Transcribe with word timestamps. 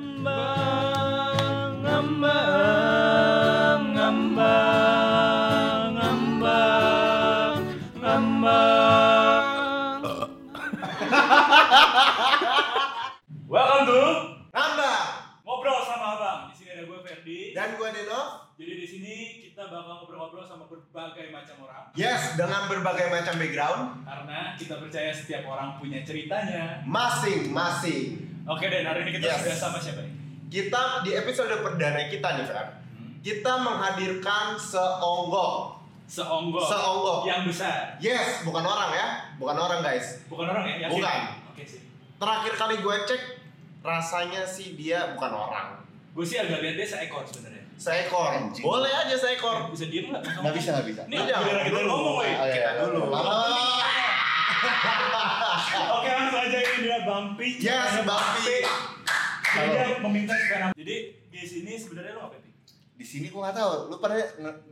Ngambang, 0.00 1.84
ngambang, 1.84 2.32
ngambang, 3.92 5.92
ngambang, 5.92 7.56
ngambang. 8.00 9.44
Welcome 13.44 13.84
to 13.84 14.02
Nambah 14.50 14.98
ngobrol 15.44 15.80
sama 15.84 16.06
abang. 16.16 16.38
Di 16.48 16.54
sini 16.56 16.70
ada 16.72 16.82
gue 16.82 16.98
Ferdi. 17.04 17.38
dan 17.52 17.76
gue 17.76 17.88
Deno. 17.92 18.22
Jadi 18.56 18.72
di 18.72 18.86
sini 18.88 19.14
kita 19.42 19.68
bakal 19.68 20.00
ngobrol-ngobrol 20.00 20.42
sama 20.42 20.64
berbagai 20.64 21.28
macam 21.28 21.68
orang. 21.68 21.92
Yes, 21.92 22.34
dengan 22.36 22.64
berbagai 22.66 23.06
macam 23.10 23.34
background 23.36 23.82
Karena 24.06 24.38
kita 24.56 24.74
percaya 24.78 25.10
setiap 25.12 25.42
orang 25.44 25.76
punya 25.76 26.00
ceritanya. 26.00 26.80
masing-masing. 26.88 28.29
Oke 28.44 28.64
deh, 28.66 28.80
hari 28.80 29.00
ini 29.02 29.10
kita 29.14 29.26
Yes. 29.26 29.40
sudah 29.42 29.56
sama 29.56 29.78
siapa 29.78 30.00
nih? 30.00 30.12
Kita 30.50 30.82
di 31.00 31.10
episode 31.12 31.52
perdana 31.56 32.00
kita 32.06 32.28
nih, 32.34 32.44
Fer. 32.44 32.66
Kita 33.20 33.52
menghadirkan 33.56 34.56
seonggok. 34.56 35.78
Seonggok. 36.04 36.64
Seonggok. 36.64 37.18
Yang 37.22 37.40
besar. 37.48 37.94
Yes, 37.98 38.42
bukan 38.42 38.60
orang 38.60 38.90
ya, 38.90 39.06
bukan 39.36 39.54
orang 39.54 39.80
guys. 39.80 40.24
Bukan 40.26 40.46
orang 40.46 40.64
ya? 40.66 40.74
Yakin? 40.84 40.92
Bukan. 40.96 41.20
Oke 41.48 41.62
sih. 41.62 41.80
Terakhir 42.16 42.52
kali 42.54 42.74
gue 42.78 42.96
cek, 43.06 43.22
rasanya 43.80 44.42
sih 44.42 44.74
dia 44.74 45.14
bukan 45.14 45.30
orang. 45.30 45.68
Gue 46.10 46.26
sih 46.26 46.36
agak 46.36 46.58
lihat 46.60 46.74
dia 46.74 46.88
seekor 46.88 47.22
sebenarnya. 47.22 47.62
Seekor. 47.78 48.28
Anjing. 48.28 48.60
Boleh 48.60 48.90
aja 48.90 49.14
seekor. 49.14 49.70
Bisa 49.70 49.86
diem 49.86 50.10
nggak? 50.10 50.20
Nggak 50.20 50.52
bisa, 50.52 50.68
nggak 50.74 50.86
bisa. 50.90 51.02
Ini 51.06 51.16
giliran 51.22 51.62
kita 51.62 51.78
dulu. 51.78 51.88
ngomong, 51.88 52.14
woy. 52.18 52.26
Ah, 52.26 52.44
iya, 52.44 52.52
Kita 52.52 52.70
iya. 52.74 52.82
dulu. 52.82 53.00
Lama. 53.08 53.99
Oke 55.96 56.08
langsung 56.08 56.40
aja 56.40 56.58
ini 56.60 56.76
dia 56.84 56.98
Bampi. 57.04 57.48
Yes, 57.60 58.04
Bampi. 58.04 58.56
Jadi 59.50 59.68
dia 59.72 59.86
meminta 60.04 60.32
sepeda. 60.36 60.68
Jadi 60.76 60.96
di 61.30 61.40
sini 61.42 61.72
sebenarnya 61.80 62.12
lo 62.18 62.20
ngapain? 62.28 62.42
Pi? 62.44 62.50
Di 63.00 63.04
sini 63.06 63.26
gua 63.32 63.48
nggak 63.48 63.56
tahu. 63.56 63.70
Lu 63.90 63.96
pada 63.98 64.16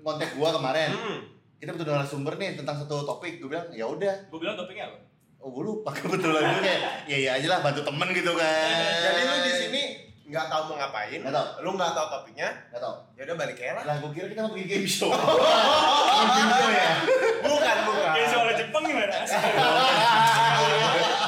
kontak 0.05 0.31
gua 0.37 0.49
kemarin. 0.55 0.91
Hmm. 0.93 1.21
Kita 1.59 1.75
butuh 1.75 1.91
narasumber 1.91 2.39
nih 2.39 2.55
tentang 2.55 2.77
satu 2.79 3.03
topik. 3.03 3.41
Gua 3.43 3.49
bilang 3.49 3.67
ya 3.73 3.85
udah. 3.89 4.15
Gue 4.31 4.39
bilang 4.39 4.55
topiknya 4.55 4.93
apa? 4.93 4.99
Oh 5.39 5.55
gua 5.55 5.63
lupa 5.71 5.91
kebetulan 5.99 6.43
gue 6.59 6.63
kayak 6.67 6.81
ya 7.07 7.17
ya 7.19 7.31
aja 7.39 7.47
lah 7.47 7.59
bantu 7.63 7.81
temen 7.83 8.09
gitu 8.13 8.33
kan. 8.35 8.83
Jadi 9.03 9.21
lu 9.23 9.37
di 9.43 9.53
sini 9.55 9.83
nggak 10.29 10.47
tahu 10.53 10.63
mau 10.69 10.77
ngapain. 10.77 11.19
Nggak 11.25 11.35
tahu. 11.35 11.47
Lu 11.65 11.71
nggak 11.75 11.93
tahu 11.97 12.07
topiknya. 12.13 12.49
Nggak 12.69 12.83
tahu. 12.85 12.95
Ya 13.17 13.23
udah 13.25 13.37
balik 13.41 13.57
aja 13.59 13.73
lah. 13.81 13.85
Lah 13.89 13.97
gua 13.99 14.11
kira 14.13 14.27
kita 14.29 14.41
mau 14.45 14.53
bikin 14.53 14.69
game 14.69 14.87
show. 14.89 15.09
game 16.37 16.53
show 16.53 16.69
ya. 16.69 16.91
Bukan, 17.43 17.77
bukan. 17.89 18.11
Kayak 18.13 18.29
soal 18.29 18.49
Jepang 18.53 18.85
gimana? 18.85 19.17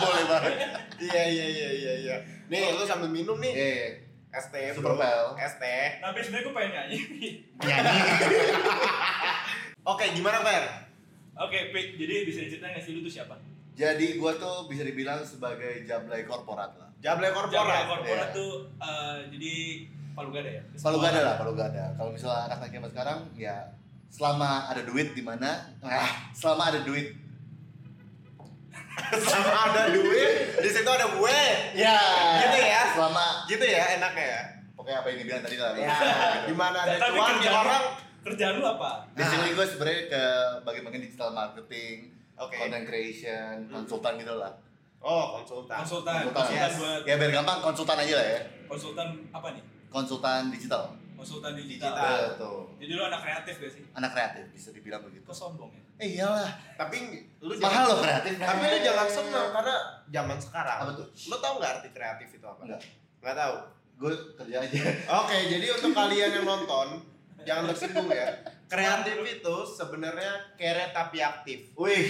Boleh 0.01 0.25
banget. 0.31 0.53
Iya 1.01 1.23
iya 1.33 1.47
iya 1.49 1.69
iya 1.73 1.93
iya. 2.05 2.17
Nih 2.53 2.77
lu 2.77 2.85
sambil 2.85 3.09
minum 3.09 3.41
nih. 3.41 3.53
Eh, 3.57 3.85
ST 4.31 4.55
Super 4.77 4.95
bro. 4.95 5.01
Pel. 5.01 5.25
ST. 5.41 5.65
Tapi 5.99 6.19
sebenarnya 6.21 6.45
gue 6.47 6.55
pengen 6.55 6.71
nyanyi. 6.77 6.99
nyanyi. 7.65 7.99
Oke, 9.91 10.05
gimana 10.13 10.45
Fer? 10.45 10.65
Oke, 11.41 11.73
Pi. 11.73 11.97
Jadi 11.97 12.29
bisa 12.29 12.45
diceritain 12.45 12.77
nggak 12.77 12.85
sih 12.85 12.93
lu 12.95 13.01
tuh 13.01 13.11
siapa? 13.11 13.35
Jadi 13.73 14.21
gua 14.21 14.37
tuh 14.37 14.69
bisa 14.69 14.85
dibilang 14.85 15.25
sebagai 15.25 15.89
jablay 15.89 16.29
korporat 16.29 16.77
lah. 16.77 16.90
Jablay 17.01 17.31
korporat. 17.31 17.85
korporat 17.87 18.29
Iya. 18.29 18.37
tuh 18.37 18.53
eh, 18.77 19.17
jadi 19.31 19.55
Palu 20.11 20.31
Gada 20.31 20.51
ya? 20.51 20.63
Palu 20.77 20.99
gada 20.99 21.21
lah, 21.23 21.35
palu 21.37 21.53
gada. 21.55 21.85
Kalau 21.95 22.11
misalnya 22.11 22.45
anak-anak 22.45 22.71
zaman 22.71 22.91
sekarang 22.91 23.19
ya 23.35 23.57
selama 24.07 24.69
ada 24.69 24.83
duit 24.83 25.09
di 25.11 25.23
mana? 25.23 25.65
Ah, 25.81 26.29
selama 26.31 26.69
ada 26.69 26.83
duit. 26.83 27.15
Sama 29.23 29.51
ada 29.67 29.91
duit, 29.91 30.31
di 30.57 30.69
situ 30.69 30.87
ada 30.87 31.09
gue. 31.09 31.41
Ya. 31.73 31.99
Gitu 32.39 32.59
ya? 32.61 32.83
Selama 32.93 33.25
Gitu 33.49 33.65
ya 33.65 33.97
enaknya 33.97 34.27
ya. 34.29 34.43
pokoknya 34.73 34.97
apa 34.99 35.09
yang 35.09 35.19
dibilang 35.19 35.43
tadi 35.43 35.57
lah. 35.57 35.71
Ya, 35.75 35.97
di 36.43 36.55
mana 36.55 36.79
ada 36.81 36.95
cuan 36.99 37.11
di 37.11 37.21
kerjaan- 37.41 37.65
orang. 37.65 37.85
Kerjaan 38.21 38.53
lu 38.57 38.67
apa? 38.67 38.91
Basically 39.11 39.51
gue 39.51 39.67
sebenarnya 39.67 40.03
ke 40.07 40.23
bagian-bagian 40.63 41.03
digital 41.03 41.31
marketing, 41.33 41.97
Oke. 42.37 42.55
content 42.55 42.85
creation, 42.85 43.55
konsultan 43.67 44.15
gitu 44.17 44.35
lah. 44.37 44.53
Oh, 45.01 45.25
konsultan. 45.35 45.77
Konsultan. 45.81 46.15
Konsultan. 46.23 46.37
Konsultan 46.37 46.69
Yes. 46.69 46.77
buat 46.77 47.01
Ya 47.09 47.15
biar 47.17 47.31
gampang 47.33 47.59
konsultan 47.61 47.97
aja 47.99 48.15
lah 48.15 48.27
ya. 48.29 48.41
konsultan 48.69 49.09
apa 49.33 49.49
nih? 49.51 49.63
Konsultan 49.89 50.41
digital. 50.49 50.83
Konsultan 51.17 51.53
digital. 51.53 51.91
Digital. 51.91 52.17
Betul. 52.31 52.59
Jadi 52.79 52.93
lu 52.95 53.03
anak 53.03 53.21
kreatif 53.21 53.55
gak 53.59 53.73
sih? 53.73 53.83
Anak 53.93 54.11
kreatif 54.13 54.45
bisa 54.53 54.69
dibilang 54.71 55.03
begitu. 55.03 55.25
Kok 55.25 55.35
sombong 55.35 55.73
ya? 55.73 55.83
Eh 55.99 56.09
iyalah, 56.17 56.49
Tapi 56.77 56.97
lu 57.41 57.53
mahal 57.59 57.85
loh 57.91 57.99
kreatif. 58.01 58.37
Tapi 58.37 58.63
lu 58.63 58.79
jangan 58.81 59.09
senang 59.09 59.49
karena 59.51 59.77
zaman 60.07 60.39
sekarang. 60.39 60.79
Apa 60.81 60.93
tuh? 60.95 61.07
Lu 61.27 61.37
tahu 61.37 61.55
nggak 61.61 61.73
arti 61.77 61.89
kreatif 61.91 62.29
itu 62.31 62.47
apa? 62.47 62.61
Enggak. 62.63 62.81
Nggak 63.21 63.37
tahu. 63.37 63.55
Gue 64.01 64.13
kerja 64.33 64.57
aja. 64.65 64.81
Oke, 65.21 65.37
jadi 65.49 65.67
untuk 65.77 65.93
kalian 65.93 66.31
yang 66.41 66.47
nonton 66.47 66.89
jangan 67.43 67.69
tersinggung 67.69 68.09
ya. 68.09 68.29
Kreatif 68.65 69.17
itu 69.19 69.55
sebenarnya 69.67 70.31
kere 70.55 70.89
tapi 70.95 71.19
aktif. 71.21 71.73
Wih, 71.75 72.09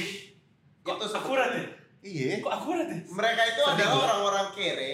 Kok 0.83 0.97
Itu 0.97 1.07
akurat 1.11 1.51
ya? 1.57 1.65
Iya. 2.03 2.39
Kok 2.39 2.53
akurat 2.53 2.87
ya? 2.87 2.99
Mereka 3.03 3.43
itu 3.47 3.61
Sedih 3.61 3.75
adalah 3.75 3.93
gua. 3.93 4.05
orang-orang 4.05 4.47
kere 4.53 4.93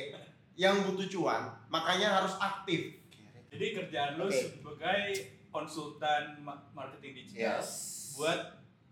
yang 0.55 0.77
butuh 0.83 1.07
cuan, 1.07 1.43
makanya 1.67 2.09
harus 2.17 2.35
aktif. 2.37 2.97
Jadi 3.47 3.67
kerjaan 3.73 4.17
lu 4.17 4.27
Oke. 4.27 4.37
sebagai 4.37 5.03
konsultan 5.51 6.23
ma- 6.39 6.61
marketing 6.71 7.13
digital 7.17 7.57
Yes. 7.57 7.69
buat 8.15 8.41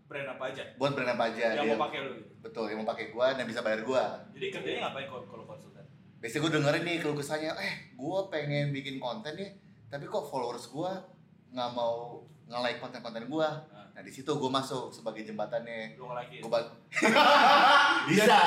brand 0.05 0.29
apa 0.31 0.43
aja? 0.49 0.63
Buat 0.75 0.91
brand 0.93 1.11
apa 1.11 1.23
aja 1.29 1.53
yang 1.53 1.65
dia. 1.65 1.73
mau 1.73 1.85
pakai 1.85 1.99
lu. 2.01 2.11
gitu. 2.15 2.29
Betul, 2.41 2.65
yang 2.67 2.79
mau 2.79 2.87
pakai 2.87 3.05
gua 3.09 3.33
dan 3.33 3.45
bisa 3.45 3.61
bayar 3.61 3.81
gua. 3.81 4.21
Jadi 4.31 4.47
kerjanya 4.49 4.79
ngapain 4.83 5.05
kalau 5.05 5.25
kalau 5.25 5.45
konsultan? 5.45 5.85
Biasanya 6.15 6.41
gue 6.41 6.51
dengerin 6.53 6.83
nih 6.83 6.95
keluh 6.99 7.13
kesahnya, 7.15 7.51
eh 7.55 7.73
gue 7.91 8.19
pengen 8.27 8.69
bikin 8.71 8.97
konten 8.97 9.33
nih, 9.35 9.53
tapi 9.85 10.05
kok 10.05 10.25
followers 10.25 10.65
gue 10.67 10.91
nggak 11.51 11.69
mau 11.71 12.17
nge-like 12.45 12.79
konten-konten 12.79 13.25
gue. 13.25 13.49
Nah. 13.95 14.03
Di 14.03 14.11
situ 14.11 14.27
gue 14.27 14.51
masuk 14.51 14.91
sebagai 14.91 15.23
jembatannya. 15.23 15.95
Lu 15.95 16.11
ngelaki. 16.11 16.43
Gue 16.43 16.51
bang. 16.51 16.67
Bisa. 18.11 18.39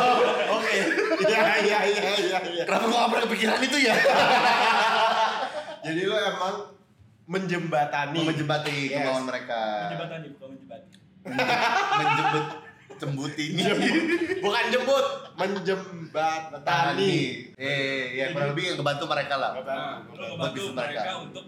Oke. 0.60 0.76
Iya 1.24 1.40
iya 1.64 1.78
iya 1.88 2.12
iya 2.20 2.38
iya. 2.44 2.62
Kenapa 2.68 2.84
gue 2.84 2.98
gak 3.00 3.08
pernah 3.08 3.24
kepikiran 3.24 3.60
itu 3.64 3.78
ya? 3.80 3.96
Jadi 5.88 6.00
lu 6.04 6.12
emang 6.12 6.54
menjembatani. 7.24 8.20
Menjembati 8.28 8.76
Yes. 8.92 9.00
kemauan 9.00 9.24
mereka. 9.24 9.60
Menjembatani 9.88 10.26
bukan 10.36 10.48
menjebati. 10.52 10.88
Menjembut 11.96 12.46
cembutini. 13.00 13.62
Bukan 14.44 14.64
jemput, 14.68 15.06
menjembatani. 15.40 17.16
Eh, 17.56 18.20
ya 18.20 18.36
kurang 18.36 18.52
lebih 18.52 18.64
yang 18.68 18.76
ngebantu 18.76 19.04
mereka 19.08 19.34
lah. 19.40 19.52
Ngebantu 19.56 20.52
bisnis 20.52 20.76
mereka. 20.76 21.00
mereka. 21.00 21.12
untuk 21.24 21.44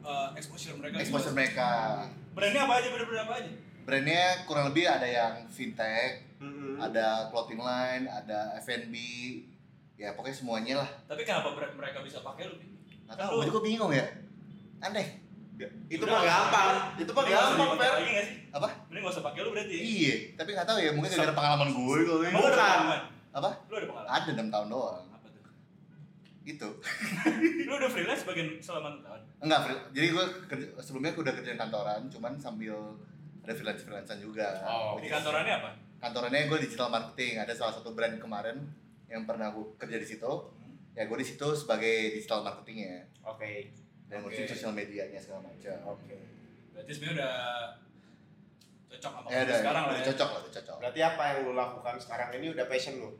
uh, 0.00 0.28
exposure 0.32 0.74
mereka. 0.80 0.96
Exposure 0.96 1.36
mereka. 1.36 1.68
Brandnya 2.36 2.68
apa 2.68 2.74
aja? 2.76 2.88
Brand-brand 2.92 3.22
apa 3.24 3.34
aja? 3.40 3.50
Brandnya 3.88 4.24
kurang 4.44 4.64
lebih 4.68 4.84
ada 4.84 5.08
yang 5.08 5.48
fintech, 5.48 6.36
Mm-mm. 6.36 6.76
ada 6.76 7.32
clothing 7.32 7.56
line, 7.56 8.04
ada 8.04 8.52
F&B, 8.60 8.92
ya 9.96 10.12
pokoknya 10.12 10.36
semuanya 10.36 10.74
lah. 10.84 10.90
Tapi 11.08 11.24
kenapa 11.24 11.56
brand 11.56 11.72
mereka 11.72 12.04
bisa 12.04 12.20
pakai 12.20 12.52
lu? 12.52 12.60
Nggak 13.08 13.16
tahu, 13.16 13.40
gue 13.40 13.46
juga 13.48 13.60
bingung 13.64 13.92
ya. 13.94 14.04
Aneh. 14.84 15.24
Itu 15.88 16.04
Udah, 16.04 16.20
mah 16.20 16.24
gampang. 16.28 16.68
Itu 17.00 17.10
mah 17.16 17.24
Mending 17.24 17.32
nggak 17.32 17.48
usah 17.48 17.56
gampang, 17.56 17.96
sih? 18.04 18.36
Apa? 18.52 18.68
Mending 18.92 19.00
nggak 19.00 19.14
usah 19.16 19.24
pakai 19.24 19.40
lu 19.40 19.50
berarti. 19.56 19.76
Iya, 19.80 20.14
tapi 20.36 20.48
nggak 20.52 20.68
tahu 20.68 20.78
ya, 20.84 20.90
mungkin 20.92 21.08
gara-gara 21.08 21.32
pengalaman 21.32 21.68
gue 21.72 21.96
kali. 22.04 22.26
Bukan. 22.36 22.52
pengalaman? 22.52 23.00
Apa? 23.32 23.50
Lu 23.64 23.74
ada 23.80 23.86
pengalaman? 23.88 24.10
Ada 24.12 24.30
6 24.36 24.52
tahun 24.52 24.66
doang. 24.68 25.04
Apa? 26.46 26.48
Gitu. 26.48 26.68
Lu 27.66 27.72
udah 27.74 27.90
freelance 27.90 28.22
bagian 28.22 28.48
selama 28.56 28.94
6 28.94 29.02
tahun? 29.02 29.20
Enggak, 29.42 29.60
free- 29.66 29.84
jadi 29.92 30.06
gue 30.08 30.24
kerja, 30.46 30.66
sebelumnya 30.78 31.10
gue 31.10 31.22
udah 31.26 31.34
kerja 31.34 31.50
di 31.50 31.58
kantoran, 31.58 32.00
cuman 32.06 32.32
sambil 32.38 32.76
ada 33.42 33.52
freelance-freelancean 33.52 34.18
juga. 34.22 34.46
Oh, 34.62 34.94
Di 34.96 35.10
kantorannya 35.10 35.54
apa? 35.56 35.70
Kantorannya 35.98 36.46
gue 36.46 36.58
digital 36.62 36.88
marketing, 36.88 37.42
ada 37.42 37.50
salah 37.50 37.74
satu 37.74 37.90
brand 37.92 38.14
kemarin 38.16 38.62
yang 39.06 39.26
pernah 39.26 39.50
gue 39.50 39.74
kerja 39.76 39.98
di 39.98 40.06
situ. 40.06 40.32
Ya 40.94 41.04
gue 41.04 41.18
di 41.18 41.26
situ 41.26 41.44
sebagai 41.52 42.14
digital 42.14 42.40
marketingnya 42.40 43.04
Oke. 43.20 43.68
dan 44.06 44.16
Oke. 44.16 44.32
ngurusin 44.32 44.48
sosial 44.48 44.72
medianya 44.72 45.20
segala 45.20 45.44
macam. 45.44 45.76
Oke. 45.92 46.16
Berarti 46.72 46.88
sebenarnya 46.88 47.16
udah 47.20 47.34
cocok 48.88 49.12
sama 49.12 49.26
Ya 49.28 49.40
udah, 49.44 49.56
sekarang 49.60 49.82
lah 49.82 49.92
udah 49.92 50.00
ya. 50.00 50.06
cocok 50.08 50.28
lah, 50.30 50.40
udah 50.40 50.52
cocok. 50.54 50.76
Berarti 50.80 51.00
apa 51.02 51.22
yang 51.26 51.38
lu 51.42 51.52
lakukan 51.52 51.94
sekarang 51.98 52.28
ini 52.32 52.46
udah 52.48 52.64
passion 52.64 52.94
lu? 52.96 53.10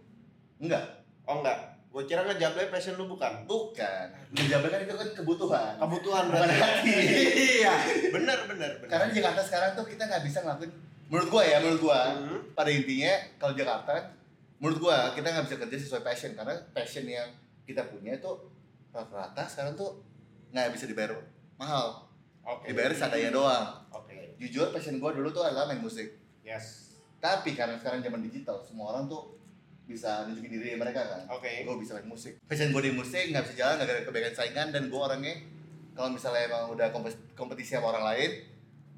Enggak, 0.57 0.85
Oh 1.29 1.45
enggak. 1.45 1.76
Gue 1.97 2.05
kira 2.05 2.21
ngejablay 2.23 2.69
passion 2.69 2.93
lu 2.95 3.09
bukan. 3.09 3.49
bukan. 3.49 4.07
Menjabat 4.29 4.69
kan 4.69 4.81
itu 4.85 4.93
kan 4.93 5.09
kebutuhan. 5.17 5.73
Kebutuhan 5.81 6.29
berarti. 6.29 6.61
hati. 6.61 6.93
iya. 7.57 7.73
Bener 8.13 8.45
bener. 8.45 8.69
Karena 8.85 9.09
di 9.09 9.17
Jakarta 9.17 9.41
sekarang 9.41 9.73
tuh 9.73 9.89
kita 9.89 10.05
nggak 10.05 10.21
bisa 10.21 10.45
ngelakuin 10.45 10.69
menurut 11.07 11.29
gua 11.31 11.41
ya, 11.41 11.57
menurut 11.57 11.81
gua 11.81 12.01
Hmm. 12.13 12.43
pada 12.53 12.67
intinya 12.67 13.15
kalau 13.39 13.55
Jakarta 13.55 13.95
menurut 14.59 14.79
gua 14.83 15.15
kita 15.15 15.25
nggak 15.25 15.45
bisa 15.47 15.57
kerja 15.57 15.77
sesuai 15.79 16.03
passion 16.03 16.35
karena 16.35 16.53
passion 16.75 17.07
yang 17.07 17.31
kita 17.63 17.87
punya 17.87 18.13
itu 18.13 18.29
rata-rata 18.91 19.47
sekarang 19.47 19.73
tuh 19.73 20.03
nggak 20.51 20.75
bisa 20.75 20.85
dibayar 20.85 21.15
mahal 21.55 22.11
Oke. 22.43 22.69
dibayar 22.69 22.91
seadanya 22.91 23.31
doang 23.31 23.67
Oke. 23.89 24.35
jujur 24.37 24.69
passion 24.69 24.99
gua 24.99 25.15
dulu 25.15 25.31
tuh 25.31 25.47
adalah 25.47 25.65
main 25.65 25.79
musik 25.79 26.11
Yes. 26.43 26.99
tapi 27.17 27.55
karena 27.55 27.79
sekarang 27.79 28.03
zaman 28.03 28.21
digital 28.21 28.59
semua 28.61 28.91
orang 28.91 29.07
tuh 29.07 29.39
bisa 29.87 30.27
nunjukin 30.27 30.51
diri 30.51 30.75
mereka 30.75 31.07
kan. 31.07 31.23
Oke. 31.31 31.63
gue 31.63 31.77
bisa 31.79 31.95
main 31.95 32.11
musik. 32.11 32.43
Passion 32.51 32.75
gue 32.75 32.83
di 32.83 32.93
musik 32.93 33.31
nggak 33.31 33.43
bisa 33.47 33.55
jalan 33.55 33.75
nggak 33.79 33.87
ada 33.87 34.03
kebaikan 34.03 34.35
saingan 34.35 34.69
dan 34.75 34.91
gue 34.91 35.01
orangnya 35.01 35.35
kalau 35.95 36.11
misalnya 36.13 36.43
emang 36.51 36.75
udah 36.75 36.91
kompet- 36.91 37.33
kompetisi 37.39 37.79
sama 37.79 37.95
orang 37.95 38.05
lain 38.13 38.31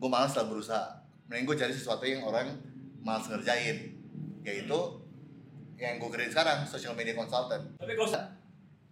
gue 0.00 0.08
malas 0.08 0.32
lah 0.32 0.48
berusaha. 0.48 0.86
Mending 1.28 1.44
gue 1.44 1.56
cari 1.60 1.72
sesuatu 1.76 2.08
yang 2.08 2.24
orang 2.24 2.56
malas 3.04 3.28
ngerjain. 3.28 3.92
Yaitu 4.40 4.80
yang 5.76 6.00
gue 6.00 6.08
kerjain 6.08 6.32
sekarang 6.32 6.64
social 6.64 6.96
media 6.96 7.12
consultant. 7.12 7.76
Tapi 7.76 7.92
kalau 7.92 8.08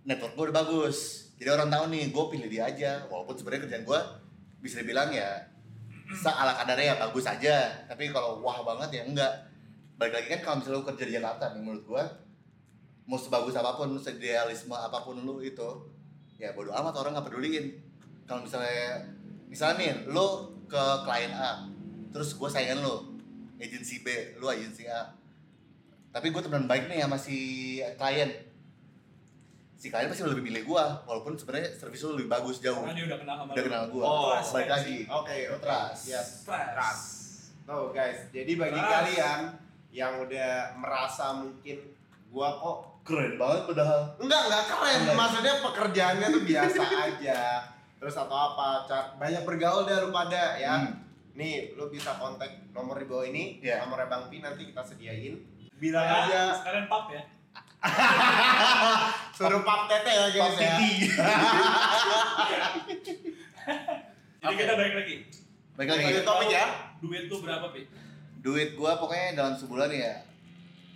network 0.05 0.33
gue 0.37 0.45
udah 0.53 0.57
bagus. 0.63 1.33
Jadi 1.41 1.49
orang 1.49 1.73
tahu 1.73 1.85
nih 1.97 2.13
gue 2.13 2.25
pilih 2.29 2.49
dia 2.53 2.69
aja. 2.69 2.91
Walaupun 3.09 3.35
sebenarnya 3.41 3.65
kerjaan 3.65 3.85
gue 3.89 4.01
bisa 4.61 4.85
dibilang 4.85 5.09
ya 5.09 5.49
seala 6.13 6.53
kadarnya 6.61 6.93
ya 6.93 6.97
bagus 7.09 7.25
aja. 7.25 7.57
Tapi 7.89 8.13
kalau 8.13 8.45
wah 8.45 8.61
banget 8.61 9.01
ya 9.01 9.03
enggak 9.09 9.33
balik 9.97 10.13
lagi 10.15 10.29
kan 10.29 10.41
kalau 10.41 10.57
misalnya 10.61 10.77
lu 10.77 10.87
kerja 10.87 11.05
di 11.05 11.15
Jakarta 11.15 11.45
nih 11.51 11.61
menurut 11.61 11.85
gue 11.85 12.05
mau 13.07 13.17
sebagus 13.17 13.55
apa 13.55 13.73
pun 13.75 13.89
seidealisme 13.97 14.73
apa 14.73 14.99
pun 15.01 15.17
lu 15.17 15.41
itu 15.41 15.69
ya 16.37 16.53
bodo 16.53 16.69
amat 16.71 16.95
orang 16.97 17.17
nggak 17.17 17.27
peduliin 17.27 17.67
kalau 18.25 18.43
misalnya 18.43 19.01
misalnya 19.47 19.77
nih 19.79 19.93
lu 20.07 20.27
ke 20.67 20.85
klien 21.03 21.33
A 21.33 21.65
terus 22.11 22.35
gue 22.35 22.45
saingan 22.47 22.83
lu 22.83 23.17
agensi 23.57 24.03
B 24.03 24.09
lu 24.37 24.47
agensi 24.47 24.85
A 24.85 25.17
tapi 26.11 26.29
gue 26.29 26.43
teman 26.43 26.67
baik 26.67 26.89
nih 26.89 27.01
sama 27.01 27.17
si 27.17 27.39
klien 27.97 28.29
si 29.77 29.89
klien 29.89 30.09
pasti 30.09 30.25
lebih 30.25 30.45
milih 30.45 30.65
gue 30.65 30.85
walaupun 31.07 31.37
sebenarnya 31.37 31.73
servis 31.73 32.03
lu 32.03 32.17
lebih 32.17 32.29
bagus 32.29 32.59
jauh 32.59 32.81
karena 32.81 32.93
dia 32.93 33.07
udah 33.07 33.19
kenal 33.21 33.35
sama 33.39 33.51
udah 33.53 33.65
kenal 33.65 33.83
gue 33.87 34.03
Oh, 34.05 34.33
balik 34.53 34.69
lagi 34.69 34.99
Oke, 35.07 35.37
oke. 35.49 35.63
Trust. 35.63 36.03
Yes. 36.07 36.29
Trust. 36.45 36.69
Trust. 36.75 37.05
Tuh 37.65 37.91
guys, 37.91 38.19
jadi 38.29 38.53
bagi 38.57 38.77
Trust. 38.77 38.93
kalian 38.93 39.41
yang 39.97 40.21
udah 40.21 40.77
merasa 40.77 41.33
mungkin 41.33 41.81
gua 42.29 42.53
kok 42.53 43.01
keren 43.01 43.41
banget 43.41 43.65
padahal 43.65 44.13
enggak 44.21 44.41
enggak 44.45 44.65
keren, 44.69 44.99
Enggak. 45.01 45.17
maksudnya 45.17 45.55
pekerjaannya 45.65 46.29
tuh 46.29 46.43
biasa 46.45 46.83
aja. 46.85 47.41
Terus 47.97 48.13
atau 48.15 48.37
apa? 48.37 48.85
Banyak 49.17 49.43
bergaul 49.43 49.89
deh 49.89 49.97
lu 49.97 50.13
pada 50.13 50.61
ya. 50.61 50.85
Hmm. 50.85 51.01
Nih, 51.33 51.73
lu 51.73 51.89
bisa 51.89 52.13
kontak 52.17 52.49
nomor 52.73 52.97
di 52.97 53.05
bawah 53.05 53.25
ini, 53.25 53.61
Iya. 53.61 53.85
nomornya 53.85 54.09
Bang 54.09 54.29
Pi 54.29 54.41
nanti 54.41 54.69
kita 54.69 54.81
sediain. 54.81 55.33
Bilang 55.77 56.05
Ya, 56.05 56.17
aja 56.25 56.41
sekalian 56.55 56.87
pap 56.87 57.09
ya. 57.09 57.23
suruh 59.37 59.61
pap 59.63 59.85
tete 59.87 60.09
ya 60.09 60.27
guys 60.29 60.53
Pap 60.53 60.61
ya. 60.61 60.77
Jadi 64.41 64.55
kita 64.57 64.73
balik 64.75 64.95
lagi. 64.95 65.17
balik 65.73 65.89
lagi 65.91 66.05
Lanjut 66.07 66.25
topik 66.25 66.49
ya. 66.51 66.65
Duit 67.01 67.25
lu 67.27 67.37
berapa, 67.39 67.67
Pi? 67.71 67.83
Duit 68.47 68.71
gue 68.73 68.93
pokoknya 68.93 69.35
dalam 69.35 69.53
sebulan 69.53 69.91
ya 69.91 70.23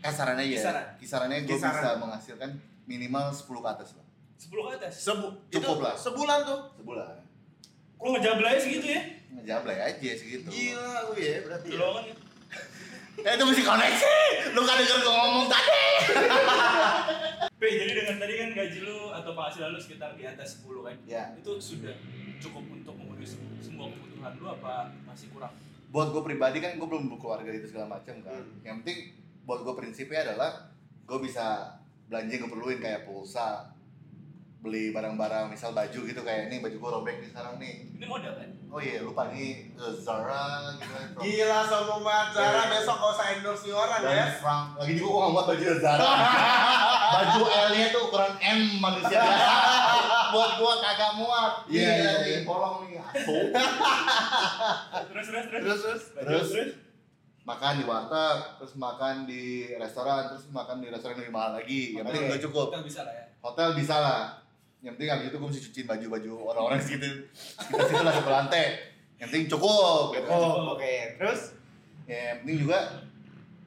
kasarannya 0.00 0.46
ya 0.46 0.54
Kisaran. 0.56 0.86
kisarannya 0.96 1.38
gue 1.42 1.50
Kisaran. 1.52 1.74
bisa 1.74 1.90
menghasilkan 1.98 2.50
minimal 2.86 3.26
10 3.28 3.42
ke 3.42 3.68
atas 3.68 3.90
lah 3.92 4.06
10 4.38 4.48
ke 4.56 4.70
atas. 4.72 4.92
Sebu 4.96 5.26
Cukup 5.50 5.76
itu 5.76 5.82
lah. 5.82 5.94
Sebulan 5.94 6.38
tuh. 6.44 6.60
sebulan 6.74 7.12
Kok 7.92 8.08
ngejablay 8.10 8.56
segitu 8.56 8.86
ya? 8.88 9.02
ngejablay 9.30 9.76
aja 9.78 10.10
segitu 10.12 10.46
Gila 10.46 10.94
lu 11.04 11.12
ya 11.14 11.34
berarti. 11.42 11.66
ya. 11.66 11.76
Tolongan 11.76 12.04
ya. 12.06 12.14
Eh 13.20 13.32
itu 13.32 13.44
mesti 13.44 13.62
koneksi 13.62 14.14
lu 14.50 14.60
gak 14.62 14.76
denger 14.78 14.98
gue 14.98 15.12
ngomong 15.12 15.46
tadi 15.46 15.76
Pi, 17.60 17.68
jadi 17.68 17.92
dengan 17.92 18.16
tadi 18.16 18.34
kan 18.34 18.48
gaji 18.54 18.78
lu 18.80 18.98
atau 19.10 19.30
penghasilan 19.30 19.68
lu 19.68 19.78
sekitar 19.78 20.14
di 20.14 20.24
atas 20.24 20.64
10 20.64 20.80
kan? 20.80 20.96
ya 21.04 21.24
Itu 21.36 21.60
sudah 21.60 21.92
cukup 22.40 22.64
untuk 22.70 22.94
memenuhi 22.94 23.26
sem- 23.26 23.60
semua 23.60 23.90
kebutuhan 23.90 24.32
lu 24.34 24.46
apa 24.48 24.88
masih 25.04 25.28
kurang? 25.28 25.52
Buat 25.90 26.14
gue 26.14 26.22
pribadi 26.22 26.62
kan 26.62 26.78
gue 26.78 26.86
belum 26.86 27.10
berkeluarga 27.10 27.50
itu 27.50 27.66
segala 27.66 27.98
macam 27.98 28.14
kan. 28.22 28.38
Hmm. 28.38 28.62
yang 28.62 28.80
penting 28.82 29.10
buat 29.42 29.66
gue 29.66 29.74
prinsipnya 29.74 30.22
adalah 30.22 30.70
gue 31.04 31.18
bisa 31.18 31.74
belanja 32.06 32.30
yang 32.30 32.42
gue 32.46 32.52
perluin 32.54 32.78
kayak 32.78 33.02
pulsa 33.06 33.66
beli 34.60 34.92
barang-barang 34.92 35.48
misal 35.50 35.72
baju 35.72 36.00
gitu 36.04 36.20
kayak 36.20 36.52
ini 36.52 36.60
baju 36.60 36.76
gue 36.76 36.90
robek 37.00 37.16
nih 37.24 37.28
sekarang 37.32 37.54
nih. 37.58 37.74
Ini 37.96 38.06
modal 38.06 38.34
kan? 38.38 38.50
oh 38.70 38.78
iya 38.78 39.02
lupa 39.02 39.26
nih 39.34 39.66
eh, 39.74 39.94
Zara 39.98 40.70
gitu 40.78 40.86
kan. 40.94 41.06
Gila 41.18 41.60
sombong 41.66 42.02
banget. 42.06 42.28
Zara 42.38 42.54
Dari- 42.54 42.70
besok 42.78 42.96
gak 43.02 43.12
usah 43.18 43.26
endorse 43.34 43.62
nih 43.66 43.74
orang 43.74 44.00
ya. 44.06 44.26
Frank. 44.38 44.66
Lagi 44.78 44.92
juga 44.94 45.10
gue 45.10 45.20
nggak 45.20 45.34
buat 45.34 45.46
baju 45.50 45.64
Zara. 45.82 46.10
Baju 47.10 47.42
L 47.42 47.70
nya 47.74 47.90
tuh 47.90 48.06
ukuran 48.06 48.34
M 48.38 48.60
manusia 48.78 49.18
biasa 49.18 49.50
buat 50.32 50.50
gue 50.58 50.72
kagak 50.82 51.12
muat. 51.18 51.52
Iya, 51.66 51.90
iya, 51.90 52.12
nih, 52.22 52.30
iya. 52.30 52.38
bolong 52.46 52.86
nih. 52.86 52.98
Terus 55.10 55.26
terus 55.26 55.46
terus. 55.50 55.62
terus 55.62 55.80
terus. 55.82 56.02
Terus, 56.14 56.48
terus. 56.50 56.72
Makan 57.40 57.82
di 57.82 57.84
warteg 57.88 58.38
terus 58.60 58.72
makan 58.78 59.26
di 59.26 59.74
restoran 59.74 60.30
terus 60.30 60.46
makan 60.54 60.78
di 60.78 60.86
restoran 60.92 61.18
yang 61.18 61.22
lebih 61.26 61.34
mahal 61.34 61.50
lagi. 61.58 61.82
Yang 61.98 62.04
penting 62.06 62.22
udah 62.30 62.40
cukup. 62.46 62.66
Kita 62.70 62.84
bisa 62.86 63.00
lah 63.02 63.14
ya. 63.16 63.24
hotel 63.42 63.68
bisa 63.74 63.96
lah. 63.98 64.22
Yang 64.80 64.92
penting 64.96 65.10
habis 65.10 65.26
itu 65.28 65.36
gue 65.36 65.48
mesti 65.50 65.62
cuciin 65.66 65.86
baju-baju 65.88 66.32
orang-orang 66.54 66.80
segitu 66.80 67.08
kita 67.58 67.84
situ 67.90 68.02
lah 68.04 68.14
satu 68.14 68.30
lantai. 68.30 68.64
Yang 69.18 69.28
penting 69.34 69.46
cukup 69.52 70.04
gitu. 70.14 70.28
Oh, 70.30 70.76
oke. 70.78 70.94
Terus? 71.18 71.40
Ya, 72.06 72.32
yang 72.32 72.36
penting 72.44 72.58
juga 72.64 72.78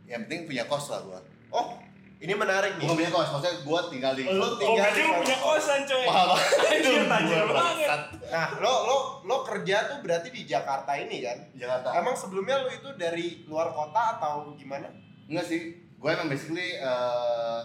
yang 0.08 0.22
penting 0.28 0.42
punya 0.48 0.64
kos 0.70 0.86
lah 0.94 1.00
gua. 1.04 1.20
Oh, 1.54 1.78
ini 2.24 2.34
menarik 2.34 2.72
nih. 2.74 2.82
bukan 2.82 2.96
punya 2.98 3.12
kos 3.12 3.30
maksudnya 3.30 3.56
gua 3.62 3.80
tinggal 3.86 4.14
di 4.14 4.24
Lu 4.24 4.40
Oh, 4.40 4.56
tinggal 4.56 4.80
berarti 4.80 4.96
di 4.96 5.04
kos. 5.06 5.20
punya 5.20 5.38
kosan, 5.38 5.80
coy. 5.84 6.06
mahal 6.06 6.28
banget 6.30 6.48
Anjir, 6.72 7.04
tajir 7.04 7.36
Gua 7.36 7.48
banget. 7.50 7.60
bangsat. 7.84 8.02
Nah, 8.26 8.48
lo 8.58 8.74
lo 8.84 8.98
lo 9.22 9.38
kerja 9.44 9.78
tuh 9.86 9.98
berarti 10.00 10.30
di 10.30 10.42
Jakarta 10.44 10.92
ini 10.96 11.18
kan? 11.20 11.38
Jakarta 11.54 11.88
Emang 11.94 12.16
sebelumnya 12.16 12.56
lo 12.58 12.70
itu 12.70 12.90
dari 12.96 13.26
luar 13.46 13.70
kota 13.70 14.18
atau 14.18 14.34
gimana? 14.54 14.88
enggak 15.24 15.46
sih 15.46 15.62
gue 15.94 16.10
emang 16.10 16.28
basically 16.28 16.76
eh, 16.76 17.60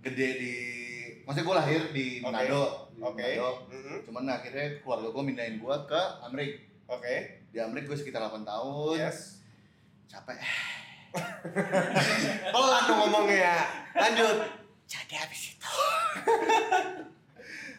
gede 0.00 0.28
di 0.36 0.54
maksudnya 1.20 1.42
gue 1.44 1.56
lahir 1.56 1.80
di 1.90 2.06
Oke. 2.16 2.26
Manado 2.26 2.62
Oke. 3.00 3.22
Manado 3.24 3.50
Mhm. 3.68 3.96
cuman 4.02 4.24
akhirnya 4.28 4.66
keluarga 4.78 5.08
gue 5.08 5.22
mindahin 5.24 5.56
gue 5.56 5.76
ke 5.84 6.02
Amerika 6.22 6.58
Oke. 6.88 7.14
di 7.48 7.58
Amerika 7.58 7.90
gue 7.90 7.98
sekitar 7.98 8.22
8 8.24 8.42
tahun 8.42 8.94
Yes. 9.00 9.42
capek 10.06 10.38
Pelan 12.52 12.82
dong 12.84 12.98
ngomongnya. 13.00 13.54
Lanjut. 13.92 14.36
jadi 14.84 15.14
habis 15.18 15.52
itu 15.52 15.66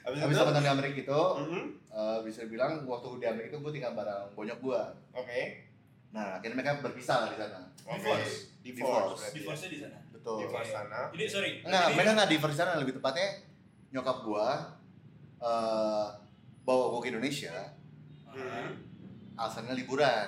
Habis 0.03 0.19
habis 0.19 0.35
itu? 0.35 0.43
8 0.43 0.51
tahun 0.51 0.61
di 0.61 0.71
Amerika 0.71 0.97
itu 1.01 1.21
Mhm. 1.37 1.63
eh, 1.89 2.17
bisa 2.21 2.41
bilang 2.45 2.83
waktu 2.83 3.07
di 3.17 3.25
Amerika 3.25 3.53
itu 3.53 3.61
gue 3.61 3.73
tinggal 3.73 3.93
bareng 3.93 4.27
bonyok 4.33 4.59
gue 4.59 4.81
Oke. 5.13 5.41
nah 6.09 6.35
akhirnya 6.35 6.55
mereka 6.55 6.79
berpisah 6.81 7.17
lah 7.21 7.29
di 7.29 7.37
sana 7.37 7.59
Oke. 7.85 7.95
Divorce. 7.97 8.33
Divorce. 8.61 8.61
Divorce. 8.61 9.21
ya. 9.21 9.29
Divorce-nya 9.33 9.69
di 9.69 9.79
sana. 9.79 9.97
betul 10.09 10.35
Divorce 10.41 10.69
sana. 10.69 10.99
Jadi 11.09 11.23
sorry. 11.25 11.51
Enggak, 11.61 11.79
Jadi- 11.81 11.95
mereka 11.95 12.11
nggak 12.13 12.29
divorce 12.29 12.53
di 12.53 12.59
sana 12.59 12.71
lebih 12.75 12.93
tepatnya 12.93 13.27
nyokap 13.89 14.17
gua 14.21 14.47
eh 15.37 16.07
bawa 16.61 16.85
gua 16.89 16.99
ke 16.99 17.09
Indonesia 17.09 17.55
Mhm. 18.27 18.67
alasannya 19.33 19.73
liburan. 19.73 20.27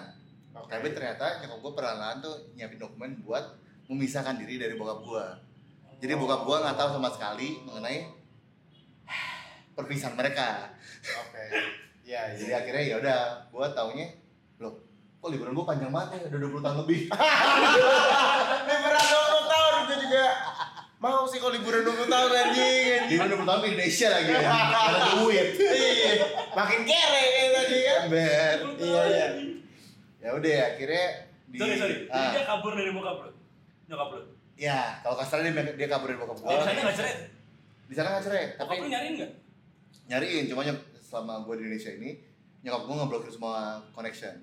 Oke. 0.58 0.70
Tapi 0.72 0.88
ternyata 0.94 1.42
nyokap 1.46 1.60
gua 1.62 1.74
perlahan 1.78 2.18
tuh 2.24 2.36
nyiapin 2.58 2.82
dokumen 2.82 3.12
buat 3.22 3.58
memisahkan 3.90 4.38
diri 4.38 4.62
dari 4.62 4.74
bokap 4.78 5.00
gua. 5.06 5.26
Jadi 6.00 6.14
bokap 6.16 6.42
gua 6.48 6.64
nggak 6.64 6.78
tahu 6.78 6.90
sama 6.98 7.10
sekali 7.12 7.60
mengenai 7.66 8.08
perpisahan 9.78 10.16
mereka. 10.16 10.74
Oke. 11.26 11.44
Iya, 12.04 12.34
Jadi 12.36 12.52
iya. 12.52 12.58
akhirnya 12.60 12.84
ya 12.84 12.96
udah, 13.00 13.20
gua 13.54 13.70
taunya 13.70 14.10
loh, 14.58 14.76
kok 15.22 15.30
liburan 15.30 15.54
gua 15.54 15.66
panjang 15.70 15.94
banget 15.94 16.26
ya, 16.26 16.34
udah 16.34 16.40
20 16.50 16.66
tahun 16.66 16.78
lebih. 16.84 17.00
Liburan 18.70 19.04
20 19.06 19.54
tahun 19.54 19.74
itu 19.86 19.96
juga 20.10 20.26
mau 21.00 21.24
sih 21.24 21.40
kalau 21.40 21.54
liburan 21.56 21.82
20 21.86 22.12
tahun 22.12 22.30
anjing 22.34 22.86
anjing. 22.98 23.02
Gimana 23.08 23.30
20 23.40 23.48
tahun 23.48 23.60
ke 23.62 23.68
Indonesia 23.72 24.08
lagi 24.12 24.32
ya, 24.34 24.42
ada 24.90 25.00
duit. 25.22 25.48
Iya. 25.56 26.14
Makin 26.52 26.80
kere 26.84 27.24
kayak 27.24 27.52
tadi 27.56 27.78
kan. 27.80 28.02
Ben. 28.10 28.58
Iya, 28.82 29.02
iya. 29.08 29.28
Ya 30.20 30.30
udah 30.32 30.52
akhirnya 30.70 31.06
di 31.48 31.58
Sorry, 31.58 31.76
sorry. 31.76 31.96
Jadi 32.04 32.14
Ah. 32.14 32.32
dia 32.32 32.44
kabur 32.46 32.72
dari 32.74 32.92
bokap 32.92 33.18
lu. 33.22 33.32
Nyokap 33.88 34.10
lu. 34.12 34.22
Ya, 34.54 34.80
kalau 35.00 35.16
kasarnya 35.16 35.50
dia, 35.52 35.74
dia 35.74 35.88
kabur 35.88 36.08
dari 36.08 36.20
bokap 36.20 36.38
Oh, 36.38 36.44
gua. 36.46 36.52
di 36.54 36.66
sana 36.66 36.80
nggak 36.82 36.96
cerai. 36.96 37.16
Di 37.88 37.96
sana 37.96 38.08
nggak 38.12 38.24
cerai, 38.24 38.44
Bokap 38.52 38.60
tapi 38.60 38.74
lu 38.78 38.88
nyariin 38.88 39.14
nggak? 39.16 39.32
nyariin. 40.08 40.44
Cuma 40.46 40.62
nyok- 40.62 40.86
selama 41.00 41.34
gua 41.42 41.56
di 41.56 41.64
Indonesia 41.64 41.92
ini, 41.92 42.10
nyokap 42.62 42.82
gua 42.84 42.96
ngeblokir 42.98 43.32
semua 43.32 43.56
connection. 43.90 44.36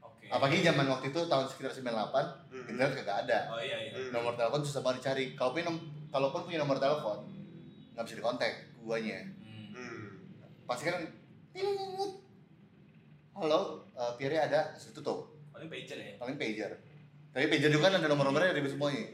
Oke. 0.00 0.26
Apalagi 0.26 0.60
zaman 0.60 0.86
waktu 0.86 1.06
itu 1.08 1.20
tahun 1.22 1.46
sekitar 1.46 1.72
98, 1.72 2.26
Mhm. 2.50 2.66
internet 2.68 2.94
kagak 2.98 3.18
ada. 3.24 3.38
Oh 3.48 3.60
iya 3.60 3.78
iya. 3.80 3.90
Hmm. 3.94 4.10
Nomor 4.10 4.34
telepon 4.34 4.60
susah 4.60 4.82
banget 4.82 4.98
dicari. 5.00 5.24
Kalaupun 5.32 5.62
nom- 5.62 5.84
kalaupun 6.08 6.42
punya 6.42 6.58
nomor 6.58 6.76
telepon, 6.76 7.22
nggak 7.94 8.02
bisa 8.02 8.18
dikontak 8.18 8.52
guanya. 8.78 9.22
Hmm. 9.40 9.70
Hmm. 9.72 10.04
Pasti 10.66 10.84
kan 10.84 10.98
Halo, 13.36 13.84
eh, 13.92 14.12
Pierre 14.16 14.40
ada, 14.40 14.72
tutup. 14.90 15.28
Paling 15.52 15.68
pager 15.68 15.98
ya. 15.98 16.12
Paling 16.16 16.36
pager. 16.36 16.72
Tapi 17.30 17.46
pager 17.46 17.68
juga 17.68 17.84
kan 17.86 18.00
ada 18.00 18.08
nomor-nomornya 18.08 18.56
dari 18.56 18.64
semuanya. 18.64 19.12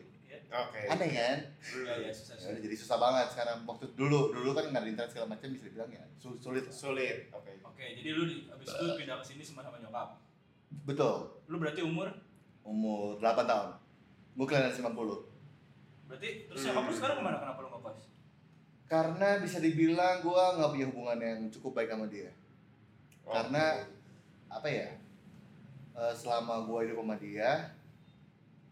Oke. 0.52 0.84
Aneh 0.84 1.08
kan? 1.10 1.38
Iya 1.64 1.94
iya 1.98 2.10
susah 2.12 2.36
Ya, 2.36 2.52
susah. 2.52 2.60
jadi 2.60 2.76
susah 2.76 2.96
banget 3.00 3.26
sekarang. 3.32 3.64
Waktu 3.64 3.88
dulu, 3.96 4.30
dulu 4.30 4.52
kan 4.52 4.68
nggak 4.68 4.78
ada 4.78 4.90
internet 4.92 5.10
segala 5.10 5.26
macam 5.32 5.48
bisa 5.48 5.64
dibilang 5.64 5.88
ya 5.88 6.04
sul- 6.14 6.36
sulit. 6.36 6.68
Sulit. 6.68 7.32
Oke. 7.32 7.56
Oke, 7.64 7.84
jadi 7.96 8.12
lu 8.12 8.28
di, 8.28 8.46
abis 8.46 8.68
itu 8.68 8.84
pindah 8.94 9.16
ke 9.16 9.24
sini 9.24 9.42
sama 9.42 9.64
sama 9.64 9.80
nyokap. 9.80 10.20
Betul. 10.84 11.40
Lu 11.48 11.56
berarti 11.56 11.80
umur 11.80 12.12
Umur 12.62 13.18
8 13.18 13.42
tahun. 13.42 13.74
Gue 14.36 14.46
kelahiran 14.46 14.70
90. 14.70 15.24
Berarti 16.06 16.28
terus 16.46 16.60
Hmm. 16.60 16.66
nyokap 16.70 16.84
lu 16.84 16.94
sekarang 16.94 17.16
ke 17.16 17.24
mana? 17.24 17.36
Kenapa 17.40 17.58
lu 17.58 17.68
ngekos? 17.72 17.98
Karena 18.86 19.28
bisa 19.40 19.58
dibilang 19.58 20.20
gue 20.20 20.30
nggak 20.52 20.70
punya 20.70 20.86
hubungan 20.86 21.18
yang 21.18 21.38
cukup 21.50 21.74
baik 21.74 21.90
sama 21.90 22.06
dia. 22.06 22.28
Karena 23.24 23.82
apa 24.52 24.68
ya? 24.68 24.88
eh, 25.92 26.14
selama 26.14 26.64
gue 26.64 26.78
hidup 26.84 27.00
sama 27.00 27.16
dia, 27.16 27.68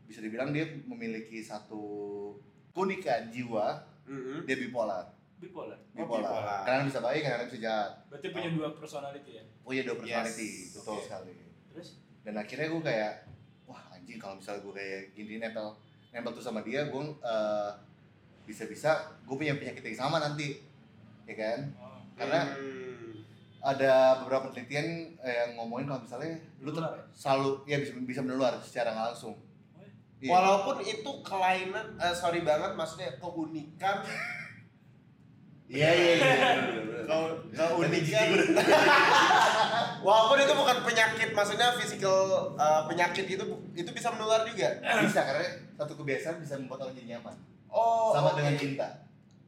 bisa 0.04 0.20
dibilang 0.20 0.50
dia 0.50 0.64
memiliki 0.84 1.40
satu 1.40 1.82
keunikan 2.72 3.28
jiwa. 3.28 3.76
Mhm. 4.04 4.44
Dia 4.44 4.56
bipolar. 4.56 5.04
Bipolar. 5.36 5.76
Oh, 5.76 5.96
Bipolar. 5.96 6.24
bipolar. 6.26 6.60
Kadang 6.64 6.84
bisa 6.86 7.00
baik, 7.00 7.20
kadang 7.22 7.46
bisa 7.46 7.60
jahat. 7.60 7.92
Berarti 8.08 8.28
punya 8.28 8.48
dua 8.50 8.68
personality 8.72 9.30
ya. 9.36 9.44
Punya 9.60 9.82
dua 9.84 9.96
personality, 9.96 10.50
Yes. 10.64 10.72
betul 10.76 10.96
Oke. 10.96 11.04
sekali. 11.06 11.34
Terus 11.70 11.88
dan 12.20 12.34
akhirnya 12.36 12.66
gue 12.68 12.82
kayak 12.82 13.12
wah 13.64 13.82
anjing 13.90 14.16
kalau 14.16 14.36
misalnya 14.36 14.60
gue 14.60 14.74
kayak 14.74 15.00
gini 15.12 15.34
nempel 15.38 15.72
nempel 16.10 16.32
tuh 16.32 16.42
sama 16.42 16.60
dia 16.60 16.84
gue 16.84 17.02
eh, 17.22 17.70
bisa-bisa 18.44 18.90
gue 19.22 19.36
punya 19.36 19.54
penyakit 19.54 19.80
yang 19.82 19.98
sama 20.00 20.18
nanti 20.18 20.58
ya 21.24 21.34
kan 21.34 21.58
oh, 21.78 22.00
karena 22.18 22.40
Hmm. 22.50 22.79
Ada 23.60 23.92
beberapa 24.18 24.48
penelitian 24.48 24.88
eh, 25.18 25.34
yang 25.38 25.50
ngomongin 25.54 25.84
kalau 25.86 26.00
misalnya 26.00 26.32
lu 26.58 26.68
tuh 26.68 26.80
Menular 26.80 26.96
ya? 26.96 27.04
selalu 27.12 27.50
ya 27.64 27.76
bisa 27.78 27.92
bisa 28.00 28.20
menular 28.20 28.52
secara 28.58 28.88
nggak 28.90 29.06
langsung 29.08 29.36
Oh, 29.36 29.46
iya. 29.78 29.88
Iya. 30.20 30.30
Walaupun 30.30 30.76
itu 30.82 31.10
kelainan, 31.20 31.86
eh, 31.96 32.12
sorry 32.12 32.40
banget, 32.40 32.72
maksudnya 32.74 33.08
keunikan, 33.16 34.04
iya 35.70 35.88
iya 35.88 36.12
iya 36.14 36.34
ke- 37.00 37.48
keunikan. 37.56 38.28
Walaupun 40.00 40.36
itu 40.38 40.52
bukan 40.54 40.76
penyakit, 40.82 41.28
maksudnya 41.30 41.72
physical 41.72 42.16
eh, 42.54 42.82
penyakit 42.84 43.24
itu 43.26 43.44
itu 43.74 43.90
bisa 43.90 44.08
menular 44.10 44.44
juga. 44.44 44.68
bisa 45.00 45.20
karena 45.22 45.44
satu 45.74 45.92
kebiasaan 45.94 46.36
bisa 46.38 46.56
membuat 46.56 46.84
orang 46.84 46.92
jadi 46.94 47.16
nyaman 47.16 47.36
Oh, 47.68 48.12
sama 48.12 48.32
oke. 48.32 48.36
dengan 48.36 48.54
cinta 48.56 48.88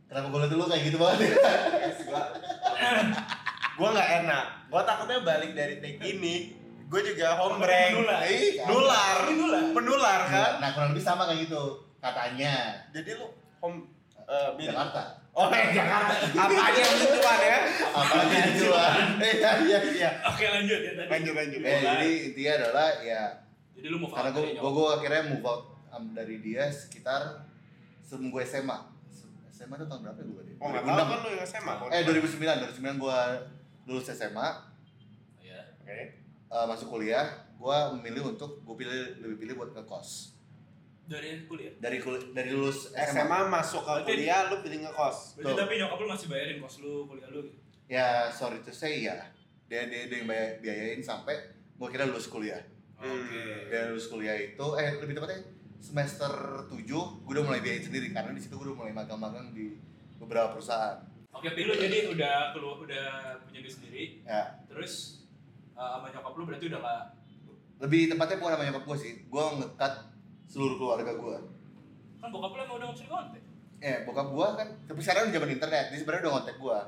kenapa 0.07 0.31
gue 0.31 0.49
dulu 0.49 0.65
kayak 0.65 0.83
gitu 0.87 0.97
banget 0.97 1.19
Yes, 1.27 2.01
gua 3.75 3.81
gua 3.83 3.89
nggak 3.93 4.11
enak. 4.23 4.45
Gua 4.67 4.83
takutnya 4.83 5.19
balik 5.21 5.53
dari 5.53 5.75
take 5.79 6.01
ini, 6.03 6.53
gua 6.87 7.01
juga 7.01 7.29
hombreng. 7.37 7.93
Menular. 7.95 8.21
Ih, 8.25 8.53
Nular. 8.63 9.17
Ini 9.23 9.35
nular. 9.35 9.63
Menular 9.73 10.21
kan? 10.25 10.51
nah 10.59 10.69
kurang 10.71 10.91
lebih 10.91 11.03
sama 11.03 11.25
kayak 11.25 11.45
gitu 11.45 11.63
katanya 11.99 12.55
Jadi 12.91 13.15
lu 13.15 13.27
home 13.59 13.87
eh, 14.19 14.51
mirip. 14.55 14.71
Jakarta 14.71 15.03
Oh, 15.33 15.49
eh, 15.49 15.73
Jakarta. 15.73 16.13
Apa 16.37 16.53
aja 16.53 16.77
yang 16.79 16.99
tujuan 17.01 17.39
ya? 17.41 17.59
apalagi 17.89 18.37
tujuan 18.53 18.93
Iya, 19.25 19.51
iya, 19.63 19.79
iya. 19.91 20.11
Oke 20.29 20.45
lanjut 20.45 20.77
ya 20.79 20.93
tadi. 20.93 21.09
Lanjut, 21.09 21.33
lanjut. 21.33 21.61
Eh, 21.63 21.77
jadi 21.81 22.09
intinya 22.29 22.53
adalah 22.59 22.89
ya 23.01 23.23
Jadi 23.73 23.87
lu 23.89 23.97
mau 23.97 24.13
karena 24.13 24.29
gue 24.31 24.45
gue 24.53 24.71
gue 24.71 24.87
akhirnya 24.91 25.23
move 25.27 25.41
out 25.43 25.63
um, 25.89 26.13
dari 26.13 26.37
dia 26.39 26.69
sekitar 26.69 27.49
sebelum 28.03 28.29
gue 28.29 28.43
SMA 28.45 28.77
SMA 29.51 29.75
itu 29.75 29.87
tahun 29.87 30.01
berapa 30.03 30.21
ya 30.21 30.27
gue 30.29 30.43
Oh, 30.61 30.69
nggak 30.69 30.83
tahu 30.85 31.07
kan 31.09 31.19
lu 31.19 31.29
yang 31.33 31.47
SMA. 31.49 31.73
eh 31.89 32.01
2009 32.05 32.77
2009 32.77 33.01
gue 33.01 33.19
lulus 33.85 34.07
SMA 34.09 34.49
Iya. 35.39 35.61
Oke. 35.77 35.99
eh, 36.47 36.67
masuk 36.67 36.89
kuliah 36.91 37.27
gue 37.53 37.79
memilih 37.95 38.33
untuk 38.33 38.61
gue 38.61 38.77
pilih 38.77 38.93
lebih 39.19 39.37
pilih 39.39 39.55
buat 39.57 39.71
ngekos 39.73 40.35
Dari 41.05 41.45
kuliah. 41.45 41.75
dari 41.77 41.99
kul- 41.99 42.31
dari 42.31 42.51
lulus 42.51 42.91
SMA, 42.93 43.27
SMA 43.27 43.39
masuk 43.49 43.83
ke 43.83 43.93
kuliah, 44.07 44.47
lu 44.47 44.59
pilih 44.61 44.83
ngekos. 44.83 45.37
Berarti 45.37 45.45
Tuh. 45.45 45.59
tapi 45.59 45.73
nyokap 45.77 45.99
lu 45.99 46.09
masih 46.09 46.27
bayarin 46.29 46.59
kos 46.59 46.77
lu, 46.79 47.05
kuliah 47.05 47.29
lu 47.29 47.41
gitu. 47.43 47.59
ya 47.87 48.09
sorry 48.29 48.59
to 48.61 48.71
say 48.71 49.03
ya 49.03 49.19
dia 49.65 49.85
dia, 49.85 50.07
dia 50.07 50.17
yang 50.17 50.27
bayar- 50.27 50.57
biayain 50.59 51.01
sampai 51.01 51.35
gue 51.75 51.89
kira 51.89 52.05
lulus 52.05 52.27
kuliah 52.27 52.63
Hmm. 52.95 53.19
Oke. 53.19 53.67
dan 53.69 53.91
lulus 53.91 54.07
kuliah 54.07 54.37
itu 54.37 54.67
eh 54.75 54.95
lebih 54.97 55.13
tepatnya 55.13 55.43
semester 55.79 56.31
7 56.67 56.87
gue 57.19 57.33
udah 57.33 57.45
mulai 57.45 57.59
biayain 57.59 57.83
sendiri 57.83 58.09
karena 58.09 58.31
di 58.31 58.39
situ 58.39 58.55
gue 58.55 58.65
udah 58.65 58.79
mulai 58.79 58.93
magang-magang 58.93 59.51
di 59.51 59.75
beberapa 60.17 60.55
perusahaan 60.55 61.03
Oke, 61.33 61.49
Pi, 61.51 61.65
lu 61.65 61.73
jadi 61.73 62.13
udah 62.13 62.53
keluar 62.53 62.77
udah 62.79 63.07
punya 63.43 63.61
duit 63.61 63.73
sendiri. 63.73 64.05
ya. 64.23 64.63
Terus 64.69 65.25
uh, 65.73 65.97
sama 65.97 66.13
nyokap 66.13 66.33
lu 66.37 66.45
berarti 66.45 66.67
udah 66.69 66.81
gak 66.81 67.03
lebih 67.83 68.15
tepatnya 68.15 68.39
bukan 68.39 68.53
sama 68.55 68.65
nyokap 68.65 68.85
gue 68.87 68.99
sih. 69.01 69.13
Gue 69.27 69.45
ngekat 69.59 69.95
seluruh 70.47 70.77
keluarga 70.77 71.13
gue 71.13 71.37
kan 72.23 72.31
bokap 72.31 72.55
lu 72.55 72.61
emang 72.63 72.77
udah 72.79 72.89
bisa 72.95 73.05
kontak. 73.11 73.43
eh 73.83 74.07
bokap 74.07 74.31
gue 74.31 74.47
kan 74.55 74.69
tapi 74.87 75.01
sekarang 75.03 75.23
udah 75.27 75.35
zaman 75.35 75.51
internet. 75.51 75.85
Dia 75.91 75.99
sebenarnya 75.99 76.23
udah 76.23 76.33
ngontek 76.33 76.57
gue 76.57 76.79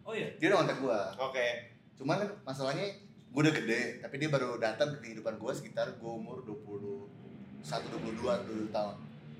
Oh 0.00 0.12
iya. 0.16 0.28
dia 0.34 0.46
udah 0.50 0.58
ngontek 0.58 0.78
gue 0.80 1.00
Oke. 1.20 1.46
cuman 1.94 2.16
kan 2.18 2.30
masalahnya 2.42 2.86
gue 3.30 3.40
udah 3.46 3.54
gede 3.54 3.82
tapi 4.02 4.14
dia 4.18 4.26
baru 4.26 4.58
datang 4.58 4.96
ke 4.96 5.06
kehidupan 5.06 5.38
gue 5.38 5.52
sekitar 5.54 5.94
gue 5.94 6.10
umur 6.10 6.42
21 6.42 7.06
22 7.62 8.18
20 8.18 8.74
tahun. 8.74 8.96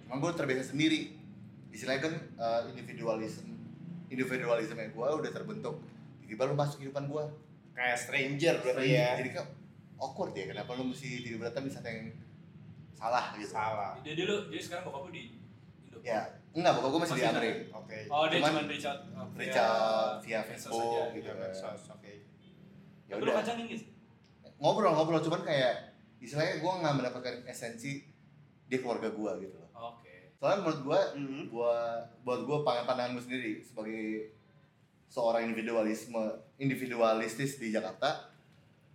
Cuman 0.06 0.16
gue 0.20 0.30
terbiasa 0.36 0.70
sendiri. 0.70 1.16
Istilahnya 1.70 2.02
kan 2.04 2.14
eh, 2.14 2.60
individualism 2.70 3.50
individualisme 4.10 4.76
gue 4.76 5.06
udah 5.16 5.30
terbentuk 5.30 5.78
tiba-tiba 6.20 6.42
lu 6.44 6.54
masuk 6.54 6.76
kehidupan 6.78 7.06
gue 7.06 7.24
Kayak 7.70 7.96
stranger 7.96 8.54
berarti 8.60 8.88
ya. 8.90 9.08
jadi 9.16 9.30
kan 9.32 9.46
awkward 9.96 10.32
ya 10.32 10.44
kenapa 10.46 10.74
lu 10.74 10.84
mesti 10.86 11.22
tiba-tiba 11.22 11.48
datang 11.48 11.64
di 11.64 11.70
saat 11.70 11.86
yang 11.86 12.10
salah 12.92 13.32
gitu 13.32 13.48
Salah. 13.48 13.96
Jadi 14.00 14.20
lu 14.20 14.36
jadi 14.48 14.60
sekarang 14.60 14.84
bokap 14.84 15.02
lu 15.06 15.10
di 15.10 15.22
Indo. 15.80 15.98
ya 16.00 16.20
enggak 16.50 16.72
bokap 16.76 16.90
gue 16.90 17.00
masih 17.00 17.14
di 17.14 17.24
Amrik 17.24 17.56
Oke. 17.72 17.98
Oh, 18.06 18.24
dia 18.26 18.38
cuma 18.38 18.60
reach 18.62 18.84
out 18.84 19.00
uh, 19.08 19.24
via- 19.26 19.40
reach 19.40 19.56
out 19.56 20.18
via 20.20 20.40
medsos 20.44 20.68
Facebook 20.68 20.92
aja. 21.00 21.14
gitu 21.14 21.30
kan. 21.30 21.50
Oke. 21.90 22.12
ya 23.06 23.14
udah 23.16 23.34
kacangin 23.40 23.66
gitu. 23.66 23.84
ngobrol 24.56 24.92
ngobrol 24.92 25.20
cuman 25.20 25.40
kayak 25.42 25.74
istilahnya 26.18 26.58
gue 26.58 26.72
nggak 26.76 26.94
mendapatkan 26.94 27.34
esensi 27.44 28.04
dia 28.66 28.78
keluarga 28.78 29.08
gue 29.08 29.32
gitu. 29.42 29.59
Soalnya 30.40 30.64
menurut 30.64 30.80
gue 30.82 31.00
Mhm. 31.20 31.42
gua 31.48 32.00
buat 32.24 32.40
gue 32.42 32.58
pandangan 32.64 33.12
gue 33.12 33.20
sendiri 33.20 33.52
sebagai 33.60 34.32
seorang 35.06 35.44
individualisme 35.44 36.16
individualistis 36.56 37.60
di 37.60 37.68
Jakarta 37.68 38.32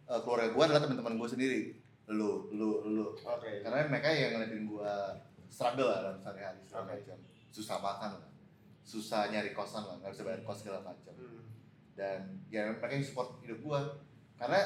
eh, 0.06 0.20
keluarga 0.22 0.50
gue 0.50 0.64
adalah 0.64 0.82
teman-teman 0.82 1.16
gue 1.16 1.30
sendiri 1.30 1.62
lu 2.08 2.50
lu 2.50 2.70
lu 2.88 3.06
Oke. 3.14 3.62
karena 3.62 3.86
mereka 3.86 4.10
yang 4.10 4.34
ngeliatin 4.34 4.66
gue 4.66 4.92
struggle 5.48 5.86
lah 5.86 6.02
dalam 6.04 6.18
sehari-hari 6.18 6.62
segala 6.64 6.84
Oke. 6.84 6.94
macam 6.98 7.18
susah 7.50 7.78
makan 7.78 8.10
lah 8.18 8.30
susah 8.82 9.22
nyari 9.30 9.50
kosan 9.52 9.82
lah 9.82 9.98
nggak 9.98 10.14
bisa 10.14 10.24
bayar 10.24 10.42
kos 10.42 10.62
segala 10.62 10.82
macam 10.82 11.14
Hmm. 11.14 11.42
dan 11.94 12.20
ya 12.48 12.70
mereka 12.70 12.90
yang 12.92 13.02
support 13.02 13.38
hidup 13.42 13.58
gue 13.60 13.80
karena 14.36 14.62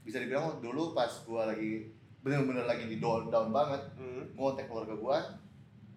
bisa 0.00 0.16
dibilang 0.16 0.60
dulu 0.60 0.92
pas 0.92 1.08
gue 1.08 1.42
lagi 1.46 1.72
bener-bener 2.20 2.64
lagi 2.64 2.84
di 2.84 2.96
down 2.96 3.28
down 3.28 3.48
banget 3.48 3.80
Hmm. 3.96 4.24
gue 4.26 4.36
kontak 4.36 4.64
keluarga 4.64 4.92
gue 4.92 5.16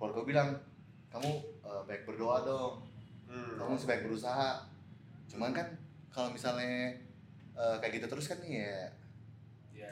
keluarga 0.04 0.20
gue 0.20 0.28
bilang 0.28 0.50
kamu 1.08 1.32
eh, 1.62 1.82
baik 1.86 2.04
berdoa 2.04 2.44
dong 2.44 2.76
Hmm. 3.24 3.56
kamu 3.56 3.70
masih 3.74 3.88
baik 3.88 4.02
berusaha 4.04 4.62
cuman 5.26 5.50
kan 5.50 5.66
kalau 6.12 6.30
misalnya 6.30 6.92
eh, 7.52 7.76
kayak 7.80 7.98
gitu 7.98 8.06
terus 8.08 8.28
kan 8.28 8.38
ya 8.44 8.92
Ya. 9.74 9.90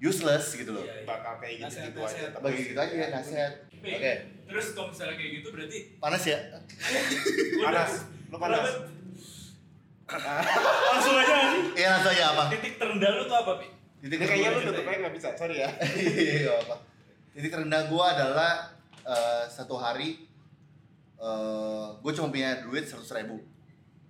useless 0.00 0.54
gitu 0.54 0.72
loh 0.72 0.80
Iya, 0.80 0.94
iya. 0.94 1.04
bakal 1.04 1.36
kayak 1.36 1.54
gitu 1.58 1.66
Nasihat, 1.68 1.90
gitu 1.90 2.00
aja. 2.00 2.26
bagi 2.38 2.60
gitu 2.64 2.78
aja 2.78 2.94
nasihat 3.12 3.52
Pi, 3.68 3.90
oke 3.92 4.14
Terus 4.46 4.66
kalau 4.72 4.88
misalnya 4.88 5.14
kayak 5.14 5.32
gitu 5.36 5.48
berarti 5.50 5.78
panas 5.98 6.22
ya 6.24 6.38
Panas. 7.66 7.90
Lu 8.26 8.36
panas. 8.36 8.66
Langsung 10.88 11.14
aja 11.14 11.34
sih. 11.50 11.62
iya 11.76 11.88
langsung 11.92 12.12
aja 12.12 12.24
apa 12.30 12.44
Titik 12.50 12.74
terendah 12.76 13.10
lu 13.12 13.22
tuh 13.24 13.36
apa, 13.36 13.52
Pi? 13.58 13.66
titik 14.00 14.16
Ini 14.16 14.24
kayaknya 14.24 14.48
lu 14.48 14.56
Lanjut 14.56 14.70
tutup 14.70 14.80
aja. 14.80 14.88
aja 14.88 14.98
nggak 14.98 15.14
bisa. 15.14 15.28
Sorry 15.34 15.56
ya. 15.58 15.68
Iya, 16.38 16.52
apa 16.58 16.74
titik 17.30 17.50
terendah 17.50 17.82
gue 17.84 18.04
adalah 18.06 18.52
eh, 19.08 19.44
satu 19.46 19.74
hari 19.74 20.28
gue 21.98 22.12
cuma 22.12 22.28
punya 22.28 22.62
duit 22.62 22.84
seratus 22.84 23.10
ribu 23.12 23.42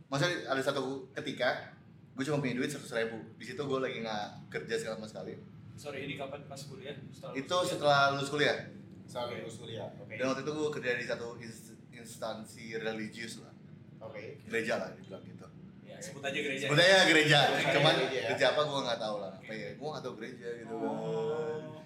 maksudnya 0.06 0.44
ada 0.46 0.60
satu 0.60 0.82
ketika 1.12 1.72
gue 2.12 2.20
cuma 2.22 2.36
punya 2.36 2.52
duit 2.54 2.68
seratus 2.68 2.92
ribu 2.94 3.16
di 3.34 3.44
situ 3.44 3.56
gue 3.58 3.78
lagi 3.78 3.98
nggak 3.98 4.24
kerja 4.50 4.74
segala 4.76 4.96
sama 4.96 5.08
sekali 5.08 5.34
Sorry, 5.72 6.04
ini 6.04 6.18
kapan 6.18 6.42
pas 6.44 6.58
kuliah? 6.58 6.90
Setelah 7.08 7.32
itu 7.32 7.46
kuliah? 7.48 7.70
setelah 7.70 8.00
lulus 8.12 8.28
kuliah 8.28 8.58
Soal 9.06 9.30
lulus 9.32 9.56
kuliah. 9.56 9.86
Oke. 9.96 10.10
dan 10.12 10.26
waktu 10.26 10.42
itu 10.42 10.52
gue 10.52 10.70
kerja 10.74 10.90
di 10.92 11.06
satu 11.06 11.26
ins- 11.38 11.72
instansi 11.88 12.64
religius 12.76 13.40
lah 13.40 13.54
Oke. 14.02 14.42
gereja 14.44 14.76
lah 14.76 14.90
dibilang 14.92 15.22
gitu 15.22 15.46
Ya, 15.80 15.96
sebut 15.96 16.20
aja 16.20 16.34
gereja. 16.36 16.66
sebetulnya 16.66 17.00
gereja 17.06 17.38
Gereja, 17.48 17.72
cuman 17.72 17.94
gereja 17.96 18.12
ya. 18.12 18.26
gereja 18.28 18.46
apa 18.52 18.62
gue 18.62 18.80
nggak 18.82 19.00
tahu 19.00 19.16
lah 19.18 19.32
apa 19.32 19.52
ya 19.52 19.68
gue 19.72 19.88
nggak 19.88 20.04
tahu 20.04 20.14
gereja 20.16 20.48
gitu 20.58 20.74
kan 20.74 20.92
Oh. 20.92 21.78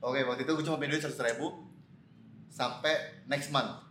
Oke. 0.00 0.20
Waktu 0.22 0.42
itu 0.42 0.52
gue 0.52 0.64
cuma 0.64 0.76
punya 0.76 0.90
duit 0.90 1.02
seratus 1.02 1.22
ribu 1.24 1.46
sampai 2.48 2.94
next 3.26 3.48
month. 3.48 3.84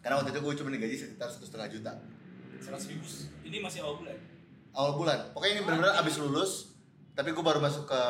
Karena 0.00 0.18
waktu 0.18 0.30
itu 0.30 0.40
gue 0.40 0.54
cuma 0.56 0.70
digaji 0.70 0.96
sekitar 0.96 1.26
satu 1.26 1.44
setengah 1.44 1.68
juta 1.68 1.92
seratus 2.56 2.86
ribu. 2.86 3.04
Ini 3.44 3.58
masih 3.58 3.82
awal 3.82 4.00
bulan. 4.00 4.16
awal 4.72 4.92
bulan. 4.94 5.18
Pokoknya 5.32 5.52
ini 5.54 5.62
benar-benar 5.62 5.96
abis 5.98 6.16
lulus, 6.16 6.76
tapi 7.12 7.32
gue 7.32 7.40
baru 7.40 7.58
masuk 7.58 7.86
ke 7.86 8.02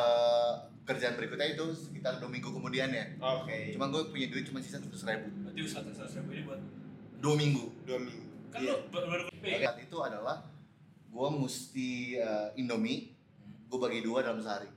kerjaan 0.83 1.15
berikutnya 1.15 1.47
itu 1.49 1.63
sekitar 1.71 2.15
dua 2.17 2.27
minggu 2.27 2.47
kemudian 2.47 2.87
ya. 2.87 3.07
Oke. 3.17 3.71
Cuma 3.71 3.87
gue 3.87 4.07
punya 4.07 4.27
duit 4.27 4.43
cuma 4.43 4.59
sisa 4.59 4.77
seratus 4.77 5.03
ribu. 5.03 5.27
Berarti 5.41 5.61
usaha 5.61 5.83
seratus 5.85 6.15
ribu 6.17 6.29
ini 6.31 6.43
buat 6.43 6.59
Dua 7.17 7.33
minggu. 7.33 7.65
dua 7.83 7.97
minggu. 7.97 8.23
kan 8.47 8.59
Iya. 8.61 8.75
lu 8.79 9.07
baru 9.09 9.23
Pi, 9.33 9.51
Saat 9.59 9.79
itu 9.81 9.97
adalah 9.97 10.37
gue 11.07 11.29
mesti 11.33 11.89
eh, 12.15 12.47
Indomie, 12.55 13.11
gue 13.65 13.79
bagi 13.79 13.99
dua 13.99 14.21
dalam 14.21 14.37
sehari. 14.37 14.69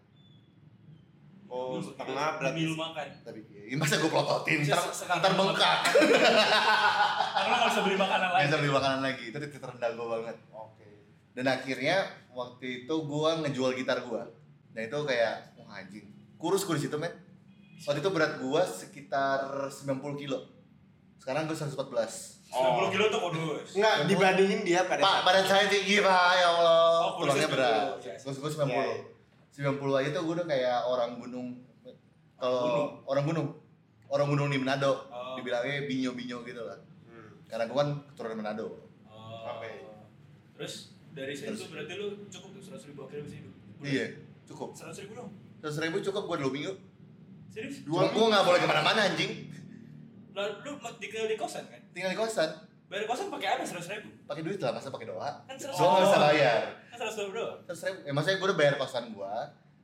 Oh, 1.50 1.76
setengah 1.76 2.38
berarti. 2.38 2.46
demi 2.46 2.62
lu 2.64 2.74
makan. 2.74 3.06
Tapi 3.20 3.40
ya, 3.42 3.74
masa 3.74 3.98
gue 3.98 4.06
pelototin? 4.06 4.58
Ntar, 4.62 4.78
Se- 4.80 5.02
sekarang 5.02 5.18
ntar 5.18 5.32
bengkak. 5.34 5.78
karena 7.34 7.52
nggak 7.52 7.68
bisa 7.68 7.80
beli 7.82 7.96
makanan 7.96 8.22
nggak 8.24 8.36
lain. 8.36 8.46
bisa 8.46 8.56
beli 8.56 8.72
makanan 8.72 9.00
lagi. 9.00 9.24
Itu 9.26 9.36
titik 9.40 9.58
terendah 9.58 9.90
gue 9.90 10.06
banget. 10.08 10.36
Oke. 10.48 10.88
dan 11.30 11.46
akhirnya 11.48 11.96
waktu 12.30 12.66
itu 12.80 12.94
gue 12.96 13.30
ngejual 13.40 13.70
gitar 13.72 13.98
gue 14.00 14.22
dan 14.70 14.82
itu 14.84 14.98
kayak 15.04 15.34
wah 15.56 15.74
anjing. 15.76 16.06
Kurus 16.36 16.62
kurus 16.62 16.82
itu 16.82 16.94
men. 16.94 17.10
Waktu 17.80 17.98
itu 17.98 18.10
berat 18.10 18.38
gue 18.38 18.62
sekitar 18.62 19.40
90 19.66 19.90
kilo. 20.16 20.38
Sekarang 21.16 21.44
gue 21.44 21.54
114 21.54 21.74
90 22.46 22.90
kilo 22.90 23.04
tuh 23.08 23.20
kudus 23.22 23.68
Enggak, 23.72 23.94
dibandingin 24.06 24.60
dia 24.62 24.82
pada 24.82 24.98
pak 24.98 25.22
badan 25.22 25.44
saya 25.44 25.66
tinggi 25.66 25.98
pak 25.98 26.30
ya 26.32 26.46
Allah. 26.50 26.90
Oh, 27.00 27.12
kurusnya 27.16 27.46
tulangnya 27.46 27.94
berat. 27.98 27.98
90, 27.98 28.02
ya. 28.02 28.14
gue 28.16 28.32
gue 28.32 28.50
Iya, 28.68 28.86
90 29.06 29.19
90 29.50 30.00
aja 30.00 30.08
tuh 30.14 30.22
gue 30.30 30.34
udah 30.38 30.46
kayak 30.46 30.78
orang 30.86 31.18
gunung. 31.18 31.48
Kalau 32.38 33.02
orang 33.04 33.24
gunung. 33.26 33.48
Orang 34.10 34.26
gunung 34.30 34.48
di 34.50 34.58
Manado. 34.58 35.06
Oh. 35.10 35.38
dibilangnya 35.38 35.86
binyo 35.86 36.10
binyo 36.18 36.42
gitu 36.42 36.62
lah. 36.66 36.78
Hmm. 37.06 37.30
karena 37.46 37.70
gue 37.70 37.76
kan 37.76 37.90
keturunan 38.10 38.38
Manado. 38.42 38.66
Oh. 39.06 39.56
Oke. 39.58 39.70
terus 40.60 40.92
dari 41.16 41.32
situ 41.32 41.56
Terus. 41.56 41.72
berarti 41.72 41.92
lu 41.96 42.28
cukup 42.28 42.52
tuh 42.52 42.62
100 42.76 42.90
ribu 42.92 43.00
akhirnya 43.08 43.24
bisa 43.24 43.36
hidup 43.40 43.54
iya 43.80 44.06
cukup. 44.44 44.68
100 44.76 45.02
ribu 45.06 45.12
dong? 45.16 45.30
Terus 45.64 45.76
ribu 45.80 45.96
cukup 46.04 46.22
gue 46.28 46.36
dua 46.44 46.52
minggu. 46.52 46.72
Serius? 47.48 47.82
Cuma 47.82 48.12
gue 48.12 48.26
nggak 48.28 48.44
boleh 48.44 48.60
ke 48.60 48.68
mana-mana 48.68 49.00
anjing. 49.08 49.32
Lah 50.36 50.46
lu 50.62 50.76
ma- 50.78 50.94
di, 51.00 51.36
kosan 51.40 51.64
kan? 51.66 51.80
Tinggal 51.96 52.12
di 52.12 52.18
kosan. 52.18 52.50
Bayar 52.90 53.06
kosan 53.06 53.26
pakai 53.30 53.48
apa 53.56 53.62
100 53.64 53.94
ribu? 53.98 54.08
Pakai 54.28 54.42
duit 54.44 54.60
lah 54.60 54.70
masa 54.76 54.92
pakai 54.92 55.08
doa? 55.08 55.30
Kan 55.48 55.56
100 55.56 55.72
gue 55.72 55.86
nggak 55.86 56.04
bisa 56.04 56.18
bayar 56.20 56.60
100 57.00 57.20
ribu 57.24 57.32
doang 57.34 57.58
terus 57.64 57.80
ribu 57.82 57.98
ya 58.04 58.12
maksudnya 58.12 58.36
gue 58.36 58.48
udah 58.52 58.58
bayar 58.58 58.74
kosan 58.76 59.04
gue 59.10 59.34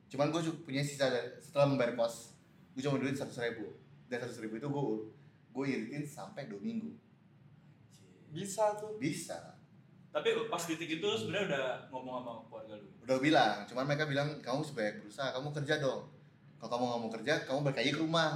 cuman 0.07 0.27
gue 0.31 0.41
punya 0.63 0.83
sisa 0.85 1.09
dari, 1.09 1.35
setelah 1.41 1.67
membayar 1.67 1.97
kos 1.97 2.37
gue 2.77 2.85
cuma 2.85 3.01
duit 3.01 3.17
seratus 3.17 3.41
ribu. 3.41 3.73
Dan 4.07 4.21
seratus 4.21 4.39
ribu 4.39 4.61
itu 4.61 4.69
gue 4.69 4.85
gue 5.51 5.65
iritin 5.67 6.05
sampai 6.05 6.45
dua 6.45 6.61
minggu. 6.61 6.93
Bisa 8.31 8.77
tuh. 8.77 9.01
bisa. 9.01 9.57
Tapi 10.13 10.29
pas 10.49 10.61
titik 10.61 11.01
itu 11.01 11.05
lu 11.05 11.17
sebenarnya 11.17 11.57
udah 11.57 11.67
ngomong 11.89 12.15
sama 12.21 12.33
keluarga 12.47 12.75
lu? 12.77 12.89
Udah 13.01 13.17
bilang 13.17 13.57
cuman 13.65 13.85
mereka 13.89 14.05
bilang 14.05 14.29
kamu 14.45 14.61
sebaik 14.61 15.01
berusaha 15.01 15.33
kamu 15.33 15.57
kerja 15.57 15.75
dong. 15.81 16.05
Kalau 16.61 16.71
kamu 16.73 16.85
nggak 16.85 17.01
mau 17.01 17.11
kerja 17.17 17.33
kamu 17.49 17.59
balik 17.65 17.79
aja 17.81 17.91
ke 17.97 18.01
rumah. 18.01 18.31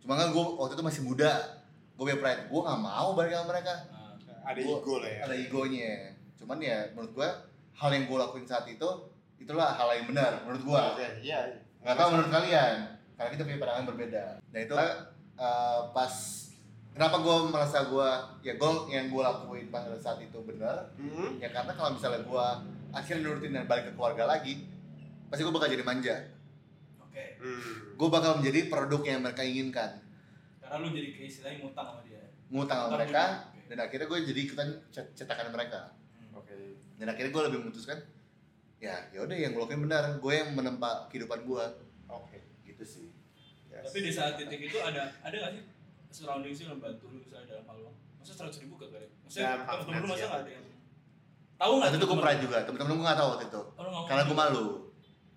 Cuma 0.00 0.12
kan 0.16 0.28
gue 0.32 0.44
waktu 0.58 0.74
itu 0.74 0.84
masih 0.84 1.02
muda 1.04 1.32
gue 1.92 2.02
punya 2.02 2.18
pride 2.18 2.42
gue 2.48 2.60
nggak 2.64 2.80
mau 2.80 3.08
balik 3.12 3.32
sama 3.36 3.46
mereka. 3.52 3.74
Nah, 3.92 4.16
Ada 4.42 4.58
Gua- 4.64 4.80
ego 4.82 4.94
lah 4.98 5.10
ya. 5.12 5.20
ada 5.22 5.34
egonya 5.38 5.92
cuman 6.34 6.58
ya 6.58 6.90
menurut 6.90 7.14
gue 7.14 7.28
hal 7.74 7.90
yang 7.90 8.04
gue 8.04 8.18
lakuin 8.18 8.44
saat 8.44 8.66
itu 8.66 8.88
itulah 9.36 9.70
hal 9.70 9.88
yang 9.92 10.06
benar 10.06 10.42
menurut 10.42 10.62
gue 10.62 10.80
Oke, 10.94 11.06
Iya. 11.20 11.40
nggak 11.78 11.94
tahu 11.94 12.08
menurut 12.10 12.30
kalian 12.30 12.76
karena 13.12 13.30
kita 13.30 13.42
punya 13.42 13.58
pandangan 13.58 13.84
berbeda 13.88 14.24
nah 14.46 14.60
itu 14.60 14.74
eh, 14.74 15.80
pas 15.90 16.14
kenapa 16.90 17.16
gue 17.18 17.36
merasa 17.48 17.78
gue 17.84 18.08
ya 18.42 18.54
gue 18.54 18.70
yang 18.88 19.06
gue 19.08 19.22
lakuin 19.22 19.66
pada 19.68 19.96
saat 19.96 20.20
itu 20.20 20.38
benar 20.42 20.92
Hmm. 20.94 21.36
ya 21.36 21.48
karena 21.48 21.72
kalau 21.72 21.90
misalnya 21.92 22.22
gue 22.22 22.46
akhirnya 22.92 23.22
nurutin 23.24 23.52
dan 23.52 23.64
balik 23.64 23.88
ke 23.88 23.92
keluarga 23.92 24.24
lagi 24.26 24.68
pasti 25.26 25.40
gue 25.40 25.50
bakal 25.50 25.66
jadi 25.66 25.82
manja 25.82 26.14
oke 27.00 27.24
Hmm. 27.40 27.96
gue 27.96 28.08
bakal 28.10 28.38
menjadi 28.38 28.68
produk 28.68 29.02
yang 29.02 29.20
mereka 29.20 29.42
inginkan 29.42 29.90
karena 30.60 30.76
lu 30.78 30.88
jadi 30.90 31.08
kayak 31.10 31.28
istilahnya 31.28 31.58
ngutang 31.60 31.86
sama 31.88 32.00
dia 32.02 32.22
ngutang 32.48 32.78
sama 32.78 32.90
mereka 32.94 33.24
dan 33.66 33.78
akhirnya 33.80 34.06
gue 34.06 34.18
jadi 34.26 34.40
ikutan 34.42 34.68
cet- 34.88 35.12
cetakan 35.14 35.48
mereka. 35.48 35.96
Dan 37.02 37.10
akhirnya 37.10 37.34
gue 37.34 37.42
lebih 37.50 37.58
memutuskan 37.66 37.98
ya 38.78 38.94
yaudah 39.10 39.34
yang 39.34 39.50
gue 39.50 39.62
lakuin 39.66 39.82
benar 39.90 40.22
gue 40.22 40.32
yang 40.32 40.54
menempa 40.54 41.10
kehidupan 41.10 41.42
gue 41.42 41.64
Oke. 42.06 42.38
gitu 42.62 42.84
sih. 42.86 43.10
Yes. 43.66 43.90
tapi 43.90 43.98
di 44.06 44.12
saat 44.14 44.38
titik 44.38 44.70
itu 44.70 44.78
ada 44.78 45.10
ada 45.18 45.34
nggak 45.34 45.50
sih 45.58 45.62
surrounding 46.14 46.54
sih 46.54 46.70
yang 46.70 46.78
bantu 46.78 47.10
lu 47.10 47.18
misalnya 47.18 47.58
dalam 47.58 47.64
hal 47.66 47.76
lo 47.82 47.90
masa 48.22 48.38
seratus 48.38 48.62
ribu 48.62 48.78
kagak 48.78 49.02
ada 49.02 49.08
maksudnya 49.26 49.50
Dalam 49.50 49.62
hal 49.66 49.74
temen-temen 49.82 49.98
lu 49.98 50.06
masa 50.06 50.14
finansial. 50.14 50.30
nggak 50.30 50.42
ada 50.46 50.52
yang 50.54 50.66
tahu 51.58 51.72
nggak 51.74 51.90
itu 51.90 52.06
gue 52.06 52.18
pride 52.22 52.40
juga 52.46 52.56
temen-temen 52.62 52.94
gue 52.94 53.06
gak 53.06 53.18
tahu 53.18 53.28
waktu 53.34 53.44
itu. 53.50 53.60
Oh, 53.66 53.82
nggak 53.82 54.04
karena 54.06 54.22
gue 54.22 54.36
malu. 54.38 54.66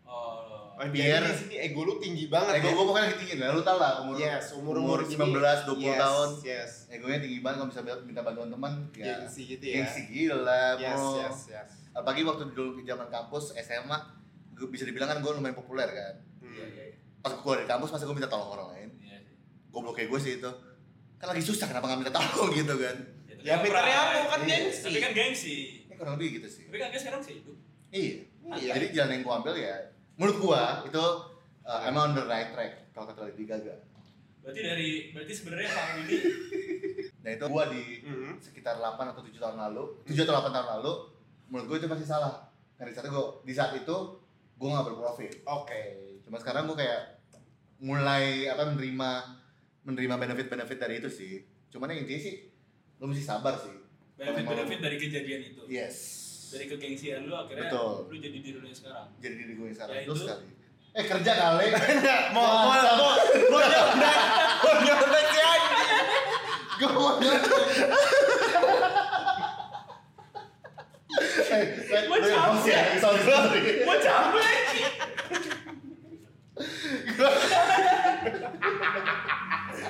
Oh 0.05 0.37
Oh, 0.75 0.83
Biar- 0.85 1.23
di 1.23 1.39
sini 1.39 1.55
ego 1.57 1.81
lu 1.81 1.95
tinggi 1.97 2.27
banget 2.27 2.59
ego 2.59 2.67
ya. 2.67 2.73
gue 2.73 2.83
pokoknya 2.85 3.07
tinggi 3.15 3.35
lah 3.38 3.47
lu 3.49 3.61
tau 3.61 3.77
lah 3.77 4.03
umur 4.03 4.15
Yes, 4.17 4.51
umur 4.51 4.75
umur 4.75 4.99
umur 4.99 5.31
19 5.31 5.71
20 5.71 5.88
tahun 5.95 6.29
Yes. 6.43 6.71
egonya 6.89 7.17
tinggi 7.17 7.39
banget 7.39 7.57
kalau 7.57 7.69
bisa 7.71 7.81
minta 8.03 8.21
bantuan 8.21 8.49
teman 8.49 8.73
ya 8.91 9.15
Gengsi 9.17 9.41
gitu 9.47 9.63
ya. 9.63 9.75
gengsi 9.81 10.01
gila 10.05 10.63
Yes, 10.75 10.91
bro 10.91 11.07
yes, 11.17 11.39
yes. 11.47 11.69
apalagi 11.91 12.21
waktu 12.21 12.43
dulu 12.51 12.75
di 12.75 12.83
zaman 12.83 13.07
kampus 13.07 13.55
SMA 13.55 13.97
gue 14.51 14.67
bisa 14.67 14.83
dibilang 14.83 15.07
kan 15.07 15.17
gue 15.17 15.31
lumayan 15.31 15.53
populer 15.53 15.88
kan 15.88 16.13
Hmm. 16.38 16.51
iya 16.51 16.65
iya 16.67 16.83
iya. 16.89 16.97
pas 17.19 17.31
gue 17.31 17.53
dari 17.55 17.65
kampus 17.65 17.89
masa 17.89 18.03
gue 18.03 18.13
minta 18.13 18.27
tolong 18.27 18.49
orang 18.51 18.67
lain 18.69 18.89
Iya 18.99 19.17
sih. 19.21 19.35
goblok 19.69 19.95
kayak 19.95 20.09
gue 20.09 20.19
sih 20.21 20.33
itu 20.35 20.51
kan 21.15 21.27
lagi 21.27 21.39
susah 21.41 21.65
kenapa 21.65 21.88
nggak 21.88 21.99
minta 22.01 22.13
tolong 22.13 22.51
gitu 22.59 22.75
kan 22.75 22.95
tapi 23.25 23.41
Ya, 23.41 23.55
kan 23.55 23.63
pinternya 23.63 23.95
aku 23.97 24.17
kan 24.27 24.39
Iya. 24.41 24.57
gengsi. 24.59 24.81
tapi 24.83 24.99
kan 24.99 25.11
gengsi 25.13 25.55
ini 25.81 25.93
kurang 25.93 26.13
lebih 26.19 26.29
gitu 26.35 26.47
sih 26.49 26.63
tapi 26.65 26.77
kan 26.77 26.91
sekarang 26.91 27.21
sih 27.21 27.33
hidup 27.39 27.55
iya 27.89 28.15
Iya. 28.53 28.71
jadi 28.73 28.85
jalan 28.91 29.09
yang 29.09 29.23
gue 29.23 29.35
ambil 29.35 29.55
ya 29.55 29.75
menurut 30.15 30.38
gue 30.38 30.62
itu 30.88 31.06
uh, 31.62 31.80
I'm 31.82 31.93
on 31.93 32.12
the 32.12 32.23
right 32.23 32.49
track 32.49 32.91
kalau 32.91 33.06
kata 33.06 33.25
Lady 33.25 33.43
Gaga. 33.43 33.75
Berarti 34.39 34.62
dari 34.62 34.89
berarti 35.10 35.34
sebenarnya 35.34 35.69
tahun 35.69 35.93
ini 36.01 36.17
nah 37.25 37.32
itu 37.32 37.45
gue 37.47 37.63
di 37.67 37.84
Hmm. 38.06 38.38
sekitar 38.38 38.78
8 38.78 39.01
atau 39.08 39.19
7 39.19 39.34
tahun 39.36 39.58
lalu 39.60 39.84
7 40.06 40.13
atau 40.21 40.34
8 40.39 40.51
tahun 40.51 40.67
lalu 40.78 40.91
menurut 41.47 41.65
gue 41.67 41.78
itu 41.80 41.88
masih 41.88 42.06
salah. 42.06 42.47
Karena 42.75 42.89
di 42.89 42.95
saat 42.95 43.08
itu 43.08 43.21
di 43.41 43.54
saat 43.54 43.71
itu 43.73 43.95
gue 44.56 44.67
nggak 44.67 44.86
berprofit. 44.86 45.34
Oke. 45.43 45.84
cuma 46.21 46.38
sekarang 46.38 46.65
gue 46.65 46.73
kayak 46.75 47.21
mulai 47.78 48.45
apa 48.45 48.65
menerima 48.67 49.10
menerima 49.84 50.15
benefit 50.17 50.47
benefit 50.47 50.78
dari 50.80 50.97
itu 50.97 51.06
sih. 51.08 51.34
Cuman 51.69 51.89
yang 51.89 52.01
intinya 52.01 52.21
sih 52.23 52.36
lo 52.95 53.06
mesti 53.06 53.21
sabar 53.21 53.54
sih. 53.56 53.73
Benefit 54.15 54.32
Kalau 54.38 54.47
mau- 54.47 54.54
benefit 54.56 54.80
dari 54.80 54.97
kejadian 54.97 55.41
itu. 55.43 55.62
Yes 55.67 55.97
dari 56.55 56.65
kegengsian 56.65 57.19
lu 57.23 57.35
akhirnya 57.35 57.67
Betul. 57.67 58.07
lu 58.07 58.15
jadi 58.17 58.37
diri 58.37 58.55
lu 58.55 58.63
yang 58.63 58.77
sekarang 58.77 59.07
jadi 59.17 59.35
diri 59.35 59.51
gue 59.53 59.65
yang 59.65 59.75
sekarang 59.75 59.93
Ya, 59.93 60.01
Betul 60.01 60.15
itu- 60.15 60.23
sekali 60.25 60.47
eh 60.95 61.03
kerja 61.05 61.31
kali 61.35 61.65
Mau 62.33 62.39
mau 62.39 62.71
Masa? 62.71 62.89
mau 62.95 63.11
mau 63.49 63.59
nyontek. 63.61 64.15
Mau 64.57 64.73
nyontek 64.79 65.23
si 65.27 65.39
anjing. 65.41 65.89
gue 66.73 66.89
mau 66.89 67.11
Eh, 71.47 72.01
Gua 72.05 72.17
capek. 72.17 72.67
ya, 72.67 72.81
sorry, 72.97 73.21
sorry. 73.23 73.61
gua 73.81 73.95
capek 73.97 74.55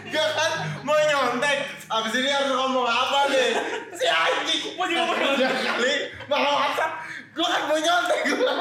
Gak 0.06 0.28
kan 0.32 0.52
mau 0.82 0.98
nyontek. 0.98 1.58
Abis 1.88 2.14
ini 2.16 2.30
harus 2.30 2.52
ngomong 2.52 2.86
apa 2.86 3.30
nih? 3.30 3.50
Si 3.94 4.06
anjing. 4.06 4.62
gua 4.74 4.86
juga 4.86 5.04
mau 5.04 5.16
Ya 5.36 5.50
kali 5.50 5.94
mau 6.28 6.54
WhatsApp. 6.56 6.94
Gua 7.32 7.48
kan 7.48 7.62
mau 7.66 7.78
nyontek 7.78 8.20
gua. 8.32 8.54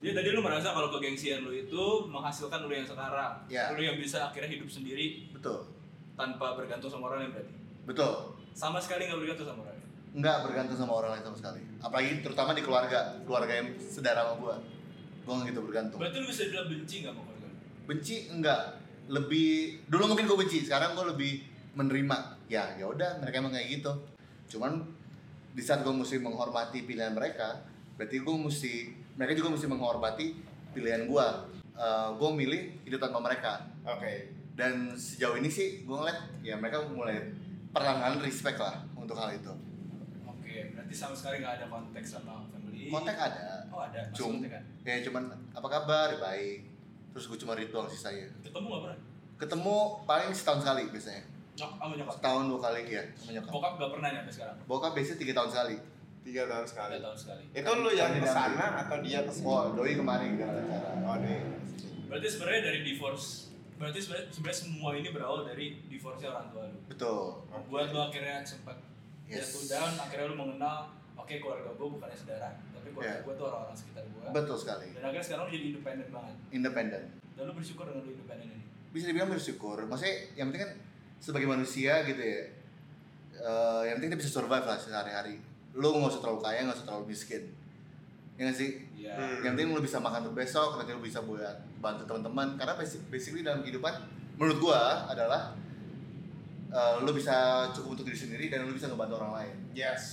Jadi 0.00 0.12
tadi 0.12 0.28
lu 0.30 0.40
merasa 0.40 0.72
kalau 0.72 0.88
kegengsian 0.88 1.42
lu 1.42 1.52
itu 1.52 1.82
menghasilkan 2.06 2.64
lu 2.64 2.72
yang 2.72 2.84
sekarang. 2.84 3.32
Ya. 3.46 3.68
Lu 3.70 3.78
yang 3.78 3.96
bisa 3.96 4.24
akhirnya 4.24 4.48
hidup 4.48 4.66
sendiri 4.66 5.28
betul 5.30 5.68
tanpa 6.14 6.52
bergantung 6.52 6.88
sama 6.88 7.08
orang 7.08 7.24
lain 7.24 7.32
berarti. 7.32 7.54
betul 7.84 8.12
Sama 8.52 8.76
sekali 8.76 9.06
nggak 9.06 9.18
bergantung 9.18 9.46
sama 9.46 9.60
orang 9.62 9.72
lain. 9.72 9.88
nggak 10.10 10.36
bergantung 10.42 10.74
sama 10.74 10.92
orang 10.92 11.10
lain 11.14 11.22
sama 11.22 11.36
sekali 11.38 11.60
apalagi 11.78 12.10
terutama 12.18 12.50
di 12.50 12.60
keluarga 12.60 12.98
keluarga 13.22 13.52
yang 13.54 13.68
sedara 13.78 14.26
sama 14.26 14.34
gua 14.36 14.54
gua 15.22 15.32
nggak 15.38 15.48
gitu 15.48 15.60
bergantung 15.62 15.96
Berarti 15.96 16.16
lu 16.18 16.26
bisa 16.26 16.42
dibilang 16.44 16.66
benci 16.66 16.96
nggak 17.00 17.12
sama 17.14 17.22
keluarga 17.22 17.46
lu? 17.46 17.56
benci 17.86 18.14
enggak 18.28 18.60
lebih 19.06 19.50
dulu 19.86 20.04
mungkin 20.06 20.26
gue 20.26 20.38
benci 20.38 20.58
sekarang 20.62 20.92
gue 20.92 21.06
lebih 21.08 21.32
menerima 21.72 22.16
ya 22.46 22.74
ya 22.74 22.84
udah 22.84 23.18
mereka 23.18 23.38
emang 23.38 23.50
kayak 23.50 23.80
gitu 23.80 23.92
cuman 24.50 24.82
di 25.50 25.60
saat 25.60 25.80
gue 25.80 25.90
mesti 25.90 26.16
menghormati 26.16 26.82
pilihan 26.82 27.10
mereka 27.10 27.62
berarti 27.94 28.16
gue 28.16 28.36
mesti 28.36 28.72
mereka 29.14 29.32
juga 29.34 29.48
mesti 29.50 29.66
menghormati 29.66 30.26
pilihan 30.70 31.04
gue 31.04 31.26
gue 32.12 32.30
milih 32.34 32.60
hidup 32.84 33.00
tanpa 33.00 33.18
mereka 33.18 33.52
Oke. 33.82 34.30
dan 34.52 34.92
sejauh 34.92 35.34
ini 35.34 35.48
sih 35.48 35.82
gue 35.82 35.92
ngeliat 35.92 36.18
ya 36.40 36.54
mereka 36.54 36.84
mulai 36.86 37.32
perlahan 37.68 38.18
respect 38.18 38.56
lah 38.56 38.78
untuk 38.94 39.14
hal 39.14 39.32
itu 39.32 39.52
Oke, 40.24 40.70
berarti 40.70 40.92
sama 40.92 41.14
sekali 41.14 41.40
nggak 41.40 41.54
ada 41.56 41.66
konteks 41.66 42.08
sama 42.10 42.42
family. 42.48 42.88
kontak 42.88 43.14
ada 43.14 43.62
Oh 43.70 43.78
ada. 43.78 44.02
Masih 44.02 44.16
Cum. 44.16 44.32
kontak 44.36 44.50
kan? 44.52 44.62
ya 44.82 44.98
cuman 45.00 45.22
apa 45.52 45.68
kabar 45.68 46.08
baik 46.16 46.58
terus 47.10 47.24
gue 47.26 47.38
cuma 47.38 47.54
read 47.54 47.68
doang 47.68 47.86
sisanya 47.86 48.26
Ketemu 48.40 48.66
nggak 48.66 48.82
pernah? 48.84 48.98
ketemu 49.36 49.76
paling 50.04 50.30
setahun 50.30 50.60
sekali 50.60 50.82
biasanya 50.88 51.22
Nyok, 51.60 51.72
sama 51.76 51.92
nyokap. 51.94 52.12
setahun 52.14 52.44
dua 52.46 52.58
kali 52.62 52.80
ya 52.88 53.02
sama 53.12 53.30
nyokap 53.32 53.50
Bokap 53.50 53.72
nggak 53.76 53.90
pernah 53.92 54.08
nyampe 54.10 54.30
sekarang. 54.30 54.56
bokap 54.64 54.90
biasanya 54.92 55.18
tiga 55.18 55.32
tahun 55.34 55.50
sekali 55.50 55.76
Tiga 56.20 56.42
tahun 56.44 56.66
sekali. 56.66 56.84
Ada 56.86 56.98
tahun 57.02 57.16
sekali. 57.18 57.42
Itu 57.50 57.70
lu 57.74 57.90
yang 57.90 58.12
ke 58.14 58.28
sana 58.28 58.52
nanti. 58.66 58.80
atau 58.82 58.96
dia 59.00 59.20
ke 59.20 59.32
sini? 59.32 59.46
oh 59.46 59.64
doi 59.72 59.92
kemarin 59.94 60.30
gara 60.36 60.52
acara 60.58 60.88
Oh 61.02 61.16
deh. 61.16 61.40
Berarti 62.06 62.26
sebenarnya 62.28 62.60
dari 62.62 62.80
divorce. 62.82 63.26
Berarti 63.74 63.98
sebenarnya 64.00 64.52
semua 64.54 64.92
ini 64.92 65.08
berawal 65.08 65.44
dari 65.44 65.80
divorce 65.86 66.20
orang 66.22 66.48
tua 66.48 66.64
lu. 66.66 66.76
betul 66.86 67.40
Buat 67.66 67.88
lu 67.88 68.00
akhirnya 68.02 68.40
sempat 68.42 68.76
Yes. 69.24 69.48
jatuh 69.48 69.64
down, 69.72 69.92
akhirnya 69.96 70.26
lu 70.26 70.36
mengenal, 70.36 70.90
oke 71.14 71.30
keluarga 71.32 71.70
gue 71.70 71.86
bukannya 71.88 72.12
saudara, 72.14 72.50
tapi 72.68 72.90
keluarga 72.90 73.08
Yeah. 73.08 73.22
gue 73.22 73.34
tuh 73.36 73.46
orang-orang 73.46 73.76
sekitar 73.76 74.02
gue. 74.04 74.26
betul 74.28 74.56
sekali 74.58 74.86
Dan 74.90 75.02
akhirnya 75.02 75.24
sekarang 75.24 75.42
lu 75.42 75.50
jadi 75.50 75.66
independen 75.70 76.08
banget. 76.10 76.34
independen 76.50 77.02
Dan 77.32 77.42
lu 77.46 77.52
bersyukur 77.54 77.84
dengan 77.86 78.02
lu 78.02 78.10
independen 78.12 78.46
ini. 78.50 78.64
bisa 78.90 79.04
dibilang 79.06 79.30
bersyukur 79.30 79.76
maksudnya 79.84 80.14
yang 80.34 80.50
penting 80.50 80.62
kan 80.62 80.72
sebagai 81.20 81.46
manusia 81.46 82.00
gitu 82.08 82.18
ya 82.18 82.42
eh, 83.36 83.82
yang 83.86 84.00
penting 84.00 84.16
kita 84.16 84.20
bisa 84.24 84.32
survive 84.40 84.64
lah 84.64 84.80
sehari-hari 84.80 85.36
lu 85.76 85.94
nggak 85.94 86.10
usah 86.10 86.20
terlalu 86.24 86.40
kaya 86.42 86.66
nggak 86.66 86.76
usah 86.80 86.86
terlalu 86.88 87.04
miskin 87.12 87.44
ya 88.34 88.48
nggak 88.48 88.56
sih 88.56 88.70
Iya. 89.00 89.16
Hmm. 89.16 89.40
yang 89.40 89.52
penting 89.56 89.72
lu 89.72 89.80
bisa 89.80 89.96
makan 89.96 90.28
untuk 90.28 90.44
besok 90.44 90.76
nanti 90.76 90.92
lu 90.92 91.00
bisa 91.00 91.24
buat 91.24 91.56
bantu 91.80 92.04
teman-teman 92.04 92.60
karena 92.60 92.76
basic, 92.76 93.00
basically 93.08 93.40
dalam 93.40 93.64
kehidupan 93.64 93.96
menurut 94.36 94.60
gua 94.60 95.08
adalah 95.08 95.56
eh, 96.68 96.94
lu 97.00 97.12
bisa 97.16 97.64
cukup 97.72 97.96
untuk 97.96 98.04
diri 98.12 98.18
sendiri 98.20 98.52
dan 98.52 98.68
lu 98.68 98.76
bisa 98.76 98.92
ngebantu 98.92 99.16
orang 99.20 99.32
lain 99.40 99.56
Yes, 99.72 100.04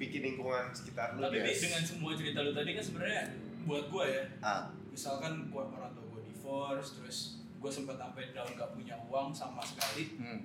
bikin 0.00 0.24
lingkungan 0.24 0.72
sekitar 0.72 1.14
lu. 1.14 1.22
Tapi 1.22 1.38
yes. 1.44 1.68
dengan 1.68 1.82
semua 1.84 2.12
cerita 2.16 2.40
lu 2.42 2.50
tadi 2.50 2.74
kan 2.74 2.82
sebenarnya 2.82 3.22
buat 3.62 3.86
gua 3.92 4.04
ya, 4.10 4.24
ah 4.42 4.66
misalkan 4.90 5.46
gua 5.52 5.68
orang 5.70 5.92
tua 5.94 6.04
gua 6.10 6.22
divorce, 6.26 6.98
terus 6.98 7.18
gua 7.62 7.70
sempet 7.70 7.94
sampai 7.94 8.22
down 8.28 8.50
gak 8.52 8.70
punya 8.72 8.98
uang 9.04 9.30
sama 9.30 9.62
sekali, 9.62 10.18
hmm. 10.18 10.40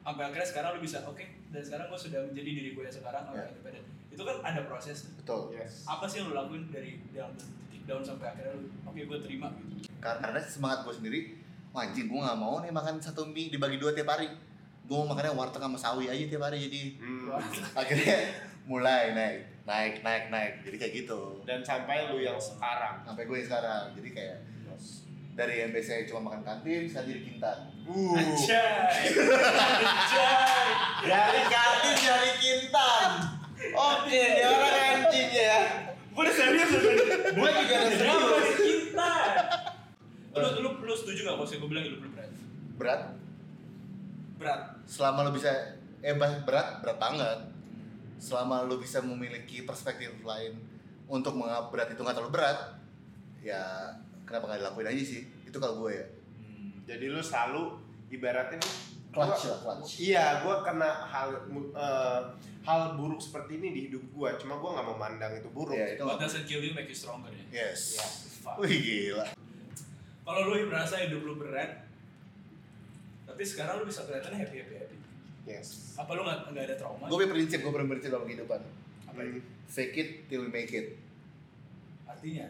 sampai 0.00 0.22
akhirnya 0.24 0.46
sekarang 0.46 0.70
lu 0.72 0.80
bisa 0.80 1.02
oke 1.02 1.20
dan 1.50 1.60
sekarang 1.60 1.86
gua 1.86 1.98
sudah 1.98 2.20
menjadi 2.22 2.50
diri 2.52 2.70
gua 2.70 2.86
yang 2.86 2.94
sekarang 2.94 3.22
orang 3.26 3.42
Ya. 3.42 3.50
independen. 3.50 3.84
Itu 4.08 4.22
kan 4.22 4.36
ada 4.40 4.60
proses. 4.64 5.10
betul 5.12 5.50
Yes. 5.52 5.82
Apa 5.84 6.04
sih 6.04 6.18
yang 6.18 6.30
lu 6.30 6.36
lakuin 6.36 6.66
dari 6.66 7.02
yang 7.10 7.30
titik 7.34 7.82
down 7.84 8.00
sampai 8.00 8.26
akhirnya 8.28 8.54
lu 8.54 8.70
oke 8.84 9.00
gua 9.04 9.18
terima 9.18 9.48
gitu. 9.58 9.90
karena 9.98 10.38
semangat 10.40 10.78
gue 10.82 10.94
sendiri 10.94 11.20
wah 11.70 11.82
anjing 11.82 12.06
gue 12.06 12.16
nggak 12.16 12.34
mau 12.36 12.58
nih 12.58 12.70
makan 12.70 12.96
satu 12.96 13.22
mie 13.26 13.46
dibagi 13.48 13.76
dua 13.76 13.90
tiap 13.90 14.08
hari 14.08 14.26
gue 14.82 14.96
mau 14.96 15.06
makannya 15.08 15.30
warteg 15.32 15.60
sama 15.60 15.76
sawi 15.76 16.06
aja 16.06 16.24
tiap 16.26 16.42
hari 16.42 16.58
jadi 16.62 16.82
Hmm. 16.96 17.30
akhirnya 17.74 18.16
mulai 18.64 19.12
naik 19.12 19.38
naik 19.62 19.94
naik 20.00 20.24
naik 20.28 20.52
jadi 20.62 20.76
kayak 20.78 20.92
gitu 20.98 21.20
Dan 21.44 21.60
sampai 21.60 22.06
lu 22.06 22.18
yang 22.18 22.34
sekarang. 22.36 23.02
sampai 23.02 23.22
gue 23.22 23.38
sekarang 23.40 23.92
jadi 23.92 24.08
kayak 24.10 24.36
dari 25.32 25.54
yang 25.58 25.70
biasanya 25.70 26.04
cuma 26.04 26.20
makan 26.26 26.42
kantin 26.42 26.82
sekarang 26.84 27.08
jadi 27.08 27.22
kintan 27.24 27.58
Uh. 27.82 28.14
Anjay. 28.14 29.02
Anjay. 29.10 30.66
Dari 31.02 31.42
kantin 31.44 31.96
dari 31.98 32.30
kintan. 32.38 33.10
Oke, 33.72 34.14
dia 34.30 34.46
orang 34.46 34.76
anjing 35.00 35.30
ya. 35.32 35.58
Gua 36.10 36.22
udah 36.22 36.30
serius. 36.32 36.70
Gue 36.70 37.50
juga 37.50 37.74
ada 37.76 37.88
Kenapa 37.88 38.30
serius. 38.30 38.56
kita? 38.56 39.12
Lu, 40.32 40.48
lu, 40.60 40.70
lu 40.80 40.94
setuju 40.94 41.20
gak 41.24 41.34
kalau 41.34 41.42
saya 41.44 41.58
gue 41.58 41.68
bilang 41.68 41.82
hidup 41.82 41.98
lu 41.98 42.10
berat? 42.10 42.30
berat 42.76 43.02
Berat. 44.36 44.60
selama 44.86 45.18
lo 45.20 45.30
bisa 45.30 45.50
eh 45.98 46.14
bah- 46.14 46.40
berat 46.40 46.78
berat 46.78 46.96
banget 46.96 47.38
selama 48.16 48.62
lo 48.62 48.78
bisa 48.78 49.00
memiliki 49.00 49.62
perspektif 49.62 50.14
lain 50.20 50.56
untuk 51.04 51.34
menganggap 51.34 51.68
berat 51.68 51.88
itu 51.88 52.00
nggak 52.00 52.14
terlalu 52.14 52.32
berat 52.32 52.58
ya 53.40 53.92
kenapa 54.30 54.46
nggak 54.46 54.60
dilakuin 54.62 54.88
aja 54.88 55.02
sih 55.04 55.20
itu 55.42 55.56
kalau 55.56 55.74
gue 55.80 55.92
ya 55.92 56.06
Jadi 56.86 57.04
lu 57.06 57.18
selalu 57.20 57.62
ibaratnya 58.08 58.56
nih 58.56 58.72
clutch 59.10 59.42
gua- 59.44 59.50
lah 59.52 59.58
clutch 59.76 59.90
Iya, 60.00 60.24
gue 60.40 60.54
kena 60.60 60.90
hal 61.04 61.28
eh, 61.72 62.20
hal 62.60 62.80
buruk 62.94 63.18
seperti 63.18 63.56
ini 63.56 63.68
di 63.70 63.80
hidup 63.84 64.04
gue. 64.08 64.30
Cuma 64.36 64.54
gue 64.56 64.70
nggak 64.70 64.86
memandang 64.88 65.32
itu 65.32 65.48
buruk. 65.48 65.72
ya 65.72 65.86
itu 65.92 66.02
What 66.02 66.18
doesn't 66.18 66.44
kill 66.44 66.60
you 66.60 66.70
make 66.70 66.86
you 66.86 66.94
stronger 66.94 67.30
ya? 67.30 67.44
yes 67.52 67.96
Ya. 67.96 68.06
Fuck. 68.40 68.56
wih 68.58 68.70
gila 68.72 69.26
Kalau 70.22 70.40
lu 70.46 70.62
merasa 70.64 70.94
hidup 70.96 71.20
lu 71.20 71.34
berat, 71.36 71.82
tapi 73.24 73.42
sekarang 73.42 73.78
lu 73.78 73.84
bisa 73.84 74.02
kelihatan 74.04 74.30
happy 74.32 74.56
happy 74.58 74.74
happy. 74.76 74.96
Yes. 75.42 75.94
Apa 75.94 76.10
lu 76.12 76.22
nggak 76.22 76.38
nggak 76.48 76.64
ada 76.64 76.76
trauma? 76.76 77.04
gue 77.04 77.16
punya 77.16 77.30
prinsip 77.30 77.58
gue 77.58 77.72
berprinsip 77.72 78.08
dalam 78.08 78.24
kehidupan 78.24 78.60
Apa 79.06 79.20
itu? 79.22 79.40
fake 79.66 79.94
it 79.96 80.08
till 80.26 80.40
we 80.40 80.50
make 80.50 80.70
it 80.70 80.94
Artinya 82.04 82.46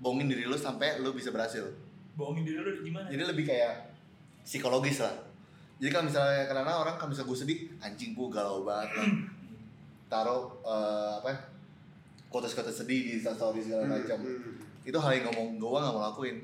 bohongin 0.00 0.26
diri 0.32 0.48
lo 0.48 0.56
sampai 0.56 0.98
lo 1.04 1.12
bisa 1.12 1.28
berhasil. 1.30 1.68
Bohongin 2.16 2.42
diri 2.42 2.58
lu 2.58 2.72
gimana? 2.82 3.06
jadi 3.12 3.22
lebih 3.28 3.44
kayak 3.46 3.92
psikologis 4.42 5.04
lah. 5.04 5.14
Jadi 5.80 5.88
kalau 5.92 6.04
misalnya 6.08 6.44
karena 6.48 6.72
orang 6.76 6.96
kalau 6.96 7.12
misalnya 7.12 7.28
gue 7.32 7.38
sedih 7.38 7.58
anjing 7.80 8.16
gue 8.16 8.28
galau 8.32 8.64
banget 8.64 8.90
lah. 8.96 9.08
Taruh 10.10 10.44
eh, 10.64 11.12
apa 11.20 11.30
kotes-kotes 12.32 12.84
sedih 12.84 13.16
di 13.16 13.20
story 13.20 13.60
segala 13.60 14.00
macam. 14.00 14.18
Hmm. 14.24 14.58
itu 14.80 14.96
hal 14.96 15.12
yang 15.12 15.28
ngomong 15.28 15.60
gue 15.60 15.68
nggak 15.68 15.92
mau 15.92 16.02
lakuin. 16.08 16.36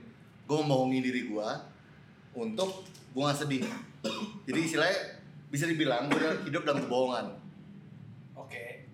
Gue 0.44 0.56
membohongi 0.60 1.00
diri 1.00 1.20
gue 1.32 1.48
untuk 2.36 2.84
gue 3.16 3.22
nggak 3.24 3.40
sedih. 3.40 3.64
Jadi 4.46 4.60
istilahnya 4.60 4.98
bisa 5.48 5.64
dibilang 5.64 6.12
gue 6.12 6.20
hidup 6.44 6.68
dalam 6.68 6.84
kebohongan. 6.84 7.26
Oke. 8.36 8.84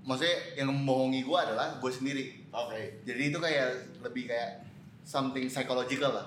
maksudnya 0.00 0.36
yang 0.56 0.72
membohongi 0.72 1.20
gue 1.24 1.38
adalah 1.38 1.76
gue 1.76 1.92
sendiri 1.92 2.39
Oke. 2.50 3.00
jadi 3.02 3.22
itu 3.26 3.38
kayak 3.38 3.68
lebih 4.00 4.26
kayak 4.26 4.66
something 5.02 5.46
psychological 5.46 6.10
lah 6.10 6.26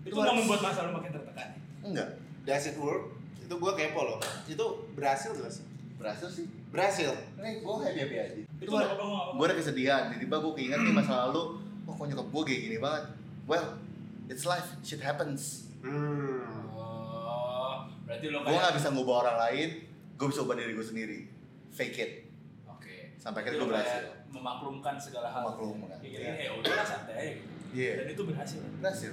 Itu 0.00 0.12
nggak 0.12 0.34
membuat 0.34 0.60
masa 0.62 0.86
lu 0.86 0.94
makin 0.94 1.10
tertekan. 1.12 1.48
enggak 1.82 2.08
Does 2.40 2.66
it 2.66 2.76
work? 2.76 3.12
Itu 3.38 3.54
gue 3.54 3.72
kepo 3.74 4.00
loh. 4.02 4.16
Itu 4.44 4.64
berhasil 4.92 5.30
gak 5.32 5.52
sih? 5.52 5.64
berhasil 5.94 6.26
sih 6.26 6.48
Berhasil. 6.70 7.12
ini 7.36 7.60
gue 7.60 7.74
happy 7.76 7.98
happy 8.00 8.16
aja 8.16 8.34
Itu 8.56 8.66
nggak 8.66 8.88
apa-apa 8.88 9.04
nggak 9.04 9.24
gue 9.28 9.36
apa-apa. 9.36 9.44
ada 9.44 9.54
kesedihan 9.54 10.02
tiba-tiba 10.08 10.36
gue 10.38 10.52
keinget 10.54 10.80
nih 10.80 10.94
masa 10.94 11.12
lalu 11.26 11.42
oh 11.82 11.92
kok 11.92 12.06
nyokap 12.06 12.26
gue 12.26 12.42
kayak 12.46 12.60
gini 12.62 12.76
banget 12.78 13.04
well 13.44 13.66
it's 14.26 14.42
life 14.44 14.72
shit 14.80 14.98
happens 14.98 15.68
Hmm. 15.80 16.44
Oh, 16.70 17.84
berarti 18.04 18.28
lo 18.28 18.40
gue 18.40 18.48
kayak 18.48 18.60
nggak 18.62 18.74
bisa 18.76 18.88
ngubah 18.90 19.16
orang 19.18 19.36
lain 19.38 19.68
gue 20.14 20.26
bisa 20.26 20.40
ubah 20.40 20.54
diri 20.54 20.72
gue 20.72 20.86
sendiri 20.86 21.18
fake 21.70 21.96
it. 21.98 22.12
Sampai 23.20 23.44
akhirnya 23.44 23.58
gue 23.60 23.70
berhasil 23.70 24.02
memaklumkan 24.32 24.94
segala 24.96 25.28
hal. 25.28 25.44
Memaklumkan, 25.44 25.98
Kayak 26.00 26.08
iya. 26.08 26.20
gini, 26.24 26.40
ya 26.40 26.50
udahlah 26.56 26.86
santai 26.88 27.14
aja 27.14 27.32
gitu. 27.36 27.52
Iya. 27.70 27.92
Dan 28.00 28.06
itu 28.10 28.22
berhasil. 28.24 28.60
berhasil 28.80 29.12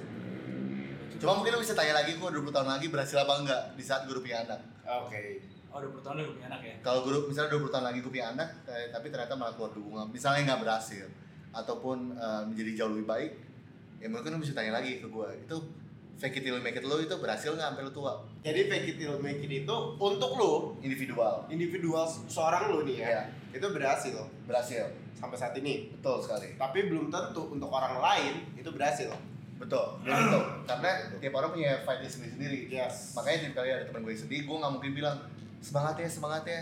cuma 1.18 1.34
mungkin 1.34 1.52
lo 1.58 1.60
bisa 1.66 1.74
tanya 1.74 1.98
lagi 1.98 2.14
gue 2.14 2.30
20 2.30 2.46
tahun 2.54 2.70
lagi 2.70 2.88
berhasil 2.94 3.18
apa 3.18 3.34
enggak 3.42 3.62
di 3.74 3.82
saat 3.82 4.06
gue 4.06 4.14
udah 4.14 4.22
punya 4.22 4.38
anak 4.46 4.60
Oke. 4.86 5.42
Oh, 5.74 5.82
20 5.84 6.00
tahun 6.06 6.16
lu 6.24 6.34
punya 6.38 6.48
anak 6.54 6.62
ya? 6.62 6.76
kalau 6.86 7.00
gue 7.04 7.12
misalnya 7.28 7.58
20 7.58 7.74
tahun 7.74 7.86
lagi 7.90 8.00
gue 8.06 8.12
punya 8.14 8.28
anak 8.38 8.50
eh, 8.70 8.88
tapi 8.94 9.08
ternyata 9.10 9.34
malah 9.34 9.54
keluar 9.58 9.74
dukungan 9.74 10.14
misalnya 10.14 10.54
nggak 10.54 10.62
berhasil 10.62 11.06
ataupun 11.58 12.14
eh, 12.14 12.42
menjadi 12.54 12.72
jauh 12.78 12.92
lebih 12.94 13.08
baik 13.10 13.32
ya 13.98 14.08
mungkin 14.14 14.30
lo 14.38 14.40
bisa 14.40 14.54
tanya 14.54 14.78
lagi 14.78 15.02
ke 15.02 15.08
gue 15.10 15.28
itu 15.42 15.58
fake 16.18 16.36
it 16.36 16.44
till 16.44 16.58
make 16.58 16.74
it 16.74 16.82
lo 16.82 16.98
itu 16.98 17.14
berhasil 17.16 17.52
nggak 17.52 17.68
sampai 17.68 17.84
lo 17.84 17.92
tua 17.92 18.14
Jadi 18.42 18.66
fake 18.66 18.88
it 18.88 18.96
till 18.98 19.16
make 19.18 19.38
it 19.38 19.52
itu 19.56 19.76
untuk 19.96 20.32
lu 20.34 20.54
individual 20.80 21.46
individual 21.48 22.04
seorang 22.26 22.68
lu 22.68 22.82
nih 22.84 22.98
ya. 22.98 23.08
Iya. 23.08 23.22
Itu 23.54 23.70
berhasil 23.70 24.18
berhasil 24.44 24.86
sampai 25.14 25.34
saat 25.36 25.54
ini. 25.56 25.90
betul 25.92 26.18
sekali 26.20 26.54
Tapi 26.54 26.80
belum 26.86 27.08
tentu 27.08 27.50
untuk 27.50 27.70
orang 27.70 27.98
lain 27.98 28.34
itu 28.54 28.68
berhasil. 28.68 29.14
betul 29.58 29.98
belum 30.00 30.14
tentu 30.24 30.40
karena 30.66 30.90
tiap 31.18 31.34
orang 31.34 31.50
punya 31.52 31.82
fight 31.82 32.02
sendiri 32.04 32.30
sendiri 32.32 32.60
Yes. 32.72 33.14
makanya 33.14 33.38
tiap 33.44 33.54
kali 33.56 33.70
ada 33.72 33.84
teman 33.84 34.02
gue 34.02 34.14
sedih 34.14 34.42
gue 34.44 34.54
nggak 34.56 34.70
mungkin 34.72 34.92
bilang 34.94 35.18
semangat 35.60 35.98
ya 35.98 36.06
semangat 36.08 36.44
ya 36.46 36.62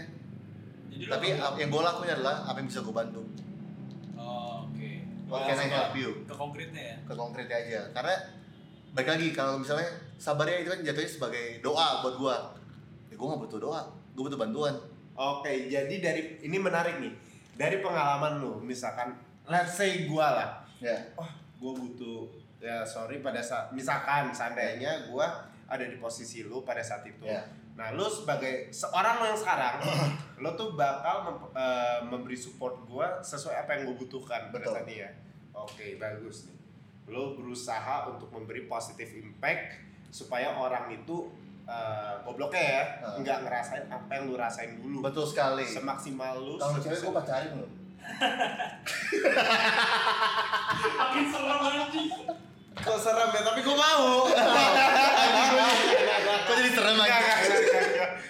Jadi 0.88 1.04
lo 1.04 1.12
tapi 1.12 1.26
nggak 1.30 1.44
ap- 1.46 1.60
yang 1.60 1.68
gue 1.70 1.82
lakuin 1.82 2.12
adalah 2.14 2.36
apa 2.46 2.56
yang 2.56 2.68
bisa 2.68 2.80
gue 2.80 2.92
bantu 2.94 3.20
Oh, 4.14 4.64
oke. 4.66 4.92
What 5.28 5.38
Oh, 5.38 5.46
can 5.46 5.58
I 5.58 5.66
ke- 5.66 5.74
help 5.74 5.94
you? 5.94 6.12
Ke 6.24 6.34
konkretnya 6.34 6.84
ya. 6.86 6.98
ke 7.04 7.14
konkretnya 7.14 7.58
aja 7.58 7.82
karena 7.92 8.16
baik 8.96 9.08
lagi 9.12 9.28
kalau 9.30 9.60
misalnya 9.60 9.86
sabarnya 10.16 10.64
itu 10.64 10.72
kan 10.72 10.80
jatuhnya 10.82 11.10
sebagai 11.10 11.60
doa 11.60 12.00
buat 12.00 12.16
gue 12.16 12.36
ya 13.12 13.14
gue 13.14 13.28
nggak 13.28 13.42
butuh 13.44 13.60
doa 13.60 13.82
gue 14.16 14.24
butuh 14.24 14.40
bantuan 14.40 14.76
Oke, 15.16 15.72
jadi 15.72 15.96
dari 16.04 16.44
ini 16.44 16.60
menarik 16.60 17.00
nih. 17.00 17.16
Dari 17.56 17.80
pengalaman 17.80 18.44
lu, 18.44 18.60
misalkan 18.60 19.16
let's 19.48 19.80
say 19.80 20.04
gua 20.04 20.28
lah. 20.36 20.50
ya 20.84 20.92
Wah, 21.16 21.32
gua 21.56 21.72
butuh 21.72 22.28
ya 22.60 22.84
sorry 22.84 23.24
pada 23.24 23.40
saat 23.40 23.72
misalkan 23.72 24.36
seandainya 24.36 25.08
gua 25.08 25.40
ada 25.72 25.88
di 25.88 25.96
posisi 25.96 26.44
lu 26.44 26.68
pada 26.68 26.84
saat 26.84 27.08
itu. 27.08 27.24
ya 27.24 27.40
Nah, 27.80 27.96
lu 27.96 28.04
sebagai 28.08 28.68
seorang 28.72 29.24
lo 29.24 29.26
yang 29.32 29.40
sekarang, 29.40 29.80
lu 30.44 30.52
tuh 30.52 30.76
bakal 30.76 31.24
mem- 31.24 31.52
eh, 31.56 32.00
memberi 32.12 32.36
support 32.36 32.84
gua 32.84 33.24
sesuai 33.24 33.56
apa 33.64 33.72
yang 33.72 33.88
gua 33.88 33.96
butuhkan 33.96 34.52
pada 34.52 34.68
saat 34.68 34.84
ini 34.84 35.00
ya. 35.00 35.12
Oke, 35.56 35.96
bagus 35.96 36.52
nih. 36.52 36.60
Lu 37.06 37.34
berusaha 37.34 38.08
untuk 38.08 38.30
memberi 38.30 38.66
positive 38.66 39.14
impact 39.16 39.78
supaya 40.10 40.52
orang 40.52 40.90
itu 40.92 41.30
eh, 41.64 42.14
gobloknya 42.22 42.62
ya, 42.62 42.82
Ah. 43.02 43.18
nggak 43.18 43.38
ngerasain 43.42 43.86
apa 43.88 44.12
yang 44.12 44.24
lu 44.26 44.36
rasain 44.36 44.72
dulu. 44.76 45.02
betul 45.02 45.26
sekali 45.26 45.66
Semaksimal 45.66 46.38
lu. 46.38 46.56
kalau 46.56 46.78
cewek 46.78 47.00
gue 47.00 47.10
pacarin 47.12 47.52
lo 47.56 47.68
Makin 50.96 51.26
serem 51.26 51.60
anjing. 51.60 52.08
Kok 52.76 52.98
serem 53.00 53.30
ya, 53.32 53.42
tapi 53.42 53.60
gua 53.62 53.76
mau. 53.76 54.30
kok 56.38 56.54
jadi 56.54 56.70
serem 56.70 56.96
enggak. 56.96 57.22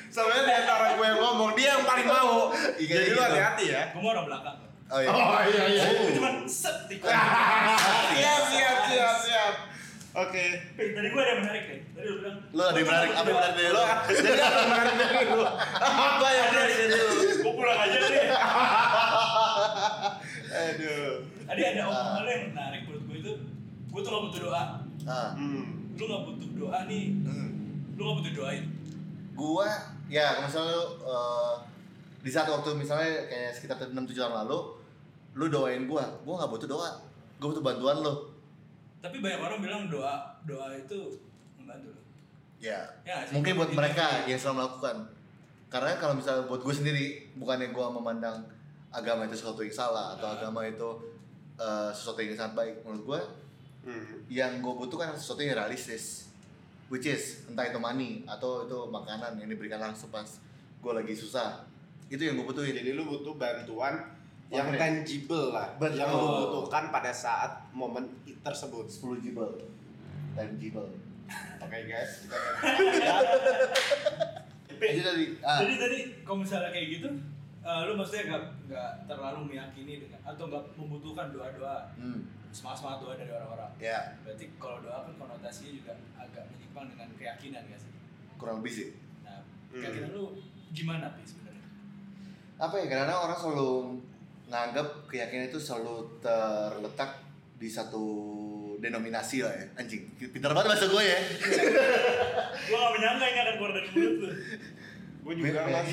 Sebenarnya 0.08 0.44
di 0.46 0.54
antara 0.56 0.96
gue 0.96 1.04
yang 1.04 1.20
ngomong, 1.20 1.52
dia 1.54 1.76
yang 1.76 1.84
paling 1.84 2.08
mau. 2.08 2.56
Iya, 2.78 2.88
Jadi 2.94 3.06
lu 3.06 3.12
gitu. 3.12 3.26
hati-hati 3.26 3.66
ya. 3.68 3.84
Gue 3.92 4.00
mau 4.00 4.12
orang 4.14 4.26
belakang. 4.26 4.58
Oh 4.86 5.00
iya 5.00 5.12
iya 5.46 5.64
iya. 5.68 5.84
Gue 5.96 6.14
cuma 6.14 6.30
set 6.46 6.86
tikung. 6.86 7.10
Siap, 8.16 8.42
siap, 8.48 8.78
siap, 8.86 9.16
siap. 9.20 9.54
Oke. 10.16 10.46
Eh, 10.74 10.88
Tadi 10.94 11.08
gue 11.10 11.20
ada 11.20 11.32
yang 11.32 11.42
menarik 11.44 11.64
deh. 11.66 11.80
Tadi 11.92 12.06
lu 12.06 12.16
bilang. 12.20 12.38
lo 12.50 12.64
ada 12.64 12.78
yang 12.78 12.88
menarik 12.88 13.12
apa 13.12 13.26
yang 13.26 13.36
menarik 13.36 13.56
dari 13.56 13.70
lo 13.70 13.84
Jadi 14.08 14.40
apa 14.40 14.56
yang 14.56 14.70
menarik 14.72 14.96
dari 14.96 15.26
lu? 15.28 15.42
Apa 15.76 16.28
yang 16.30 16.48
menarik 16.48 16.76
dari 16.76 16.96
lu? 16.96 17.08
Gue 17.36 17.54
pulang 17.54 17.80
aja 17.80 17.98
deh. 18.00 18.26
Aduh. 20.56 21.10
Tadi 21.46 21.62
ada 21.64 21.82
omongan 21.86 22.22
lo 22.22 22.30
yang 22.30 22.46
menarik 22.50 22.80
menurut 22.86 23.04
gue 23.06 23.18
itu. 23.20 23.34
Gue 23.86 24.00
tuh 24.02 24.10
gak 24.10 24.24
butuh 24.30 24.42
doa. 24.44 24.64
Ah. 25.06 25.32
Hmm. 25.38 25.86
lu 25.96 26.04
nggak 26.04 26.24
butuh 26.26 26.50
doa 26.58 26.80
nih 26.90 27.14
Hmm. 27.24 27.88
lu 27.94 28.02
nggak 28.02 28.16
butuh 28.20 28.34
doain 28.36 28.64
Gua 29.32 29.70
ya 30.08 30.34
kalau 30.34 30.44
misalnya 30.44 30.74
lu 30.74 30.84
eh, 31.06 31.54
di 32.20 32.28
saat 32.28 32.48
waktu 32.50 32.70
misalnya 32.74 33.30
kayak 33.30 33.52
sekitar 33.54 33.78
6 33.80 33.94
7 33.94 34.12
tahun 34.18 34.36
lalu 34.44 34.75
lu 35.36 35.46
doain 35.46 35.84
gua, 35.84 36.04
gua 36.24 36.40
nggak 36.40 36.52
butuh 36.52 36.70
doa. 36.70 36.90
Gua 37.38 37.48
butuh 37.52 37.62
bantuan 37.62 37.98
lu. 38.00 38.14
tapi 38.98 39.22
banyak 39.22 39.38
orang 39.38 39.62
bilang 39.62 39.86
doa 39.86 40.18
doa 40.42 40.74
itu 40.74 40.98
membantu 41.56 41.94
lo 41.94 42.02
Ya. 42.58 42.82
ya? 43.06 43.22
Mungkin 43.30 43.54
buat 43.54 43.70
Itu- 43.70 43.78
mereka 43.78 44.26
yang 44.26 44.34
selalu 44.36 44.56
melakukan. 44.58 44.96
Karena 45.68 45.92
kalau 45.96 46.18
misalnya 46.18 46.44
buat 46.44 46.58
gue 46.60 46.74
sendiri, 46.74 47.06
bukannya 47.36 47.70
gue 47.70 47.86
memandang 47.92 48.42
agama 48.90 49.24
itu 49.24 49.38
sesuatu 49.38 49.62
yang 49.62 49.76
salah 49.76 50.18
atau 50.18 50.26
Ah. 50.26 50.36
agama 50.36 50.66
itu 50.66 50.90
eh, 51.56 51.90
sesuatu 51.94 52.18
yang 52.20 52.34
sangat 52.34 52.56
baik. 52.58 52.76
Menurut 52.82 53.04
gue, 53.06 53.22
Hmm. 53.86 54.26
yang 54.28 54.58
gue 54.58 54.74
butuhkan 54.74 55.14
sesuatu 55.14 55.40
yang 55.40 55.54
realistis, 55.56 56.34
which 56.88 57.06
is 57.06 57.46
entah 57.46 57.64
itu 57.64 57.78
money 57.78 58.26
atau 58.26 58.66
itu 58.66 58.78
makanan 58.90 59.38
yang 59.38 59.46
diberikan 59.46 59.78
langsung 59.80 60.10
pas 60.10 60.26
gue 60.76 60.92
lagi 60.92 61.14
susah. 61.14 61.62
Itu 62.08 62.26
yang 62.26 62.36
gue 62.36 62.48
butuhin. 62.48 62.74
Jadi 62.74 62.90
lu 62.92 63.06
butuh 63.06 63.38
bantuan 63.38 64.15
yang 64.48 64.70
Konkret. 64.70 65.02
tangible 65.02 65.46
lah, 65.52 65.68
Betul. 65.76 65.98
yang 65.98 66.10
lu 66.12 66.28
butuhkan 66.46 66.94
pada 66.94 67.10
saat 67.10 67.66
momen 67.74 68.06
tersebut. 68.40 68.86
10 68.86 69.18
jibel, 69.20 69.50
tangible. 70.34 70.86
Oke 71.58 71.78
guys, 71.84 72.12
kita 72.22 72.38
Jadi 74.76 75.02
tadi, 75.02 75.26
ah, 75.42 75.58
jadi 75.64 75.74
tadi 75.80 75.98
kalau 76.22 76.44
misalnya 76.44 76.70
kayak 76.70 77.00
gitu 77.00 77.10
eh, 77.64 77.82
lu 77.88 77.96
maksudnya 77.96 78.24
nggak 78.30 78.44
nggak 78.70 78.92
terlalu 79.08 79.40
meyakini 79.50 80.04
dengan 80.04 80.20
atau 80.22 80.46
nggak 80.46 80.64
membutuhkan 80.76 81.32
doa 81.32 81.48
doa 81.56 81.78
hmm, 81.96 82.28
semangat 82.52 82.78
semangat 82.84 83.00
doa 83.02 83.14
dari 83.16 83.32
orang-orang 83.32 83.72
ya 83.80 84.14
berarti 84.22 84.46
kalau 84.60 84.84
doa 84.84 85.08
kan 85.08 85.14
konotasinya 85.16 85.72
juga 85.74 85.94
agak 86.14 86.44
menyimpang 86.52 86.86
dengan 86.92 87.08
keyakinan 87.16 87.64
gak 87.66 87.80
sih 87.82 87.92
kurang 88.36 88.62
lebih 88.62 88.74
sih. 88.76 88.88
nah 89.24 89.42
Hmm. 89.72 89.80
keyakinan 89.82 90.10
lu 90.14 90.24
gimana 90.70 91.08
sih 91.18 91.26
sebenarnya 91.26 91.66
apa 92.56 92.76
ya 92.78 92.86
karena 92.86 93.16
orang 93.16 93.38
selalu 93.40 93.72
nganggap 94.46 94.88
keyakinan 95.06 95.50
itu 95.50 95.58
selalu 95.58 96.06
terletak 96.20 97.18
di 97.56 97.66
satu 97.66 98.04
denominasi 98.78 99.42
lah 99.42 99.50
ya 99.50 99.66
anjing 99.76 100.06
pintar 100.20 100.52
banget 100.52 100.70
bahasa 100.72 100.86
gue 100.86 101.04
ya 101.04 101.20
gua 102.68 102.78
gak 102.78 102.92
menyangka 102.94 103.26
ini 103.26 103.40
akan 103.40 103.54
keluar 103.56 103.72
dari 103.74 103.88
mulut 103.90 104.16
lu 104.16 104.30
gue 105.26 105.34
juga 105.42 105.62
mas. 105.66 105.90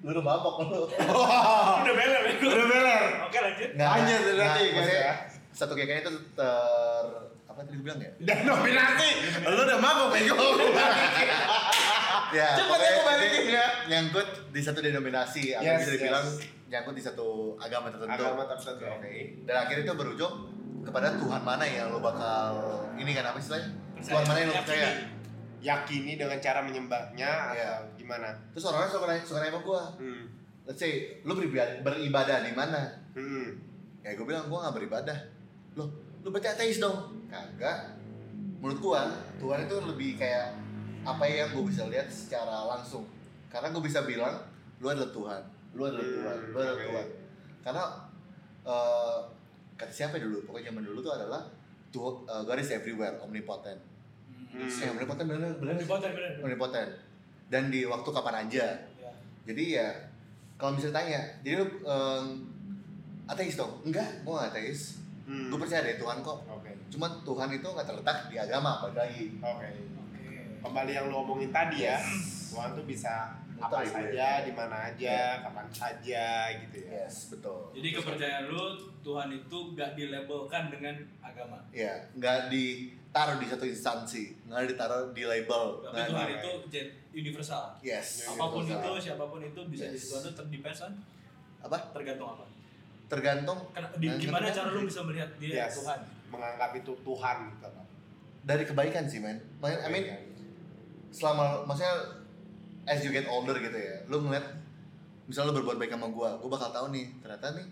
lu 0.00 0.08
udah 0.10 0.24
mabok 0.24 0.54
lu 0.64 0.80
udah 1.82 1.94
beler 1.94 2.22
ya 2.24 2.34
Udah 2.40 2.66
beler. 2.66 3.04
oke 3.26 3.38
lanjut 3.38 3.70
nggak 3.76 3.88
Lanjut, 3.92 4.20
nggak, 4.22 4.34
berarti, 4.38 4.64
ya. 4.88 5.12
satu 5.52 5.72
keyakinan 5.74 6.00
itu 6.00 6.12
ter 6.32 7.06
apa 7.44 7.60
tadi 7.60 7.76
gue 7.76 7.84
bilang 7.84 8.00
ya 8.00 8.10
Denominasi, 8.16 9.08
lu 9.44 9.60
udah 9.60 9.78
mabuk 9.78 10.08
bego. 10.10 10.36
ya 12.32 12.48
Cepet 12.54 12.78
aku 12.82 13.00
balikin 13.02 13.44
ya. 13.50 13.66
nyangkut 13.86 14.28
di 14.48 14.60
satu 14.60 14.78
denominasi 14.78 15.52
atau 15.52 15.64
Yes, 15.64 15.78
bisa 15.80 15.92
dibilang 15.94 16.24
yes. 16.24 16.40
nyangkut 16.66 16.94
di 16.94 17.02
satu 17.02 17.28
agama 17.56 17.86
tertentu 17.88 18.12
Agama 18.14 18.42
tertentu. 18.46 18.84
Oke. 18.84 19.14
dan 19.44 19.54
akhirnya 19.58 19.84
itu 19.84 19.94
berujung 19.94 20.34
kepada 20.82 21.14
Tuhan 21.14 21.40
mana 21.40 21.62
yang 21.62 21.88
lo 21.88 22.00
bakal 22.00 22.52
ini 22.94 23.12
kan 23.12 23.24
apa 23.24 23.38
istilahnya. 23.38 23.70
Tuhan 23.98 24.24
mana 24.24 24.38
yang 24.38 24.48
lo 24.48 24.56
percaya 24.58 24.88
Yakini 25.62 26.18
dengan 26.18 26.34
cara 26.36 26.58
menyembahnya 26.60 27.30
atau 27.54 27.86
gimana? 27.94 28.34
terus 28.50 28.66
orang-orang 28.66 28.90
suka 28.90 29.06
nanya 29.06 29.22
suka 29.22 29.38
nanya 29.38 29.52
sama 29.52 29.60
gue 29.62 29.82
Hmm. 29.96 30.22
let's 30.64 30.76
say 30.76 30.92
lu 31.22 31.32
beribadah, 31.32 31.78
beribadah 31.80 32.36
di 32.40 32.50
mana 32.50 32.80
Hmm. 33.12 33.62
ya 34.00 34.10
gue 34.10 34.24
bilang 34.24 34.44
gue 34.44 34.58
nggak 34.58 34.74
beribadah 34.74 35.18
loh 35.74 35.86
lu 36.18 36.28
berarti 36.28 36.48
ateis 36.50 36.78
dong 36.78 37.14
kagak 37.28 37.94
menurut 38.58 38.78
gue 38.80 39.00
Tuhan 39.38 39.58
itu 39.62 39.76
lebih 39.86 40.10
kayak 40.16 40.48
apa 41.02 41.24
yang 41.24 41.50
gue 41.50 41.64
bisa 41.64 41.82
lihat 41.86 42.06
secara 42.06 42.64
langsung 42.64 43.02
karena 43.48 43.68
gue 43.68 43.82
bisa 43.82 44.02
bilang 44.02 44.38
lu 44.78 44.86
adalah 44.86 45.10
Tuhan 45.10 45.42
lu 45.72 45.82
adalah 45.82 46.00
Hmm, 46.00 46.14
Tuhan 46.14 46.36
lu 46.44 46.56
adalah 46.56 46.74
oke. 46.74 46.84
Tuhan 46.84 47.06
karena 47.60 47.84
eh, 48.62 49.18
kata 49.74 49.92
siapa 49.92 50.16
dulu 50.16 50.38
pokoknya 50.44 50.70
zaman 50.70 50.84
dulu 50.84 50.98
tuh 51.00 51.14
adalah 51.14 51.42
Tuh, 51.88 52.24
eh, 52.24 52.42
God 52.42 52.56
is 52.56 52.70
everywhere 52.70 53.18
omnipotent 53.18 53.80
Hmm. 54.48 54.64
Eh, 54.64 54.84
omnipotent 54.86 55.26
bener 55.26 55.48
bener 55.54 55.74
Bener, 55.74 55.80
bener, 55.82 56.10
bener. 56.12 56.32
omnipotent 56.40 56.90
dan 57.48 57.68
di 57.68 57.82
waktu 57.82 58.04
kapan 58.06 58.36
aja 58.42 58.66
Ya. 58.94 59.10
jadi 59.44 59.64
ya 59.76 59.88
kalau 60.54 60.72
misalnya 60.72 61.00
tanya 61.00 61.20
jadi 61.40 61.54
lu 61.56 61.66
em, 61.82 62.24
ateis 63.24 63.54
dong 63.54 63.80
enggak 63.82 64.06
gue 64.20 64.30
gak 64.30 64.50
ateis 64.50 65.02
Hmm. 65.22 65.48
gue 65.48 65.56
percaya 65.56 65.82
deh 65.82 65.96
Tuhan 65.96 66.18
kok 66.20 66.38
Oke. 66.44 66.70
cuman 66.88 67.10
Tuhan 67.22 67.48
itu 67.48 67.62
nggak 67.64 67.86
terletak 67.86 68.26
di 68.26 68.36
agama 68.36 68.82
balik 68.82 68.98
lagi 68.98 69.24
Oke. 69.38 69.64
Oke. 69.64 70.11
Kembali 70.62 70.90
yang 70.90 71.10
lu 71.10 71.16
omongin 71.18 71.50
tadi 71.50 71.82
ya. 71.82 71.98
Tuhan 72.48 72.70
tuh 72.72 72.84
bisa 72.84 73.34
apa 73.58 73.78
Muter 73.78 73.86
ya, 73.86 73.94
saja, 74.12 74.28
di 74.42 74.52
mana 74.52 74.76
aja, 74.84 75.16
kapan 75.40 75.66
saja 75.70 76.26
gitu 76.58 76.76
ya. 76.82 77.06
yes 77.06 77.30
betul 77.30 77.70
Jadi 77.72 77.88
kepercayaan 77.94 78.44
lu 78.48 78.64
Tuhan 79.00 79.30
itu 79.30 79.58
gak 79.72 79.94
dilabelkan 79.94 80.66
dengan 80.66 80.90
agama. 81.22 81.62
ya 81.70 81.94
nggak 82.12 82.50
ditaruh 82.50 83.38
di 83.38 83.46
satu 83.46 83.62
instansi 83.64 84.34
nggak 84.44 84.66
ditaruh 84.68 85.14
di 85.14 85.22
label 85.22 85.78
Tapi 85.80 85.94
Nggak- 85.94 86.08
Tuhan 86.10 86.28
itu 86.34 86.50
universal. 87.14 87.64
yes 87.80 88.26
Apa 88.26 88.44
pun 88.44 88.60
itu, 88.60 88.74
universal. 88.74 88.98
siapa 88.98 89.24
pun 89.24 89.40
itu 89.40 89.60
bisa 89.68 89.82
Yes. 89.84 89.94
jadi 89.94 89.98
Tuhan 90.02 90.20
itu 90.20 90.32
terdepends 90.34 90.80
on 90.80 90.92
apa 91.60 91.76
tergantung 91.92 92.28
apa. 92.28 92.44
tergantung 93.06 93.58
Kan, 93.70 93.82
di, 93.94 94.06
Nah, 94.08 94.16
gimana 94.16 94.38
tergantung. 94.42 94.58
cara 94.66 94.68
lu 94.74 94.80
bisa 94.84 95.00
melihat 95.02 95.30
dia 95.38 95.54
Yes. 95.62 95.72
Tuhan? 95.78 95.98
Menganggap 96.28 96.70
itu 96.74 96.92
Tuhan 96.98 97.36
gitu. 97.52 97.68
dari 98.42 98.64
kebaikan 98.66 99.04
sih 99.06 99.22
men 99.22 99.38
I 99.62 99.86
mean 99.88 100.31
selama 101.12 101.62
maksudnya 101.62 101.92
as 102.84 102.98
you 103.00 103.10
get 103.10 103.24
older 103.26 103.54
gitu 103.54 103.74
ya 103.74 104.00
lu 104.06 104.18
ngeliat 104.20 104.42
misalnya 105.22 105.52
lu 105.52 105.60
berbuat 105.60 105.76
baik 105.78 105.92
sama 105.92 106.08
gua 106.08 106.34
gua 106.34 106.50
bakal 106.50 106.68
tahu 106.70 106.86
nih 106.90 107.06
ternyata 107.20 107.52
nih 107.52 107.66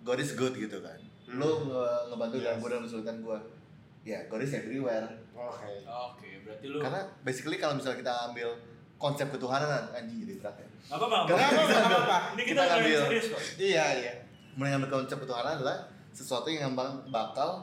God 0.00 0.18
is 0.18 0.32
good 0.32 0.54
gitu 0.54 0.78
kan 0.80 0.96
Hmm. 1.28 1.36
lu 1.36 1.68
nge- 1.68 2.02
ngebantu 2.08 2.34
Yes. 2.34 2.44
dalam 2.46 2.56
gua 2.56 2.68
dalam 2.70 2.82
kesulitan 2.82 3.16
gua 3.20 3.38
ya 4.02 4.18
God 4.24 4.40
is 4.40 4.52
everywhere 4.54 5.04
Oke. 5.30 5.70
Oke, 5.84 6.28
berarti 6.40 6.66
lu 6.66 6.80
karena 6.80 6.98
basically 7.20 7.56
kalau 7.56 7.74
misalnya 7.74 8.00
kita 8.00 8.14
ambil 8.26 8.48
konsep 8.96 9.28
ketuhanan 9.28 9.68
anjing 9.92 10.18
jadi 10.18 10.34
berat 10.36 10.56
ya. 10.56 10.66
Gak 10.66 10.72
nggak 10.88 10.98
apa-apa, 10.98 11.16
apa-apa. 11.30 11.62
gak 11.68 11.84
apa-apa. 11.84 12.18
Ini 12.32 12.42
Kita 12.42 12.62
kita 12.64 13.06
kok. 13.28 13.42
Iya, 13.54 13.84
iya. 13.94 14.12
mulai 14.56 14.70
ngambil 14.72 14.90
konsep 14.96 15.14
ketuhanan 15.16 15.54
adalah 15.54 15.78
sesuatu 16.10 16.48
yang 16.48 16.74
bang- 16.74 17.06
bakal 17.06 17.62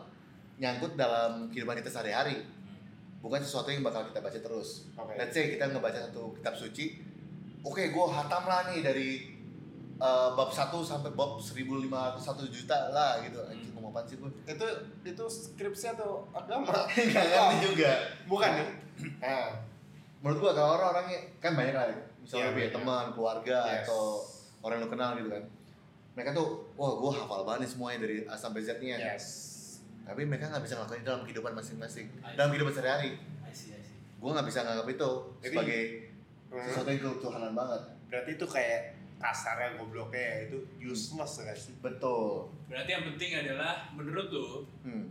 nyangkut 0.56 0.96
dalam 0.96 1.52
kehidupan 1.52 1.76
kita 1.76 1.92
sehari-hari 1.92 2.40
bukan 3.26 3.42
sesuatu 3.42 3.68
yang 3.68 3.82
bakal 3.82 4.06
kita 4.06 4.22
baca 4.22 4.38
terus 4.38 4.86
Oke. 4.94 5.18
let's 5.18 5.34
say 5.34 5.50
kita 5.50 5.66
ngebaca 5.68 5.98
satu 6.00 6.30
kitab 6.32 6.54
suci 6.54 7.02
oke 7.60 7.82
gue 7.84 8.06
hatam 8.08 8.46
lah 8.46 8.70
nih 8.70 8.80
dari 8.80 9.10
uh, 9.98 10.30
bab 10.32 10.48
1 10.48 10.70
sampai 10.78 11.10
bab 11.10 11.42
1500 11.42 11.90
1 12.22 12.22
juta 12.48 12.78
lah 12.92 13.18
gitu 13.20 13.42
anjing 13.42 13.74
ngomong 13.74 13.90
apaan 13.90 14.06
sih 14.06 14.16
gue 14.16 14.30
Itu 14.46 14.68
itu 15.04 15.24
skripsi 15.26 15.98
atau 15.98 16.30
agama? 16.30 16.70
nggak 16.86 17.26
ngerti 17.26 17.58
juga 17.66 17.92
Bukan 18.26 18.50
ya? 18.52 18.66
nah 19.18 19.46
menurut 20.22 20.40
gue 20.40 20.52
kalau 20.54 20.78
orang-orang 20.78 21.06
yang- 21.12 21.28
kan 21.40 21.54
banyak 21.54 21.74
lah 21.74 21.86
misalnya 22.22 22.42
Iya, 22.44 22.54
punya 22.54 22.62
banyak. 22.64 22.76
teman 22.78 23.06
keluarga 23.12 23.58
Yes. 23.64 23.78
atau 23.84 24.02
orang 24.62 24.78
yang 24.78 24.86
lu 24.86 24.94
kenal 24.94 25.10
gitu 25.16 25.30
kan 25.30 25.44
mereka 26.14 26.30
tuh 26.32 26.48
wah 26.74 26.94
gue 26.96 27.12
hafal 27.12 27.42
banget 27.42 27.66
nih 27.66 27.72
semuanya 27.72 27.98
dari 28.02 28.18
A 28.24 28.34
sampai 28.34 28.62
Z 28.62 28.78
nya 28.80 28.98
Yes. 28.98 29.26
Tapi 30.06 30.22
mereka 30.24 30.48
nggak 30.48 30.62
bisa 30.62 30.74
ngelakuin 30.76 31.02
itu 31.02 31.08
dalam 31.08 31.24
kehidupan 31.24 31.52
masing-masing 31.52 32.06
dalam 32.34 32.50
kehidupan 32.50 32.72
sehari-hari 32.72 33.12
gue 34.16 34.30
nggak 34.32 34.48
bisa 34.48 34.60
nganggap 34.62 34.88
itu 34.88 35.10
Jadi- 35.36 35.50
sebagai 35.52 35.82
Hmm. 36.46 36.62
sesuatu 36.64 36.88
yang 36.88 37.02
ketuhanan 37.12 37.52
banget 37.52 37.82
Berarti 38.06 38.30
itu 38.32 38.46
kayak 38.48 38.82
kasarnya 39.18 39.76
gobloknya 39.76 40.22
ya, 40.22 40.38
itu 40.46 40.58
useless 40.80 41.42
gak 41.42 41.58
sih? 41.58 41.74
betul 41.80 42.48
Berarti 42.66 42.90
yang 42.92 43.04
penting 43.04 43.32
adalah 43.36 43.90
menurut 43.92 44.30
lu 44.30 44.48
hmm. 44.84 45.10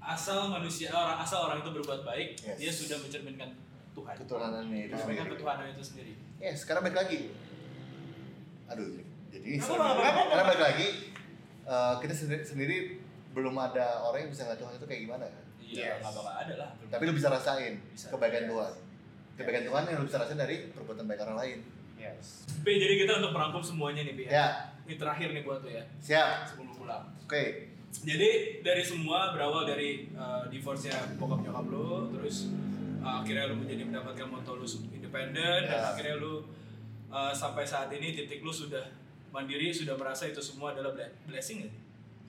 asal 0.00 0.48
manusia 0.48 0.88
orang 0.88 1.18
asal 1.18 1.44
orang 1.44 1.60
itu 1.60 1.70
berbuat 1.72 2.02
baik, 2.02 2.34
Yes. 2.36 2.56
dia 2.56 2.72
sudah 2.72 2.96
mencerminkan 2.98 3.52
Tuhan. 3.92 4.14
ketuhanannya 4.16 4.80
itu 4.82 4.92
Mencerminkan 4.92 5.22
sendiri 5.22 5.36
ketuhanan 5.36 5.66
itu 5.68 5.82
sendiri. 5.84 6.12
ya 6.36 6.50
sekarang 6.52 6.82
balik 6.82 6.98
lagi 6.98 7.20
aduh 8.66 8.88
jadi 9.28 9.48
karena 9.60 10.44
balik 10.44 10.62
lagi 10.64 10.88
eh, 11.62 11.94
kita 12.00 12.14
sendiri, 12.16 12.42
sendiri 12.42 12.76
belum 13.36 13.52
ada 13.54 14.00
orang 14.02 14.24
yang 14.24 14.30
bisa 14.32 14.42
ngeliat 14.42 14.58
Tuhan 14.58 14.72
itu 14.74 14.86
kayak 14.86 15.02
gimana 15.02 15.24
kan 15.26 15.44
Iya, 15.58 15.82
Yes. 15.84 15.98
nggak 15.98 16.12
bakal 16.14 16.34
ada 16.36 16.54
lah. 16.56 16.70
tapi 16.86 17.02
lu 17.04 17.12
bisa 17.12 17.28
rasain 17.28 17.74
Bisa. 17.90 18.06
kebaikan 18.08 18.42
Yes. 18.42 18.50
Tuhan 18.50 18.72
kebaikan 19.36 19.62
Tuhan 19.64 19.82
yang 19.84 19.98
lu 19.98 20.06
bisa 20.06 20.16
rasain 20.16 20.38
dari 20.38 20.56
perbuatan 20.70 21.04
baik 21.04 21.20
orang 21.22 21.36
lain 21.36 21.58
Yes. 21.96 22.44
Pi, 22.58 22.76
jadi 22.76 22.94
kita 22.98 23.12
untuk 23.18 23.32
merangkum 23.32 23.60
semuanya 23.60 24.00
nih, 24.02 24.14
Pi. 24.14 24.24
ya 24.26 24.72
Ini 24.82 24.94
terakhir 24.94 25.28
nih 25.30 25.42
buat 25.42 25.60
lu 25.60 25.68
ya, 25.68 25.82
siap 25.98 26.46
sebelum 26.46 26.72
pulang. 26.74 27.04
oke 27.20 27.44
Jadi 27.98 28.30
dari 28.60 28.82
semua 28.82 29.32
berawal 29.32 29.64
dari 29.64 30.12
uh, 30.12 30.44
divorce-nya 30.46 30.92
bokap 31.16 31.40
nyokap 31.40 31.64
lu, 31.66 31.88
terus 32.12 32.52
uh, 32.98 33.20
akhirnya 33.20 33.48
lu 33.48 33.56
menjadi 33.58 33.82
mendapatkan 33.82 34.26
moto 34.26 34.52
lu 34.54 34.66
independen 34.90 35.32
dan 35.62 35.72
Ya. 35.72 35.90
akhirnya 35.90 36.16
lu 36.16 36.44
uh, 37.08 37.32
sampai 37.32 37.64
saat 37.64 37.88
ini 37.90 38.12
titik 38.12 38.40
lu 38.40 38.52
sudah 38.52 38.84
mandiri, 39.28 39.68
sudah 39.68 39.92
merasa 39.94 40.24
itu 40.24 40.38
semua 40.38 40.70
adalah 40.70 40.92
ble- 40.92 41.12
blessing 41.24 41.64
ya? 41.64 41.70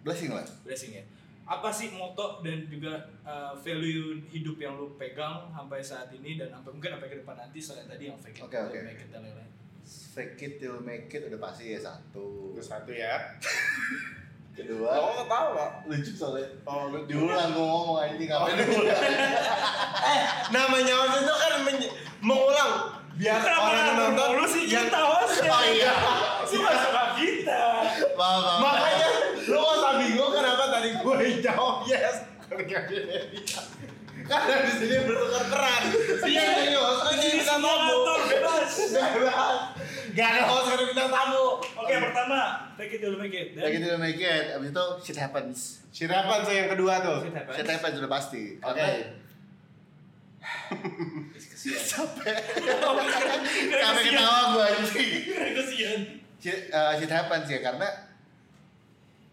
Blessing 0.07 0.31
lah 0.31 0.47
Blessing 0.63 0.91
ya. 0.93 1.03
apa 1.45 1.69
sih 1.69 1.91
moto 1.91 2.39
dan 2.39 2.63
juga 2.65 2.91
uh, 3.21 3.55
value 3.57 4.19
hidup 4.25 4.55
yang 4.57 4.73
lu 4.73 4.95
pegang 4.95 5.47
sampai 5.49 5.79
saat 5.79 6.07
ini 6.09 6.35
dan 6.35 6.49
sampai 6.49 6.71
mungkin 6.71 6.91
sampai 6.93 7.07
ke 7.07 7.17
depan 7.17 7.35
nanti 7.37 7.55
selain 7.57 7.85
tadi 7.85 8.03
yang 8.05 8.15
fake 8.15 8.35
it, 8.35 8.43
Oke, 8.43 8.57
oke. 8.57 8.77
make 8.81 8.99
it 8.99 9.09
dan 9.09 9.21
lain-lain. 9.21 9.51
Fake 9.85 10.35
it 10.37 10.53
till 10.57 10.79
make 10.81 11.07
it 11.09 11.23
udah 11.23 11.39
pasti 11.41 11.71
ya 11.71 11.79
satu. 11.81 12.51
Itu 12.51 12.59
satu 12.61 12.91
ya. 12.91 13.15
Kedua, 14.57 14.89
Oh, 14.91 15.21
ketawa. 15.21 15.85
lucu 15.85 16.11
soalnya. 16.11 16.49
Oh, 16.63 16.89
lu 16.89 17.05
Diulang 17.05 17.53
gua 17.53 17.61
ngomong 17.63 17.97
anjing 18.01 18.25
ngapain 18.25 18.57
diulang? 18.57 18.89
namanya 20.49 20.93
host 20.97 21.21
itu 21.21 21.29
kan 21.31 21.53
men- 21.61 21.93
mengulang 22.19 22.71
biar 23.13 23.37
orang 23.39 23.85
yang 23.85 23.97
nonton 24.03 24.29
lu 24.33 24.45
sih 24.45 24.65
yang 24.65 24.83
kita 24.83 24.97
hostnya. 24.99 25.47
Oh 25.47 25.63
iya. 25.63 25.93
Sih 26.43 26.57
suka 26.57 27.03
kita. 27.15 27.61
Maaf, 28.13 28.17
maaf. 28.17 28.57
makanya 28.59 29.07
lu 29.45 29.55
kok 29.55 29.75
tak 29.77 29.93
bingung 30.01 30.31
kenapa 30.31 30.63
tadi 30.69 30.89
gue 30.91 31.15
yang 31.21 31.39
jawab 31.39 31.75
yes 31.85 32.15
karena 34.27 34.55
di 34.59 34.73
sini 34.75 34.95
bertukar 35.07 35.43
peran 35.47 35.81
dia 36.27 36.41
jadi 36.51 36.75
host 36.75 36.99
gue 36.99 37.13
jadi 37.15 37.35
bintang 37.39 37.61
tamu 37.63 37.95
Ngatur, 37.95 38.19
bebas. 38.27 38.71
bebas 38.91 39.57
gak 40.17 40.27
ada 40.35 40.41
host 40.49 40.67
ada 40.73 40.83
bintang 40.83 41.09
tamu 41.13 41.45
Oke, 41.77 41.93
pertama 42.03 42.39
fake 42.75 42.99
it 42.99 42.99
till 42.99 43.15
make 43.15 43.31
it. 43.31 43.55
Kayak 43.55 43.71
gitu 43.79 43.85
udah 43.95 43.99
make 44.03 44.19
it, 44.19 44.45
abis 44.51 44.69
itu 44.75 44.85
shit 45.07 45.15
happens. 45.15 45.79
Sirapan 45.95 46.43
saya 46.43 46.67
yang 46.67 46.69
kedua 46.75 46.99
tuh 46.99 47.23
shit 47.23 47.31
happens. 47.31 47.55
Shit 47.55 47.69
happens 47.71 47.95
udah 48.03 48.11
pasti. 48.11 48.43
oke 48.59 48.75
Karena 48.75 48.87
capek. 51.87 52.37
Capek 53.71 54.03
ketawa 54.03 54.39
gue 54.51 54.65
anjing. 54.67 55.09
Kesian. 55.55 55.99
Shit, 56.43 56.59
uh, 56.75 56.91
shit 56.99 57.11
happens 57.11 57.47
ya 57.47 57.59
karena 57.63 57.87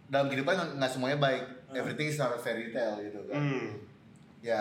dalam 0.06 0.30
kehidupan 0.30 0.78
nggak 0.78 0.90
semuanya 0.94 1.18
baik. 1.18 1.44
Everything 1.76 2.06
is 2.06 2.16
not 2.16 2.30
a 2.30 2.38
fairy 2.38 2.70
tale 2.70 2.98
gitu 3.00 3.20
kan. 3.26 3.36
hmm. 3.36 3.66
Ya, 4.40 4.60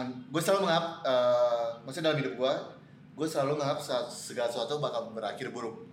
gue 0.00 0.40
selalu 0.40 0.64
menganggap, 0.64 0.86
uh, 1.02 1.68
maksudnya 1.82 2.10
dalam 2.10 2.20
hidup 2.20 2.34
gue, 2.34 2.52
gue 3.14 3.26
selalu 3.26 3.56
menganggap 3.56 3.80
sa- 3.80 4.06
segala 4.06 4.46
sesuatu 4.46 4.78
bakal 4.78 5.10
berakhir 5.10 5.48
buruk. 5.48 5.84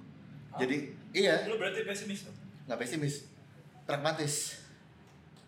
Jadi, 0.56 0.94
iya, 1.12 1.44
Lu 1.46 1.56
berarti 1.56 1.84
pesimis 1.84 2.24
dong? 2.24 2.36
nggak 2.66 2.80
pesimis, 2.80 3.28
pragmatis. 3.84 4.64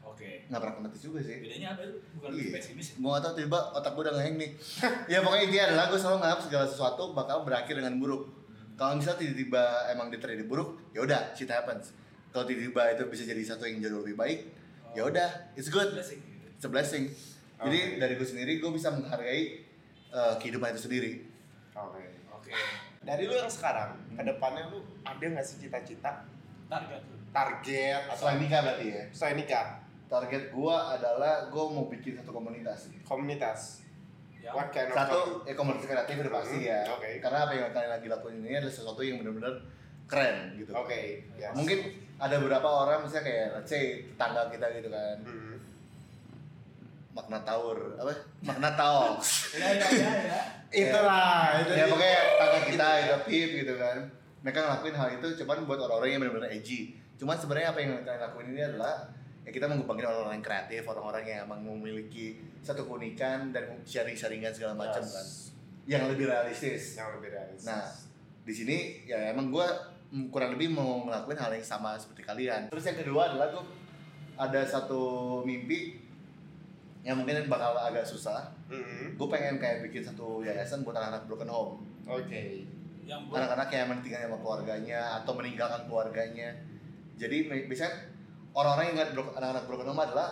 Oke. 0.03 0.43
Nggak 0.47 0.61
pragmatis 0.61 0.99
juga 0.99 1.19
sih. 1.19 1.39
Bedanya 1.39 1.73
apa 1.73 1.81
lu? 1.85 1.97
Bukan 2.17 2.29
Iya. 2.33 2.51
pesimis. 2.53 2.87
ya? 2.89 2.95
Gue 2.97 3.09
gak 3.09 3.21
tau 3.21 3.33
tiba 3.33 3.59
otak 3.71 3.91
gue 3.93 4.03
udah 4.03 4.15
ngeheng 4.17 4.35
nih 4.35 4.51
Ya 5.13 5.21
pokoknya 5.21 5.43
intinya 5.45 5.65
adalah 5.69 5.85
gue 5.87 5.99
selalu 5.99 6.17
nganggap 6.19 6.41
segala 6.41 6.65
sesuatu 6.65 7.03
bakal 7.13 7.37
berakhir 7.43 7.75
dengan 7.75 7.95
buruk 7.97 8.23
Kalau 8.73 8.93
misalnya 8.93 9.19
tiba-tiba 9.19 9.63
emang 9.87 10.09
dia 10.09 10.17
terjadi 10.17 10.43
buruk, 10.43 10.69
ya 10.89 11.01
udah 11.01 11.21
shit 11.31 11.47
happens 11.47 11.93
Kalau 12.29 12.43
tiba-tiba 12.43 12.81
itu 12.91 13.03
bisa 13.07 13.23
jadi 13.23 13.41
satu 13.43 13.63
yang 13.63 13.77
jauh 13.79 14.01
lebih 14.01 14.13
baik, 14.13 14.39
ya 14.97 15.05
udah 15.05 15.29
it's 15.53 15.69
good 15.69 15.93
Blessing 15.93 16.17
gitu. 16.19 16.45
It's 16.51 16.65
a 16.65 16.69
blessing 16.69 17.05
Jadi 17.57 17.77
Oke. 17.87 17.97
dari 17.97 18.13
gue 18.13 18.27
sendiri 18.27 18.51
gue 18.57 18.71
bisa 18.71 18.89
menghargai 18.89 19.61
uh, 20.09 20.33
kehidupan 20.37 20.73
itu 20.73 20.81
sendiri 20.83 21.11
oke 21.71 22.01
Oke. 22.33 22.49
dari 22.99 23.23
lu 23.23 23.33
yang 23.33 23.45
sekarang 23.47 23.93
ke 24.11 24.21
depannya 24.21 24.65
lu 24.67 24.81
ada 25.03 25.21
nggak 25.21 25.41
sih 25.41 25.57
cita-cita 25.59 26.25
Target 26.67 27.01
lu. 27.03 27.15
target 27.29 28.01
atau 28.07 28.25
Selain 28.25 28.39
nikah 28.39 28.59
berarti 28.61 28.85
ya 28.87 29.03
setelah 29.09 29.33
nikah 29.35 29.67
Target 30.07 30.43
gue 30.49 30.75
adalah 30.75 31.33
gue 31.45 31.63
mau 31.67 31.85
bikin 31.85 32.13
satu 32.15 32.31
komunitas 32.31 32.89
komunitas 33.03 33.85
Ya. 34.37 34.53
what 34.55 34.71
kind 34.71 34.87
of 34.87 34.95
Satu, 34.95 35.19
ya 35.43 35.53
komunitas 35.53 35.83
kreatif 35.83 36.13
udah 36.17 36.31
pasti 36.31 36.57
ya 36.63 36.79
Hmm, 36.79 36.95
oke. 36.95 37.09
Karena 37.19 37.37
apa 37.43 37.51
yang 37.51 37.67
kalian 37.67 37.91
lagi 37.91 38.07
lakuin 38.07 38.35
ini 38.39 38.55
adalah 38.55 38.71
sesuatu 38.71 39.01
yang 39.01 39.19
benar-benar 39.19 39.59
keren 40.07 40.55
gitu 40.55 40.71
oke 40.71 40.99
yes. 41.37 41.53
mungkin 41.53 42.07
ada 42.17 42.35
beberapa 42.41 42.65
orang 42.65 43.05
misalnya 43.05 43.25
kayak 43.29 43.47
let's 43.53 43.69
say 43.69 44.01
tetangga 44.01 44.49
kita 44.49 44.65
gitu 44.81 44.89
kan. 44.89 45.17
Hmm. 45.21 45.55
makna 47.13 47.41
taur 47.41 47.97
apa? 47.97 48.13
Makna 48.45 48.69
talks. 48.77 49.29
Ya 49.57 49.73
ya 49.73 49.87
ya 49.89 50.11
ya. 50.21 50.41
itulah 50.69 51.57
itu 51.65 51.71
ya 51.73 51.85
pokoknya 51.89 52.19
tetangga 52.29 52.59
kita 52.69 52.87
itu 53.01 53.15
pip 53.25 53.49
gitu 53.65 53.73
kan. 53.77 53.97
Mereka 54.45 54.59
ngelakuin 54.61 54.95
hal 54.97 55.09
itu 55.17 55.27
cuman 55.41 55.57
buat 55.65 55.79
orang-orang 55.81 56.09
yang 56.13 56.21
benar-benar 56.21 56.51
edgy. 56.53 56.93
Cuman 57.17 57.33
sebenarnya 57.37 57.73
apa 57.73 57.79
yang 57.81 57.91
kalian 58.05 58.21
lakuin 58.21 58.47
ini 58.53 58.61
adalah 58.61 58.95
ya 59.41 59.49
kita 59.49 59.65
mengembangin 59.65 60.05
orang-orang 60.05 60.33
yang 60.37 60.45
kreatif 60.45 60.81
orang-orang 60.85 61.23
yang 61.25 61.39
emang 61.49 61.61
memiliki 61.65 62.37
satu 62.61 62.85
keunikan 62.85 63.49
dan 63.49 63.65
sharing-sharingan 63.81 64.53
segala 64.53 64.77
macam 64.77 65.01
Yes. 65.01 65.13
kan. 65.13 65.25
Yang 65.87 66.03
lebih 66.13 66.25
realistis. 66.29 66.83
Yang 66.97 67.09
lebih 67.17 67.29
realistis. 67.33 67.65
Nah, 67.65 67.85
di 68.45 68.53
sini 68.53 68.77
ya 69.09 69.33
emang 69.33 69.49
gue 69.49 69.67
kurang 70.31 70.55
lebih 70.55 70.71
mau 70.71 71.03
ngelakuin 71.03 71.35
hal 71.37 71.51
yang 71.51 71.65
sama 71.65 71.99
seperti 71.99 72.23
kalian. 72.23 72.71
Terus 72.71 72.85
yang 72.87 72.97
kedua 73.03 73.21
adalah 73.31 73.51
gue 73.51 73.63
ada 74.37 74.61
satu 74.63 75.01
mimpi 75.43 75.99
yang 77.03 77.19
mungkin 77.19 77.47
bakal 77.47 77.75
agak 77.75 78.03
susah. 78.03 78.51
Mhm. 78.71 79.15
Gue 79.15 79.27
pengen 79.27 79.59
kayak 79.59 79.87
bikin 79.87 80.03
satu 80.03 80.43
yayasan 80.43 80.83
buat 80.83 80.95
anak-anak 80.95 81.23
broken 81.27 81.49
home. 81.51 81.73
oke 82.07 82.43
Yang 83.07 83.19
buat 83.27 83.39
Anak-anak 83.39 83.67
yang 83.71 83.81
emang 83.91 83.99
tinggal 84.03 84.19
sama 84.23 84.37
keluarganya 84.39 84.99
atau 85.23 85.31
meninggalkan 85.35 85.81
keluarganya. 85.87 86.49
Jadi 87.19 87.47
biasanya 87.67 87.93
orang-orang 88.51 88.85
yang 88.91 88.95
ngeliat 88.99 89.11
bro- 89.15 89.35
anak-anak 89.35 89.63
broken 89.67 89.87
home 89.91 90.03
adalah 90.03 90.29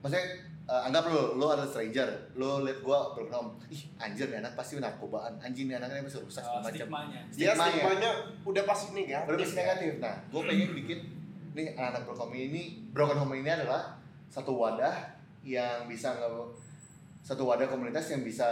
maksudnya 0.00 0.24
eh, 0.66 0.80
anggap 0.82 1.06
lo 1.06 1.34
lo 1.34 1.46
ada 1.48 1.62
stranger, 1.62 2.06
lo 2.34 2.60
liat 2.60 2.78
gue 2.78 2.98
broken 3.12 3.30
home, 3.32 3.50
ih 3.68 3.86
anjir 3.96 4.26
nih 4.26 4.38
anak 4.38 4.52
pasti 4.52 4.76
narkobaan, 4.76 5.38
anjing 5.38 5.66
nih 5.66 5.76
anaknya 5.76 6.02
bisa 6.02 6.18
rusak 6.18 6.40
uh, 6.40 6.58
segala 6.58 6.60
macam. 6.60 6.74
stigmanya. 6.74 7.20
ya 7.32 7.52
Stigmanya. 7.54 8.10
udah 8.42 8.62
pasti 8.64 8.86
negatif 8.92 9.28
Berbis 9.28 9.52
negatif. 9.54 9.90
Nah, 9.98 10.16
gue 10.24 10.42
pengen 10.42 10.68
bikin 10.74 10.98
nih 11.52 11.66
anak-anak 11.72 12.02
broken 12.04 12.20
home 12.20 12.34
ini, 12.36 12.62
broken 12.90 13.16
home 13.16 13.34
ini 13.36 13.48
adalah 13.48 13.94
satu 14.26 14.52
wadah 14.52 14.96
yang 15.40 15.86
bisa 15.86 16.10
nge 16.12 16.28
satu 17.22 17.42
wadah 17.42 17.66
komunitas 17.66 18.06
yang 18.08 18.22
bisa 18.22 18.46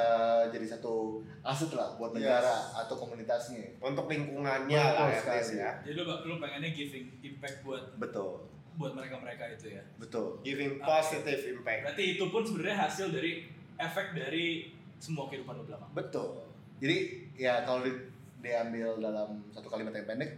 jadi 0.49 0.67
satu 0.69 1.19
aset 1.41 1.71
lah 1.71 1.95
buat 1.95 2.11
Yes. 2.11 2.19
negara 2.21 2.55
atau 2.77 2.95
komunitasnya. 2.97 3.63
untuk 3.79 4.07
lingkungannya 4.07 4.75
Betul 4.75 4.99
lah 5.01 5.15
sekali. 5.15 5.55
ya 5.57 5.71
Jadi 5.81 5.95
lu 5.97 6.03
lu 6.25 6.35
pengennya 6.39 6.71
giving 6.71 7.07
impact 7.21 7.63
buat 7.63 7.83
Betul, 7.97 8.43
buat 8.75 8.93
mereka-mereka 8.93 9.55
itu 9.55 9.67
ya. 9.73 9.83
betul. 9.97 10.43
giving 10.43 10.79
positive 10.79 11.41
impact 11.49 11.81
Berarti 11.87 12.05
itu 12.15 12.25
pun 12.27 12.43
sebenarnya 12.43 12.79
hasil 12.83 13.07
dari 13.09 13.47
efek 13.77 14.07
dari 14.13 14.71
semua 14.99 15.27
kehidupan 15.27 15.55
lu 15.55 15.65
belakang. 15.65 15.91
Betul. 15.93 16.43
Jadi 16.79 16.97
ya 17.35 17.63
kalau 17.63 17.83
di, 17.83 17.93
diambil 18.41 18.99
dalam 18.99 19.43
satu 19.51 19.69
kalimat 19.69 19.93
yang 19.93 20.07
pendek, 20.07 20.31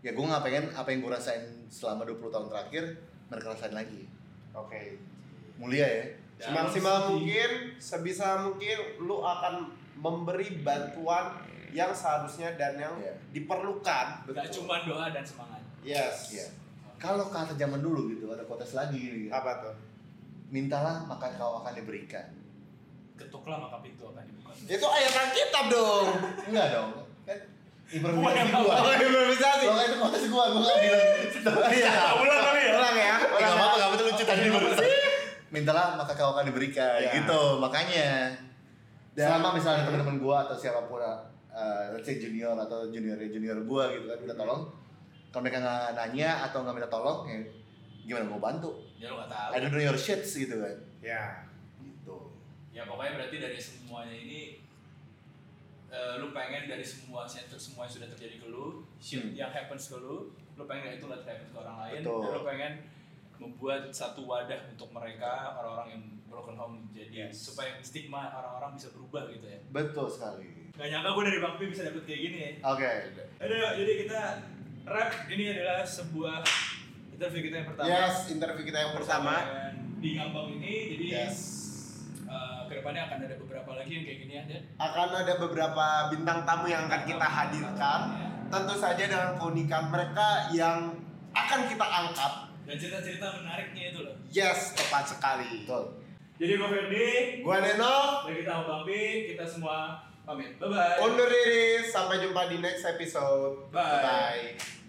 ya 0.00 0.10
gue 0.10 0.24
nggak 0.24 0.42
pengen 0.42 0.64
apa 0.72 0.88
yang 0.88 1.00
gue 1.00 1.12
rasain 1.12 1.42
selama 1.66 2.02
20 2.02 2.28
tahun 2.28 2.46
terakhir 2.48 2.84
mereka 3.26 3.46
rasain 3.52 3.72
lagi. 3.72 4.06
oke 4.52 4.80
Mulia 5.54 5.86
ya. 5.86 6.04
Semaksimal 6.36 7.14
mungkin 7.14 7.50
sebisa 7.78 8.42
mungkin 8.42 8.78
lu 8.98 9.22
akan 9.22 9.70
memberi 9.94 10.60
bantuan 10.60 11.38
yang 11.70 11.90
seharusnya 11.90 12.54
dan 12.54 12.74
yang 12.74 12.94
Iya. 12.98 13.14
diperlukan 13.30 14.06
Gak 14.28 14.50
cuma 14.52 14.82
doa 14.82 15.10
dan 15.10 15.22
semangat. 15.22 15.62
yes 15.80 16.30
Iya. 16.32 16.46
Kalau 16.96 17.26
kata 17.26 17.52
zaman 17.54 17.78
dulu 17.78 18.08
gitu, 18.08 18.28
ada 18.28 18.42
kotes 18.42 18.72
lagi 18.72 18.96
gitu. 18.96 19.28
apa 19.28 19.60
tuh 19.60 19.74
Mintalah 20.46 21.02
maka 21.02 21.28
kau 21.34 21.58
akan 21.58 21.74
diberikan. 21.74 22.24
Ketuklah 23.14 23.58
maka 23.58 23.78
pintu 23.78 24.06
akan 24.06 24.22
dibuka. 24.22 24.50
itu 24.56 24.86
ayat 24.88 25.12
Alkitab 25.14 25.64
dong 25.68 26.06
Enggak 26.46 26.66
dong. 26.70 26.90
Kan 27.22 27.38
Gua 27.84 28.32
improvisasi 28.32 28.50
gua. 28.50 28.74
oh 28.80 28.92
improvisasi 28.92 29.64
Kalau 29.64 29.82
itu 29.82 29.96
kotes 29.98 30.24
gua, 30.26 30.44
gua 30.48 30.60
nggak 30.62 30.78
bilang. 30.80 31.02
Iya. 31.70 31.92
Ulang 32.22 32.40
kali 32.42 32.60
ya? 32.60 32.72
ulang 32.74 32.96
ya 32.96 33.14
Enggak 33.14 33.30
ulang 33.30 33.52
apa-apa, 33.52 33.60
ya. 33.60 33.74
enggak 33.76 33.88
apa-apa 33.88 34.04
lucu 34.08 34.24
tadi 34.24 34.40
baru. 34.48 34.68
Mintalah 35.50 35.86
maka 35.94 36.12
kau 36.12 36.30
akan 36.32 36.44
diberikan 36.44 36.98
Iya. 36.98 37.10
gitu. 37.14 37.42
Makanya 37.58 38.08
Dan- 39.12 39.26
selama 39.30 39.48
misalnya 39.54 39.82
teman-teman 39.84 40.16
gua 40.18 40.36
atau 40.42 40.56
siapa 40.56 40.80
pun 40.84 40.98
uh, 40.98 41.22
let's 41.92 42.02
say 42.02 42.16
junior 42.16 42.54
atau 42.56 42.88
junior 42.88 43.14
junior 43.20 43.58
gua 43.62 43.86
gitu 43.90 44.06
kan 44.06 44.18
minta 44.18 44.34
tolong 44.34 44.66
kalau 45.34 45.42
mereka 45.42 45.58
nggak 45.58 45.98
nanya 45.98 46.46
atau 46.46 46.62
nggak 46.62 46.74
minta 46.76 46.86
tolong 46.88 47.26
ya 47.26 47.42
gimana 48.06 48.24
mau 48.24 48.38
bantu 48.38 48.70
Ya 48.94 49.10
lu 49.10 49.18
gak 49.18 49.26
tahu. 49.28 49.50
I 49.50 49.58
don't 49.58 49.68
know 49.68 49.82
your 49.82 49.98
shits 49.98 50.30
gitu 50.32 50.54
kan 50.56 50.76
ya 51.02 51.42
gitu 51.80 52.30
Ya 52.70 52.86
pokoknya 52.86 53.18
berarti 53.18 53.36
dari 53.38 53.58
semuanya 53.58 54.14
ini 54.14 54.62
eh, 55.88 56.14
lu 56.16 56.30
pengen 56.30 56.66
dari 56.66 56.82
semua 56.82 57.22
center 57.24 57.54
semua 57.56 57.84
yang 57.84 57.94
sudah 57.94 58.08
terjadi 58.08 58.40
ke 58.40 58.46
lu, 58.46 58.82
shit 58.96 59.18
Hmm. 59.20 59.30
yang 59.32 59.46
happens 59.48 59.86
ke 59.88 59.96
lu, 59.96 60.26
lu 60.52 60.64
pengen 60.64 60.90
itu 60.92 61.04
nggak 61.04 61.22
happen 61.22 61.48
ke 61.48 61.56
orang 61.56 61.76
lain, 61.80 62.00
Betul. 62.00 62.18
dan 62.20 62.30
lu 62.30 62.42
pengen 62.42 62.72
membuat 63.36 63.82
satu 63.90 64.22
wadah 64.24 64.58
untuk 64.68 64.90
mereka 64.90 65.54
orang-orang 65.54 65.88
yang 65.92 66.02
broken 66.24 66.54
home 66.54 66.76
jadi 66.90 67.30
Yes. 67.30 67.46
supaya 67.46 67.78
stigma 67.78 68.26
orang-orang 68.28 68.74
bisa 68.74 68.90
berubah 68.90 69.26
gitu 69.28 69.42
ya. 69.44 69.58
betul 69.70 70.06
sekali 70.06 70.50
Gak 70.74 70.90
nyangka 70.90 71.10
gue 71.12 71.24
dari 71.24 71.38
Bang 71.38 71.54
Pi 71.54 71.64
bisa 71.68 71.82
dapet 71.84 72.02
kayak 72.02 72.20
gini 72.20 72.38
ya. 72.40 72.50
oke 72.64 72.90
Aduh, 73.38 73.70
jadi 73.76 73.92
kita 74.02 74.20
rap 74.84 75.10
ini 75.26 75.44
adalah 75.50 75.80
sebuah 75.82 76.44
interview 77.10 77.40
kita 77.42 77.56
yang 77.58 77.68
pertama. 77.68 77.88
yes 77.88 78.16
interview 78.28 78.64
kita 78.64 78.78
yang 78.80 78.94
pertama 78.94 79.34
di 79.98 80.10
Ngambang 80.14 80.48
ini, 80.60 80.74
jadi 80.92 81.04
yes 81.08 81.36
eh, 82.24 82.58
ke 82.68 82.72
depannya 82.76 83.08
akan 83.08 83.18
ada 83.24 83.36
beberapa 83.40 83.70
lagi 83.72 83.90
yang 83.90 84.04
kayak 84.04 84.18
gini 84.20 84.34
ada. 84.36 84.56
akan 84.76 85.08
ada 85.24 85.34
beberapa 85.40 85.86
bintang 86.12 86.38
tamu 86.44 86.66
yang 86.68 86.84
akan 86.84 87.02
kita 87.02 87.26
hadirkan 87.26 88.00
tentu 88.52 88.74
saja 88.76 89.04
dengan 89.08 89.30
keunikan 89.34 89.88
mereka 89.88 90.52
yang 90.52 90.92
akan 91.32 91.60
kita 91.64 91.82
angkat 91.82 92.32
dan 92.64 92.74
cerita-cerita 92.76 93.26
menariknya 93.40 93.84
itu 93.90 94.00
loh 94.00 94.14
Yes, 94.28 94.72
tepat 94.72 95.04
sekali. 95.06 95.64
Betul. 95.64 96.00
jadi 96.34 96.58
gue 96.58 96.68
Ferdi 96.68 97.08
Gua 97.40 97.58
Neno, 97.60 98.26
dan 98.26 98.34
kita 98.34 98.52
Bambi 98.62 99.02
kita 99.30 99.44
semua 99.44 100.02
pamit 100.24 100.56
bye 100.58 100.68
bye 100.68 100.98
undur 101.04 101.28
diri. 101.28 101.84
Sampai 101.88 102.18
jumpa 102.24 102.48
di 102.50 102.58
next 102.58 102.82
episode. 102.88 103.70
Bye. 103.70 104.02
Bye. 104.02 104.82